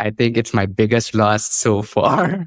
I 0.00 0.10
think 0.10 0.36
it's 0.36 0.52
my 0.52 0.66
biggest 0.66 1.14
loss 1.14 1.44
so 1.46 1.82
far. 1.94 2.46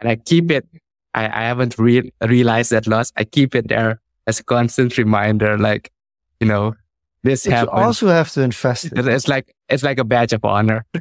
And 0.00 0.08
I 0.08 0.16
keep 0.16 0.50
it. 0.50 0.66
I, 1.14 1.26
I 1.26 1.42
haven't 1.46 1.78
re- 1.78 2.10
realized 2.26 2.72
that 2.72 2.86
loss. 2.88 3.12
I 3.16 3.22
keep 3.24 3.54
it 3.54 3.68
there 3.68 4.00
as 4.26 4.40
a 4.40 4.44
constant 4.44 4.98
reminder, 4.98 5.56
like, 5.58 5.92
you 6.40 6.48
know, 6.48 6.74
this 7.22 7.46
But 7.46 7.62
you 7.62 7.68
also 7.70 8.08
have 8.08 8.30
to 8.32 8.42
invest 8.42 8.86
it. 8.86 8.92
it's 8.96 9.28
like, 9.28 9.54
it's 9.68 9.82
like 9.82 9.98
a 9.98 10.04
badge 10.04 10.32
of 10.32 10.44
honor. 10.44 10.86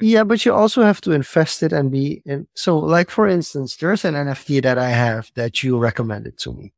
Yeah, 0.00 0.24
but 0.24 0.44
you 0.44 0.52
also 0.52 0.82
have 0.82 1.00
to 1.02 1.12
invest 1.12 1.62
it 1.62 1.72
and 1.72 1.90
be 1.90 2.22
in. 2.26 2.46
So, 2.54 2.78
like 2.78 3.10
for 3.10 3.28
instance, 3.28 3.76
there's 3.76 4.04
an 4.04 4.14
NFT 4.14 4.62
that 4.62 4.78
I 4.78 4.90
have 4.90 5.30
that 5.34 5.62
you 5.62 5.78
recommended 5.78 6.38
to 6.38 6.52
me, 6.52 6.72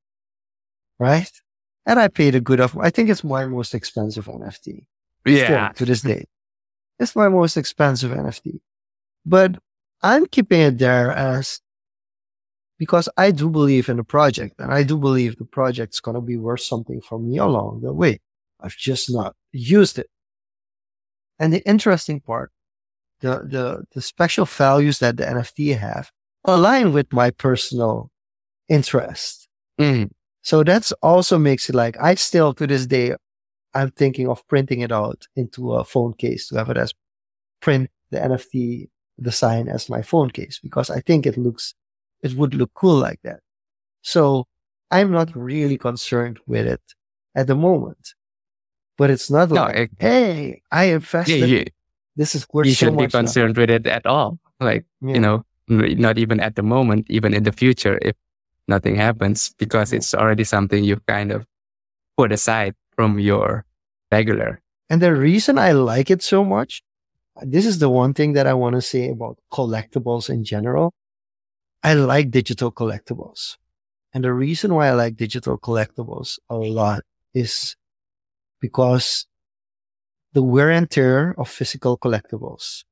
right? 0.99 1.31
And 1.87 1.99
I 1.99 2.09
paid 2.09 2.35
a 2.35 2.41
good 2.41 2.61
of. 2.61 2.77
I 2.79 2.91
think 2.91 3.09
it's 3.09 3.25
my 3.25 3.47
most 3.47 3.75
expensive 3.75 4.27
NFT. 4.27 4.87
Yeah. 5.25 5.71
To 5.73 5.85
this 5.85 6.03
day. 6.03 6.27
It's 6.99 7.17
my 7.17 7.29
most 7.29 7.57
expensive 7.57 8.13
NFT. 8.13 8.61
But 9.25 9.57
I'm 10.03 10.27
keeping 10.27 10.61
it 10.61 10.79
there 10.79 11.11
as 11.11 11.61
because 12.79 13.09
I 13.17 13.31
do 13.31 13.49
believe 13.49 13.89
in 13.89 13.97
the 13.97 14.05
project 14.05 14.61
and 14.61 14.73
I 14.73 14.83
do 14.83 14.97
believe 14.97 15.37
the 15.37 15.45
project's 15.45 16.01
going 16.01 16.15
to 16.15 16.21
be 16.21 16.37
worth 16.37 16.61
something 16.61 17.01
for 17.01 17.19
me 17.19 17.39
along 17.39 17.81
the 17.83 17.93
way. 17.93 18.21
I've 18.61 18.77
just 18.77 19.13
not 19.13 19.35
used 19.53 19.99
it. 19.99 20.09
And 21.39 21.53
the 21.53 21.67
interesting 21.67 22.21
part, 22.21 22.51
the, 23.21 23.43
the, 23.45 23.85
the 23.95 24.03
special 24.03 24.45
values 24.45 24.99
that 25.01 25.17
the 25.17 25.25
NFT 25.25 25.79
have 25.79 26.11
align 26.45 26.93
with 26.93 27.13
my 27.13 27.31
personal 27.31 28.11
interest. 28.69 29.49
Mm. 29.81 30.11
So 30.43 30.63
that's 30.63 30.93
also 31.03 31.39
makes 31.39 31.69
it 31.69 31.75
like 31.75 31.97
I 32.01 32.15
still 32.15 32.55
to 32.55 32.67
this 32.67 32.87
day, 32.87 33.15
I'm 33.75 33.91
thinking 33.91 34.29
of 34.29 34.47
printing 34.49 34.81
it 34.81 34.93
out 34.93 35.27
into 35.35 35.75
a 35.75 35.85
phone 35.85 36.15
case 36.15 36.49
to 36.49 36.57
have 36.57 36.71
it 36.71 36.77
as 36.77 36.95
print 37.61 37.91
the 38.11 38.19
NFT 38.19 38.89
design 39.21 39.69
as 39.69 39.91
my 39.91 40.03
phone 40.03 40.31
case 40.31 40.61
because 40.63 40.89
I 40.91 41.01
think 41.01 41.27
it 41.27 41.37
looks, 41.37 41.75
it 42.27 42.37
would 42.39 42.55
look 42.55 42.73
cool 42.75 42.97
like 43.09 43.21
that. 43.29 43.41
So 44.03 44.23
I'm 44.91 45.11
not 45.11 45.29
really 45.35 45.79
concerned 45.79 46.39
with 46.47 46.67
it 46.67 46.83
at 47.35 47.47
the 47.47 47.55
moment, 47.69 48.05
but 48.99 49.11
it's 49.11 49.31
not 49.31 49.51
No, 49.51 49.63
like, 49.67 49.77
it- 49.77 49.91
Hey, 49.99 50.63
I 50.71 50.85
Yeah, 50.87 50.95
invested. 50.97 51.49
you, 51.55 51.65
this 52.21 52.35
is 52.35 52.47
worth 52.53 52.67
you 52.67 52.73
so 52.73 52.77
shouldn't 52.79 52.99
be 52.99 53.05
much. 53.05 53.15
now." 53.15 53.21
concerned 53.21 53.57
with 53.57 53.71
it 53.71 53.87
at 53.87 54.05
all. 54.07 54.39
Like, 54.61 54.85
Yeah. 55.01 55.15
you 55.15 55.21
know, 55.21 55.37
not 55.69 56.17
even 56.19 56.39
at 56.41 56.55
the 56.59 56.63
moment, 56.63 57.07
even 57.11 57.35
in 57.35 57.43
the 57.43 57.53
future, 57.53 57.99
if 58.03 58.15
nothing 58.69 58.97
happens, 58.97 59.53
because 59.59 59.93
Yeah. 59.93 59.99
it's 59.99 60.15
already 60.15 60.45
something 60.45 60.85
you've 60.85 61.05
kind 61.07 61.31
of 61.33 61.47
put 62.17 62.33
aside 62.33 62.75
from 62.97 63.19
your 63.19 63.65
regular. 64.13 64.61
And 64.89 65.03
the 65.03 65.15
reason 65.15 65.59
I 65.59 65.73
like 65.73 66.09
it 66.15 66.23
so 66.23 66.45
much, 66.45 66.83
this 67.43 67.67
is 67.67 67.81
the 67.81 67.91
one 67.91 68.15
thing 68.15 68.33
that 68.35 68.47
I 68.47 68.55
want 68.55 68.75
to 68.77 68.81
say 68.93 69.11
about 69.11 69.37
collectibles 69.53 70.31
in 70.31 70.45
general. 70.45 70.95
I 71.87 71.95
like 71.95 72.33
digital 72.33 72.73
collectibles. 72.73 73.59
And 74.13 74.25
the 74.25 74.33
reason 74.33 74.75
why 74.75 74.89
I 74.89 74.93
like 74.93 75.15
digital 75.17 75.57
collectibles 75.57 76.39
a 76.51 76.57
lot 76.57 77.03
is 77.33 77.77
because 78.61 79.27
the 80.33 80.43
wear 80.43 80.71
and 80.71 80.91
tear 80.91 81.33
of 81.39 81.49
physical 81.49 81.97
collectibles. 81.97 82.83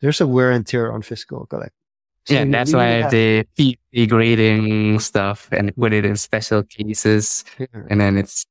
There's 0.00 0.22
a 0.22 0.26
wear 0.26 0.50
and 0.52 0.66
tear 0.66 0.90
on 0.90 1.02
physical 1.02 1.46
collectibles. 1.46 1.76
So 2.24 2.34
yeah, 2.34 2.44
that's 2.46 2.72
why 2.72 2.86
have- 3.04 3.46
keep 3.56 3.78
degrading 3.92 5.00
stuff 5.00 5.48
and 5.52 5.76
put 5.76 5.92
it 5.92 6.06
in 6.06 6.16
special 6.16 6.62
cases. 6.62 7.44
And 7.90 8.00
then 8.00 8.16
it's, 8.16 8.46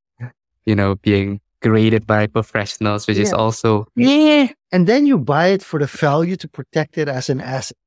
you 0.65 0.75
know, 0.75 0.95
being 1.01 1.41
graded 1.63 2.05
by 2.05 2.27
professionals, 2.27 3.07
which 3.07 3.17
is 3.17 3.33
also, 3.33 3.87
Yeah. 3.95 4.53
And 4.71 4.85
then 4.85 5.07
you 5.07 5.17
buy 5.17 5.47
it 5.47 5.63
for 5.63 5.79
the 5.79 5.87
value 5.87 6.35
to 6.35 6.47
protect 6.47 6.97
it 6.99 7.07
as 7.09 7.27
an 7.27 7.41
asset. 7.41 7.77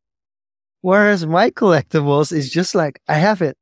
Whereas 0.83 1.24
my 1.24 1.51
collectibles 1.51 2.33
is 2.33 2.51
just 2.51 2.74
like, 2.74 3.01
I 3.09 3.14
have 3.14 3.41
it. 3.41 3.57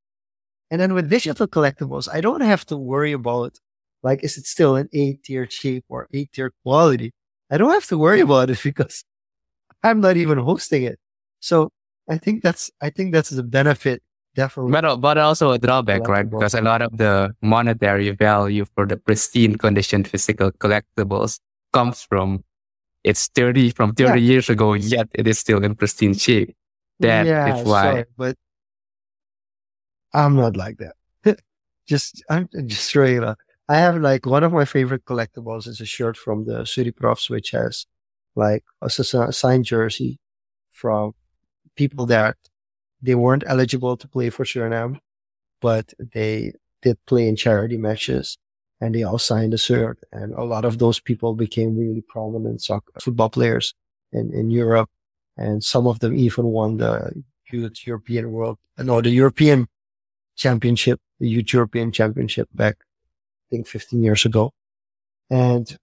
And 0.71 0.81
then 0.81 0.95
with 0.95 1.11
digital 1.11 1.47
collectibles, 1.47 2.09
I 2.13 2.21
don't 2.21 2.41
have 2.41 2.65
to 2.67 2.77
worry 2.77 3.13
about 3.13 3.59
like, 4.03 4.25
is 4.25 4.39
it 4.39 4.47
still 4.47 4.77
an 4.77 4.89
A 4.93 5.13
tier 5.15 5.49
shape 5.49 5.85
or 5.89 6.09
A 6.15 6.25
tier 6.27 6.53
quality? 6.65 7.13
I 7.51 7.59
don't 7.59 7.73
have 7.73 7.87
to 7.89 7.99
worry 7.99 8.21
about 8.21 8.51
it 8.51 8.61
because 8.65 9.05
I'm 9.83 10.01
not 10.01 10.17
even 10.17 10.39
hosting 10.39 10.83
it. 10.85 10.99
So 11.41 11.71
I 12.09 12.19
think 12.19 12.43
that's, 12.43 12.71
I 12.81 12.91
think 12.91 13.13
that's 13.13 13.31
the 13.31 13.43
benefit 13.43 14.03
definitely. 14.35 14.73
but, 14.73 14.85
uh, 14.85 14.97
but 14.97 15.19
also 15.19 15.53
a 15.53 15.59
drawback, 15.59 16.09
right? 16.09 16.29
Because 16.29 16.55
a 16.55 16.63
lot 16.63 16.83
of 16.83 16.97
the 16.97 17.35
monetary 17.43 18.11
value 18.11 18.65
for 18.75 18.87
the 18.87 18.97
pristine 18.97 19.57
condition 19.57 20.05
physical 20.05 20.51
collectibles 20.53 21.39
comes 21.73 22.03
from 22.03 22.45
it's 23.05 23.29
30 23.29 23.71
from 23.71 23.93
30 23.95 24.21
Yeah. 24.21 24.27
years 24.33 24.49
ago, 24.51 24.75
yet 24.75 25.09
it 25.15 25.27
is 25.27 25.39
still 25.39 25.63
in 25.65 25.75
pristine 25.75 26.15
shape. 26.15 26.55
That 27.01 27.27
is 27.61 27.67
why. 27.67 27.83
sorry, 27.83 28.05
but 28.17 28.37
I'm 30.13 30.37
not 30.37 30.57
like 30.57 30.79
that. 30.79 30.97
just, 31.87 32.23
I'm 32.29 32.49
just 32.67 32.87
straight 32.87 33.23
up. 33.23 33.39
I 33.69 33.77
have 33.77 33.97
like 33.97 34.27
one 34.27 34.43
of 34.43 34.53
my 34.53 34.65
favorite 34.65 35.05
collectibles 35.05 35.69
is 35.69 35.81
a 35.81 35.87
shirt 35.87 36.17
from 36.17 36.45
the 36.45 36.65
City 36.65 36.91
Profs, 36.91 37.31
which 37.31 37.53
has 37.53 37.87
like 38.35 38.65
a 38.83 38.91
signed 38.91 39.65
jersey 39.65 40.19
from 40.73 41.15
people 41.77 42.07
that 42.07 42.37
they 43.01 43.15
weren't 43.15 43.45
eligible 43.47 43.97
to 43.97 44.09
play 44.09 44.31
for 44.31 44.45
Suriname, 44.45 44.99
but 45.61 45.93
they 46.13 46.53
did 46.83 46.99
play 47.07 47.29
in 47.29 47.37
charity 47.37 47.77
matches 47.77 48.39
and 48.81 48.95
they 48.95 49.03
all 49.03 49.19
signed 49.19 49.55
a 49.55 49.59
shirt. 49.59 49.99
And 50.13 50.33
a 50.35 50.45
lot 50.45 50.65
of 50.65 50.79
those 50.79 51.01
people 51.01 51.35
became 51.35 51.77
really 51.77 52.03
prominent 52.03 52.63
soccer, 52.63 52.93
football 53.01 53.31
players 53.31 53.75
in, 54.13 54.33
in 54.33 54.51
Europe. 54.51 54.91
And 55.41 55.65
some 55.65 55.87
of 55.87 56.01
them 56.01 56.15
even 56.15 56.45
won 56.47 56.77
the 56.77 57.25
Youth 57.51 57.87
European 57.87 58.31
World, 58.31 58.59
no, 58.79 59.01
the 59.01 59.09
European 59.11 59.69
Championship, 60.37 61.01
the 61.19 61.29
Youth 61.29 61.53
European 61.53 61.93
Championship 61.93 62.49
back, 62.55 62.77
I 62.81 63.57
think 63.57 63.67
15 63.67 64.03
years 64.03 64.27
ago. 64.27 64.53
And 65.31 65.77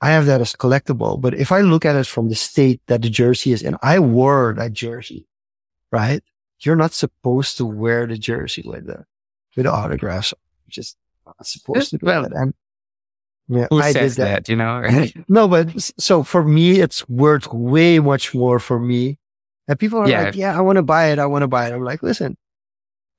I 0.00 0.10
have 0.10 0.24
that 0.26 0.40
as 0.40 0.54
collectible. 0.54 1.20
But 1.20 1.34
if 1.34 1.52
I 1.52 1.60
look 1.60 1.84
at 1.84 1.94
it 1.94 2.06
from 2.06 2.30
the 2.30 2.34
state 2.34 2.80
that 2.86 3.02
the 3.02 3.10
jersey 3.10 3.52
is 3.52 3.62
in, 3.62 3.76
I 3.82 3.98
wore 3.98 4.54
that 4.56 4.72
jersey, 4.72 5.26
right? 5.92 6.22
You're 6.60 6.76
not 6.76 6.94
supposed 6.94 7.58
to 7.58 7.66
wear 7.66 8.06
the 8.06 8.16
jersey 8.16 8.62
with 8.64 8.86
the, 8.86 9.04
with 9.54 9.66
the 9.66 9.72
autographs. 9.72 10.32
You're 10.64 10.70
just 10.70 10.96
not 11.26 11.46
supposed 11.46 11.90
to 11.90 11.98
do 11.98 12.06
Well, 12.06 12.22
that. 12.22 12.32
And 12.32 12.54
yeah, 13.48 13.66
Who 13.70 13.80
I 13.80 13.88
did 13.88 13.92
says 13.92 14.16
that. 14.16 14.46
that, 14.46 14.48
you 14.48 14.56
know? 14.56 14.82
No, 15.28 15.46
but 15.48 15.70
so 15.98 16.22
for 16.22 16.42
me, 16.44 16.80
it's 16.80 17.08
worth 17.08 17.52
way 17.52 17.98
much 17.98 18.34
more 18.34 18.58
for 18.58 18.78
me. 18.80 19.18
And 19.68 19.78
people 19.78 19.98
are 20.00 20.08
Yeah. 20.08 20.22
like, 20.24 20.36
yeah, 20.36 20.56
I 20.56 20.60
want 20.60 20.76
to 20.76 20.82
buy 20.82 21.06
it. 21.12 21.18
I 21.18 21.26
want 21.26 21.42
to 21.42 21.48
buy 21.48 21.66
it. 21.68 21.72
I'm 21.72 21.82
like, 21.84 22.02
listen, 22.02 22.36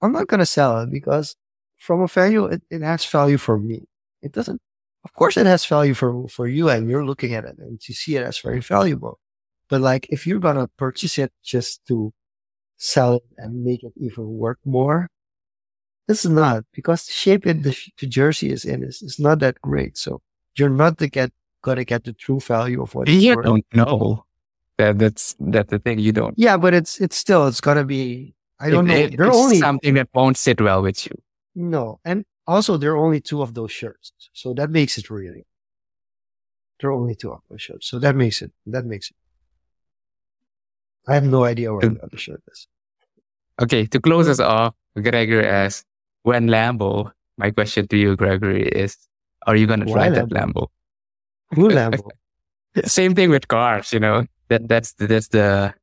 I'm 0.01 0.11
not 0.11 0.27
going 0.27 0.39
to 0.39 0.45
sell 0.45 0.79
it 0.81 0.91
because 0.91 1.35
from 1.77 2.01
a 2.01 2.07
value, 2.07 2.45
it, 2.45 2.61
it 2.69 2.81
has 2.81 3.05
value 3.05 3.37
for 3.37 3.57
me. 3.59 3.83
It 4.21 4.31
doesn't, 4.31 4.61
of 5.03 5.13
course 5.13 5.37
it 5.37 5.45
has 5.45 5.65
value 5.65 5.93
for, 5.93 6.27
for 6.27 6.47
you 6.47 6.69
and 6.69 6.89
you're 6.89 7.05
looking 7.05 7.33
at 7.33 7.45
it 7.45 7.55
and 7.57 7.79
you 7.87 7.93
see 7.93 8.15
it 8.15 8.23
as 8.23 8.39
very 8.39 8.59
valuable. 8.61 9.19
But 9.69 9.81
like, 9.81 10.07
if 10.09 10.25
you're 10.25 10.39
going 10.39 10.55
to 10.57 10.67
purchase 10.77 11.17
it 11.17 11.31
just 11.43 11.85
to 11.87 12.13
sell 12.77 13.15
it 13.15 13.23
and 13.37 13.63
make 13.63 13.83
it 13.83 13.93
even 13.97 14.27
work 14.37 14.59
more, 14.65 15.09
it's 16.07 16.25
not 16.25 16.63
because 16.73 17.05
the 17.05 17.11
shape 17.11 17.45
it 17.47 17.63
the, 17.63 17.75
the 17.99 18.07
jersey 18.07 18.51
is 18.51 18.63
in 18.65 18.83
is, 18.83 19.01
is 19.01 19.19
not 19.19 19.39
that 19.39 19.61
great. 19.61 19.97
So 19.97 20.21
you're 20.55 20.69
not 20.69 20.97
to 20.99 21.07
get 21.07 21.31
gonna 21.63 21.83
get 21.83 22.03
the 22.05 22.13
true 22.13 22.39
value 22.39 22.81
of 22.81 22.95
what 22.95 23.07
you 23.09 23.35
don't 23.41 23.65
know. 23.73 24.23
That, 24.77 24.99
that's, 24.99 25.35
that's 25.39 25.71
the 25.71 25.79
thing. 25.79 25.97
You 25.99 26.11
don't. 26.11 26.35
Yeah, 26.37 26.55
but 26.55 26.73
it's 26.75 27.01
it's 27.01 27.17
still 27.17 27.47
it's 27.47 27.61
gonna 27.61 27.83
be. 27.83 28.35
I 28.59 28.69
don't 28.69 28.87
It- 28.89 28.93
know. 29.17 29.23
it- 29.25 29.27
it's 29.27 29.37
only 29.37 29.57
something 29.59 29.93
that 29.95 30.09
won't 30.13 30.37
sit 30.37 30.61
well 30.61 30.81
with 30.81 31.05
you. 31.07 31.13
no, 31.55 31.99
and 32.05 32.25
also 32.45 32.77
there 32.77 32.91
are 32.91 32.97
only 33.05 33.19
two 33.19 33.41
of 33.41 33.53
those 33.55 33.71
shirts, 33.71 34.13
so 34.33 34.53
that 34.53 34.69
makes 34.69 34.97
it 34.97 35.09
really. 35.09 35.45
There 36.79 36.91
are 36.91 36.93
only 36.93 37.15
two 37.15 37.31
of 37.31 37.41
those 37.49 37.61
shirts, 37.61 37.87
so 37.89 37.97
that 37.99 38.15
makes 38.15 38.41
it. 38.43 38.51
That 38.67 38.85
makes 38.85 39.09
it. 39.09 39.15
I 41.07 41.15
have 41.15 41.23
no 41.25 41.43
idea 41.43 41.73
where 41.73 41.81
the 41.89 41.99
other 42.03 42.17
shirt 42.17 42.43
is. 42.51 42.67
Okay, 43.61 43.85
to 43.87 43.99
close 43.99 44.27
us 44.27 44.39
off, 44.39 44.75
Gregory 44.95 45.45
asks, 45.47 45.83
when 46.27 46.47
Lambo, 46.49 47.09
my 47.37 47.51
question 47.51 47.87
to 47.87 47.95
you, 47.97 48.17
Gregory, 48.17 48.67
is 48.67 48.97
are 49.47 49.55
you 49.55 49.65
going 49.65 49.79
to 49.79 49.85
drive 49.85 50.13
that 50.15 50.27
Lambo? 50.27 50.67
Who 51.55 51.69
Lambo? 51.69 52.09
Same 52.83 53.15
thing 53.15 53.29
with 53.29 53.47
cars, 53.47 53.93
you 53.93 53.99
know, 54.01 54.25
that 54.49 54.67
that's, 54.67 54.91
the- 54.93 55.07
that's 55.07 55.29
the 55.29 55.73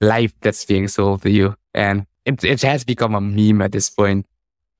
life 0.00 0.34
that's 0.40 0.64
being 0.64 0.88
sold 0.88 1.22
to 1.22 1.30
you. 1.30 1.54
And 1.74 2.06
it, 2.24 2.42
it 2.42 2.60
has 2.62 2.82
become 2.84 3.14
a 3.14 3.20
meme 3.20 3.62
at 3.62 3.70
this 3.70 3.88
point 3.88 4.26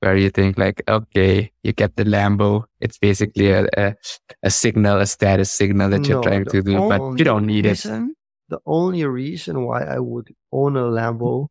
where 0.01 0.17
you 0.17 0.29
think 0.29 0.57
like, 0.57 0.83
okay, 0.85 1.49
you 1.63 1.71
get 1.71 1.95
the 1.95 2.03
Lambo. 2.03 2.65
It's 2.81 2.97
basically 2.97 3.51
a, 3.51 3.65
a, 3.77 3.95
a 4.43 4.51
signal, 4.51 4.99
a 4.99 5.05
status 5.05 5.49
signal 5.49 5.91
that 5.91 6.05
you're 6.09 6.17
No, 6.17 6.23
trying 6.23 6.43
to 6.43 6.61
do, 6.61 6.77
but 6.89 7.17
you 7.17 7.23
don't 7.23 7.45
need 7.45 7.65
it. 7.65 7.79
The 8.49 8.59
only 8.65 9.05
reason 9.05 9.63
why 9.63 9.83
I 9.83 9.99
would 9.99 10.35
own 10.51 10.75
a 10.75 10.83
Lambo 10.83 11.47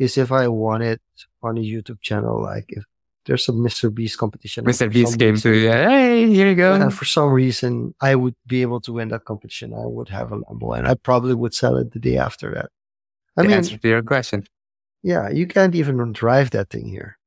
is 0.00 0.16
if 0.18 0.32
I 0.32 0.48
want 0.48 0.82
it 0.82 1.00
on 1.42 1.52
a 1.58 1.60
YouTube 1.72 2.00
channel, 2.00 2.42
like 2.42 2.66
if 2.78 2.84
there's 3.26 3.48
a 3.48 3.52
Mr. 3.52 3.92
Beast 3.94 4.16
competition. 4.18 4.64
Mr. 4.64 4.90
Beast 4.90 5.18
came 5.18 5.34
reason- 5.34 5.52
to 5.52 5.58
you, 5.58 5.68
hey, 5.70 6.26
here 6.36 6.48
you 6.48 6.54
go. 6.56 6.72
And 6.74 6.92
for 6.92 7.04
some 7.04 7.30
reason, 7.30 7.94
I 8.00 8.14
would 8.14 8.34
be 8.46 8.62
able 8.62 8.80
to 8.86 8.92
win 8.94 9.08
that 9.08 9.24
competition. 9.26 9.74
I 9.74 9.84
would 9.96 10.08
have 10.08 10.32
a 10.32 10.38
Lambo, 10.38 10.76
and 10.76 10.88
I 10.88 10.94
probably 10.94 11.34
would 11.34 11.54
sell 11.54 11.76
it 11.76 11.92
the 11.92 12.00
day 12.00 12.16
after 12.16 12.46
that. 12.54 12.68
I 13.36 13.42
the 13.42 13.48
mean, 13.48 13.56
answer 13.58 13.76
to 13.76 13.88
your 13.88 14.02
question. 14.02 14.44
yeah, 15.02 15.28
you 15.28 15.46
can't 15.46 15.74
even 15.74 16.12
drive 16.12 16.48
that 16.56 16.70
thing 16.70 16.86
here, 16.88 17.18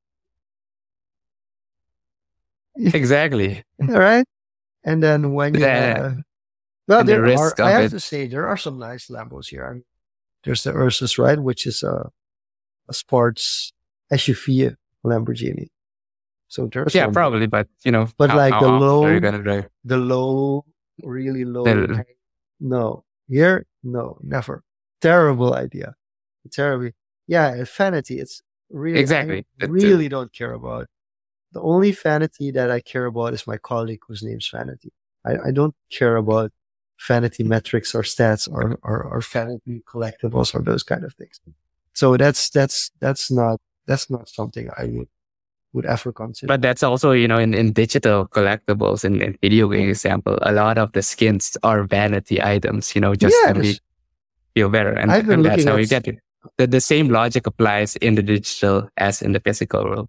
Exactly. 2.76 3.62
all 3.80 3.88
right? 4.08 4.24
And 4.84 5.02
then 5.02 5.32
when 5.32 5.54
you, 5.54 5.60
Yeah. 5.60 5.96
uh, 5.98 6.14
well, 6.88 7.00
And 7.00 7.08
the 7.08 7.12
there 7.12 7.22
are. 7.22 7.26
risk 7.26 7.60
I 7.60 7.70
have 7.70 7.84
it. 7.84 7.90
to 7.90 8.00
say 8.00 8.26
there 8.26 8.46
are 8.46 8.56
some 8.58 8.78
nice 8.78 9.06
Lambos 9.08 9.48
here. 9.48 9.80
There's 10.44 10.64
the 10.64 10.72
Urus, 10.72 11.18
right, 11.18 11.38
which 11.38 11.66
is 11.66 11.82
a 11.82 12.10
sports 12.92 13.72
SUV 14.12 14.74
Lamborghini. 15.04 15.68
So 16.48 16.68
there's 16.72 16.94
yeah, 16.94 17.06
one. 17.06 17.14
probably, 17.14 17.46
but 17.46 17.66
you 17.84 17.90
know, 17.92 18.08
But 18.16 18.30
how- 18.30 18.36
like 18.36 18.52
how 18.54 18.60
the 18.60 18.68
low- 18.72 19.04
are 19.04 19.14
you 19.14 19.20
gonna 19.20 19.42
drive? 19.42 19.68
the 19.84 19.96
low, 19.96 20.64
really 21.02 21.44
low. 21.44 21.64
No, 22.60 23.04
here, 23.28 23.66
no, 23.82 24.18
never. 24.22 24.62
Terrible 25.00 25.54
idea. 25.54 25.94
Terrible. 26.52 26.90
Yeah, 27.26 27.64
vanity. 27.76 28.20
It's 28.20 28.42
really 28.70 29.00
Exactly. 29.00 29.46
I 29.60 29.66
really 29.66 30.08
don't 30.08 30.32
care 30.32 30.52
about. 30.52 30.86
The 31.52 31.60
only 31.60 31.92
vanity 31.92 32.50
that 32.52 32.70
I 32.70 32.80
care 32.80 33.06
about 33.06 33.32
is 33.34 33.46
my 33.46 33.56
colleague 33.58 34.00
whose 34.06 34.22
name's 34.22 34.48
Vanity. 34.52 34.92
I, 35.24 35.48
I 35.48 35.50
don't 35.52 35.74
care 35.90 36.16
about 36.16 36.52
vanity 37.08 37.42
metrics 37.44 37.94
or 37.94 38.02
stats 38.02 38.48
or, 38.50 38.78
or, 38.82 39.02
or 39.04 39.20
vanity 39.20 39.82
collectibles 39.86 40.54
or 40.54 40.62
those 40.62 40.82
kind 40.82 41.04
of 41.04 41.14
things. 41.14 41.40
So 41.94 42.16
that's 42.16 42.50
that's 42.50 42.90
that's 43.00 43.30
not 43.30 43.60
that's 43.86 44.10
not 44.10 44.28
something 44.28 44.68
I 44.76 44.84
would 44.86 45.08
would 45.72 45.86
ever 45.86 46.12
consider. 46.12 46.46
But 46.48 46.62
that's 46.62 46.82
also, 46.82 47.10
you 47.12 47.26
know, 47.26 47.38
in, 47.38 47.52
in 47.54 47.72
digital 47.72 48.26
collectibles 48.28 49.04
and 49.04 49.20
in 49.20 49.36
video 49.42 49.68
game 49.68 49.88
example, 49.88 50.38
a 50.42 50.52
lot 50.52 50.78
of 50.78 50.92
the 50.92 51.02
skins 51.02 51.56
are 51.62 51.82
vanity 51.82 52.40
items, 52.40 52.94
you 52.94 53.00
know, 53.00 53.14
just 53.14 53.36
Yeah, 53.44 53.52
to 53.52 53.58
make 53.58 53.80
feel 54.54 54.68
better. 54.68 54.92
And, 54.92 55.10
I've 55.10 55.26
been 55.26 55.40
and 55.40 55.44
that's 55.44 55.64
looking 55.64 55.72
how 55.72 55.76
you 55.78 55.86
get 55.86 56.06
it. 56.06 56.18
The, 56.58 56.66
the 56.66 56.80
same 56.80 57.08
logic 57.08 57.46
applies 57.46 57.96
in 57.96 58.14
the 58.14 58.22
digital 58.22 58.88
as 58.96 59.22
in 59.22 59.32
the 59.32 59.40
physical 59.40 59.84
world. 59.84 60.08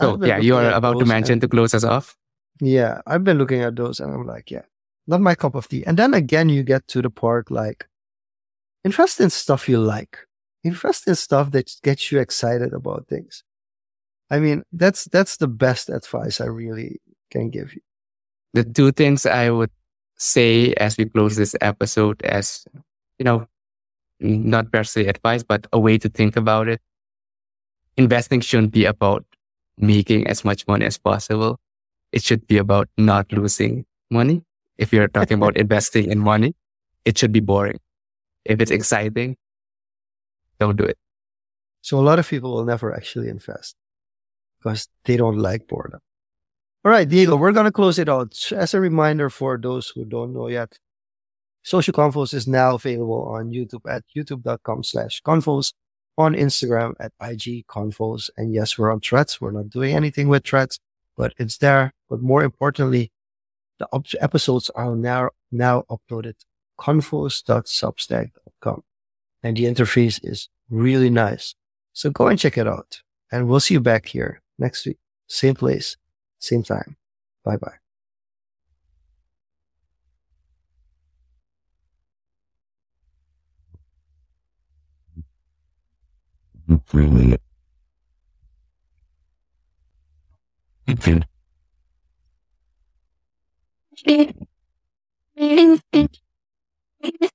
So 0.00 0.18
yeah, 0.24 0.38
you 0.38 0.56
are 0.56 0.70
about 0.70 0.98
to 0.98 1.04
mention 1.06 1.34
and- 1.34 1.40
to 1.42 1.48
close 1.48 1.74
us 1.74 1.84
off. 1.84 2.16
Yeah, 2.60 3.00
I've 3.06 3.24
been 3.24 3.38
looking 3.38 3.62
at 3.62 3.74
those 3.74 3.98
and 3.98 4.12
I'm 4.12 4.26
like, 4.26 4.50
yeah, 4.50 4.62
not 5.08 5.20
my 5.20 5.34
cup 5.34 5.54
of 5.56 5.66
tea. 5.68 5.84
And 5.84 5.98
then 5.98 6.14
again, 6.14 6.48
you 6.48 6.62
get 6.62 6.86
to 6.88 7.02
the 7.02 7.10
part 7.10 7.50
like, 7.50 7.88
invest 8.84 9.20
in 9.20 9.30
stuff 9.30 9.68
you 9.68 9.80
like. 9.80 10.18
Invest 10.64 11.08
in 11.08 11.14
stuff 11.14 11.50
that 11.52 11.70
gets 11.82 12.12
you 12.12 12.20
excited 12.20 12.72
about 12.72 13.08
things. 13.08 13.42
I 14.30 14.38
mean, 14.38 14.62
that's 14.72 15.04
that's 15.06 15.36
the 15.36 15.48
best 15.48 15.88
advice 15.88 16.40
I 16.40 16.46
really 16.46 17.00
can 17.30 17.50
give 17.50 17.74
you. 17.74 17.80
The 18.54 18.64
two 18.64 18.92
things 18.92 19.26
I 19.26 19.50
would 19.50 19.70
say 20.16 20.72
as 20.74 20.96
we 20.96 21.06
close 21.06 21.36
this 21.36 21.56
episode 21.60 22.22
as, 22.22 22.64
you 23.18 23.24
know, 23.24 23.46
not 24.20 24.70
per 24.70 24.84
se 24.84 25.06
advice, 25.06 25.42
but 25.42 25.66
a 25.72 25.80
way 25.80 25.98
to 25.98 26.08
think 26.08 26.36
about 26.36 26.68
it. 26.68 26.80
Investing 27.96 28.40
shouldn't 28.40 28.72
be 28.72 28.84
about 28.84 29.24
making 29.76 30.26
as 30.26 30.44
much 30.44 30.66
money 30.66 30.86
as 30.86 30.96
possible. 30.96 31.58
It 32.12 32.22
should 32.22 32.46
be 32.46 32.58
about 32.58 32.88
not 32.96 33.32
losing 33.32 33.84
money. 34.10 34.44
If 34.78 34.92
you're 34.92 35.08
talking 35.08 35.36
about 35.36 35.56
investing 35.64 36.10
in 36.10 36.18
money, 36.20 36.54
it 37.04 37.18
should 37.18 37.32
be 37.32 37.40
boring. 37.40 37.80
If 38.44 38.60
it's 38.60 38.70
exciting, 38.70 39.36
don't 40.62 40.78
do 40.82 40.84
it. 40.84 40.98
So 41.82 41.98
a 41.98 42.06
lot 42.08 42.20
of 42.20 42.28
people 42.28 42.52
will 42.54 42.64
never 42.64 42.94
actually 42.94 43.28
invest 43.28 43.74
because 44.58 44.88
they 45.04 45.16
don't 45.16 45.38
like 45.38 45.66
boredom. 45.66 46.00
All 46.84 46.90
right, 46.90 47.08
Diego, 47.08 47.36
we're 47.36 47.58
going 47.58 47.70
to 47.70 47.80
close 47.80 47.98
it 47.98 48.08
out. 48.08 48.32
As 48.52 48.74
a 48.74 48.80
reminder 48.80 49.28
for 49.30 49.58
those 49.58 49.88
who 49.88 50.04
don't 50.04 50.32
know 50.32 50.48
yet, 50.48 50.78
Social 51.62 51.94
Confoes 51.94 52.34
is 52.34 52.48
now 52.48 52.74
available 52.74 53.22
on 53.36 53.50
YouTube 53.50 53.88
at 53.88 54.02
youtube.com 54.16 54.82
slash 54.82 55.22
confoes, 55.22 55.72
on 56.18 56.34
Instagram 56.34 56.94
at 56.98 57.12
IG 57.20 57.64
confoes. 57.66 58.30
And 58.36 58.52
yes, 58.52 58.76
we're 58.78 58.92
on 58.92 59.00
threads. 59.00 59.40
We're 59.40 59.52
not 59.52 59.70
doing 59.70 59.94
anything 59.94 60.28
with 60.28 60.44
threads, 60.44 60.80
but 61.16 61.32
it's 61.38 61.58
there. 61.58 61.92
But 62.10 62.20
more 62.20 62.42
importantly, 62.42 63.12
the 63.78 63.86
op- 63.92 64.06
episodes 64.20 64.68
are 64.70 64.96
now, 64.96 65.30
now 65.52 65.84
uploaded 65.88 66.34
confoes.substack.com. 66.80 68.82
And 69.44 69.56
the 69.56 69.64
interface 69.64 70.20
is 70.22 70.48
really 70.70 71.10
nice. 71.10 71.54
So 71.92 72.10
go 72.10 72.28
and 72.28 72.38
check 72.38 72.56
it 72.58 72.66
out. 72.66 73.02
And 73.30 73.48
we'll 73.48 73.60
see 73.60 73.74
you 73.74 73.80
back 73.80 74.06
here 74.06 74.42
next 74.58 74.86
week. 74.86 74.98
Same 75.26 75.54
place, 75.54 75.96
same 76.38 76.62
time. 76.62 76.96
Bye 77.44 77.56
bye. 77.56 77.78
Really? 86.92 87.38
Okay. 90.88 91.22
Thank 95.36 96.10
you. 97.02 97.28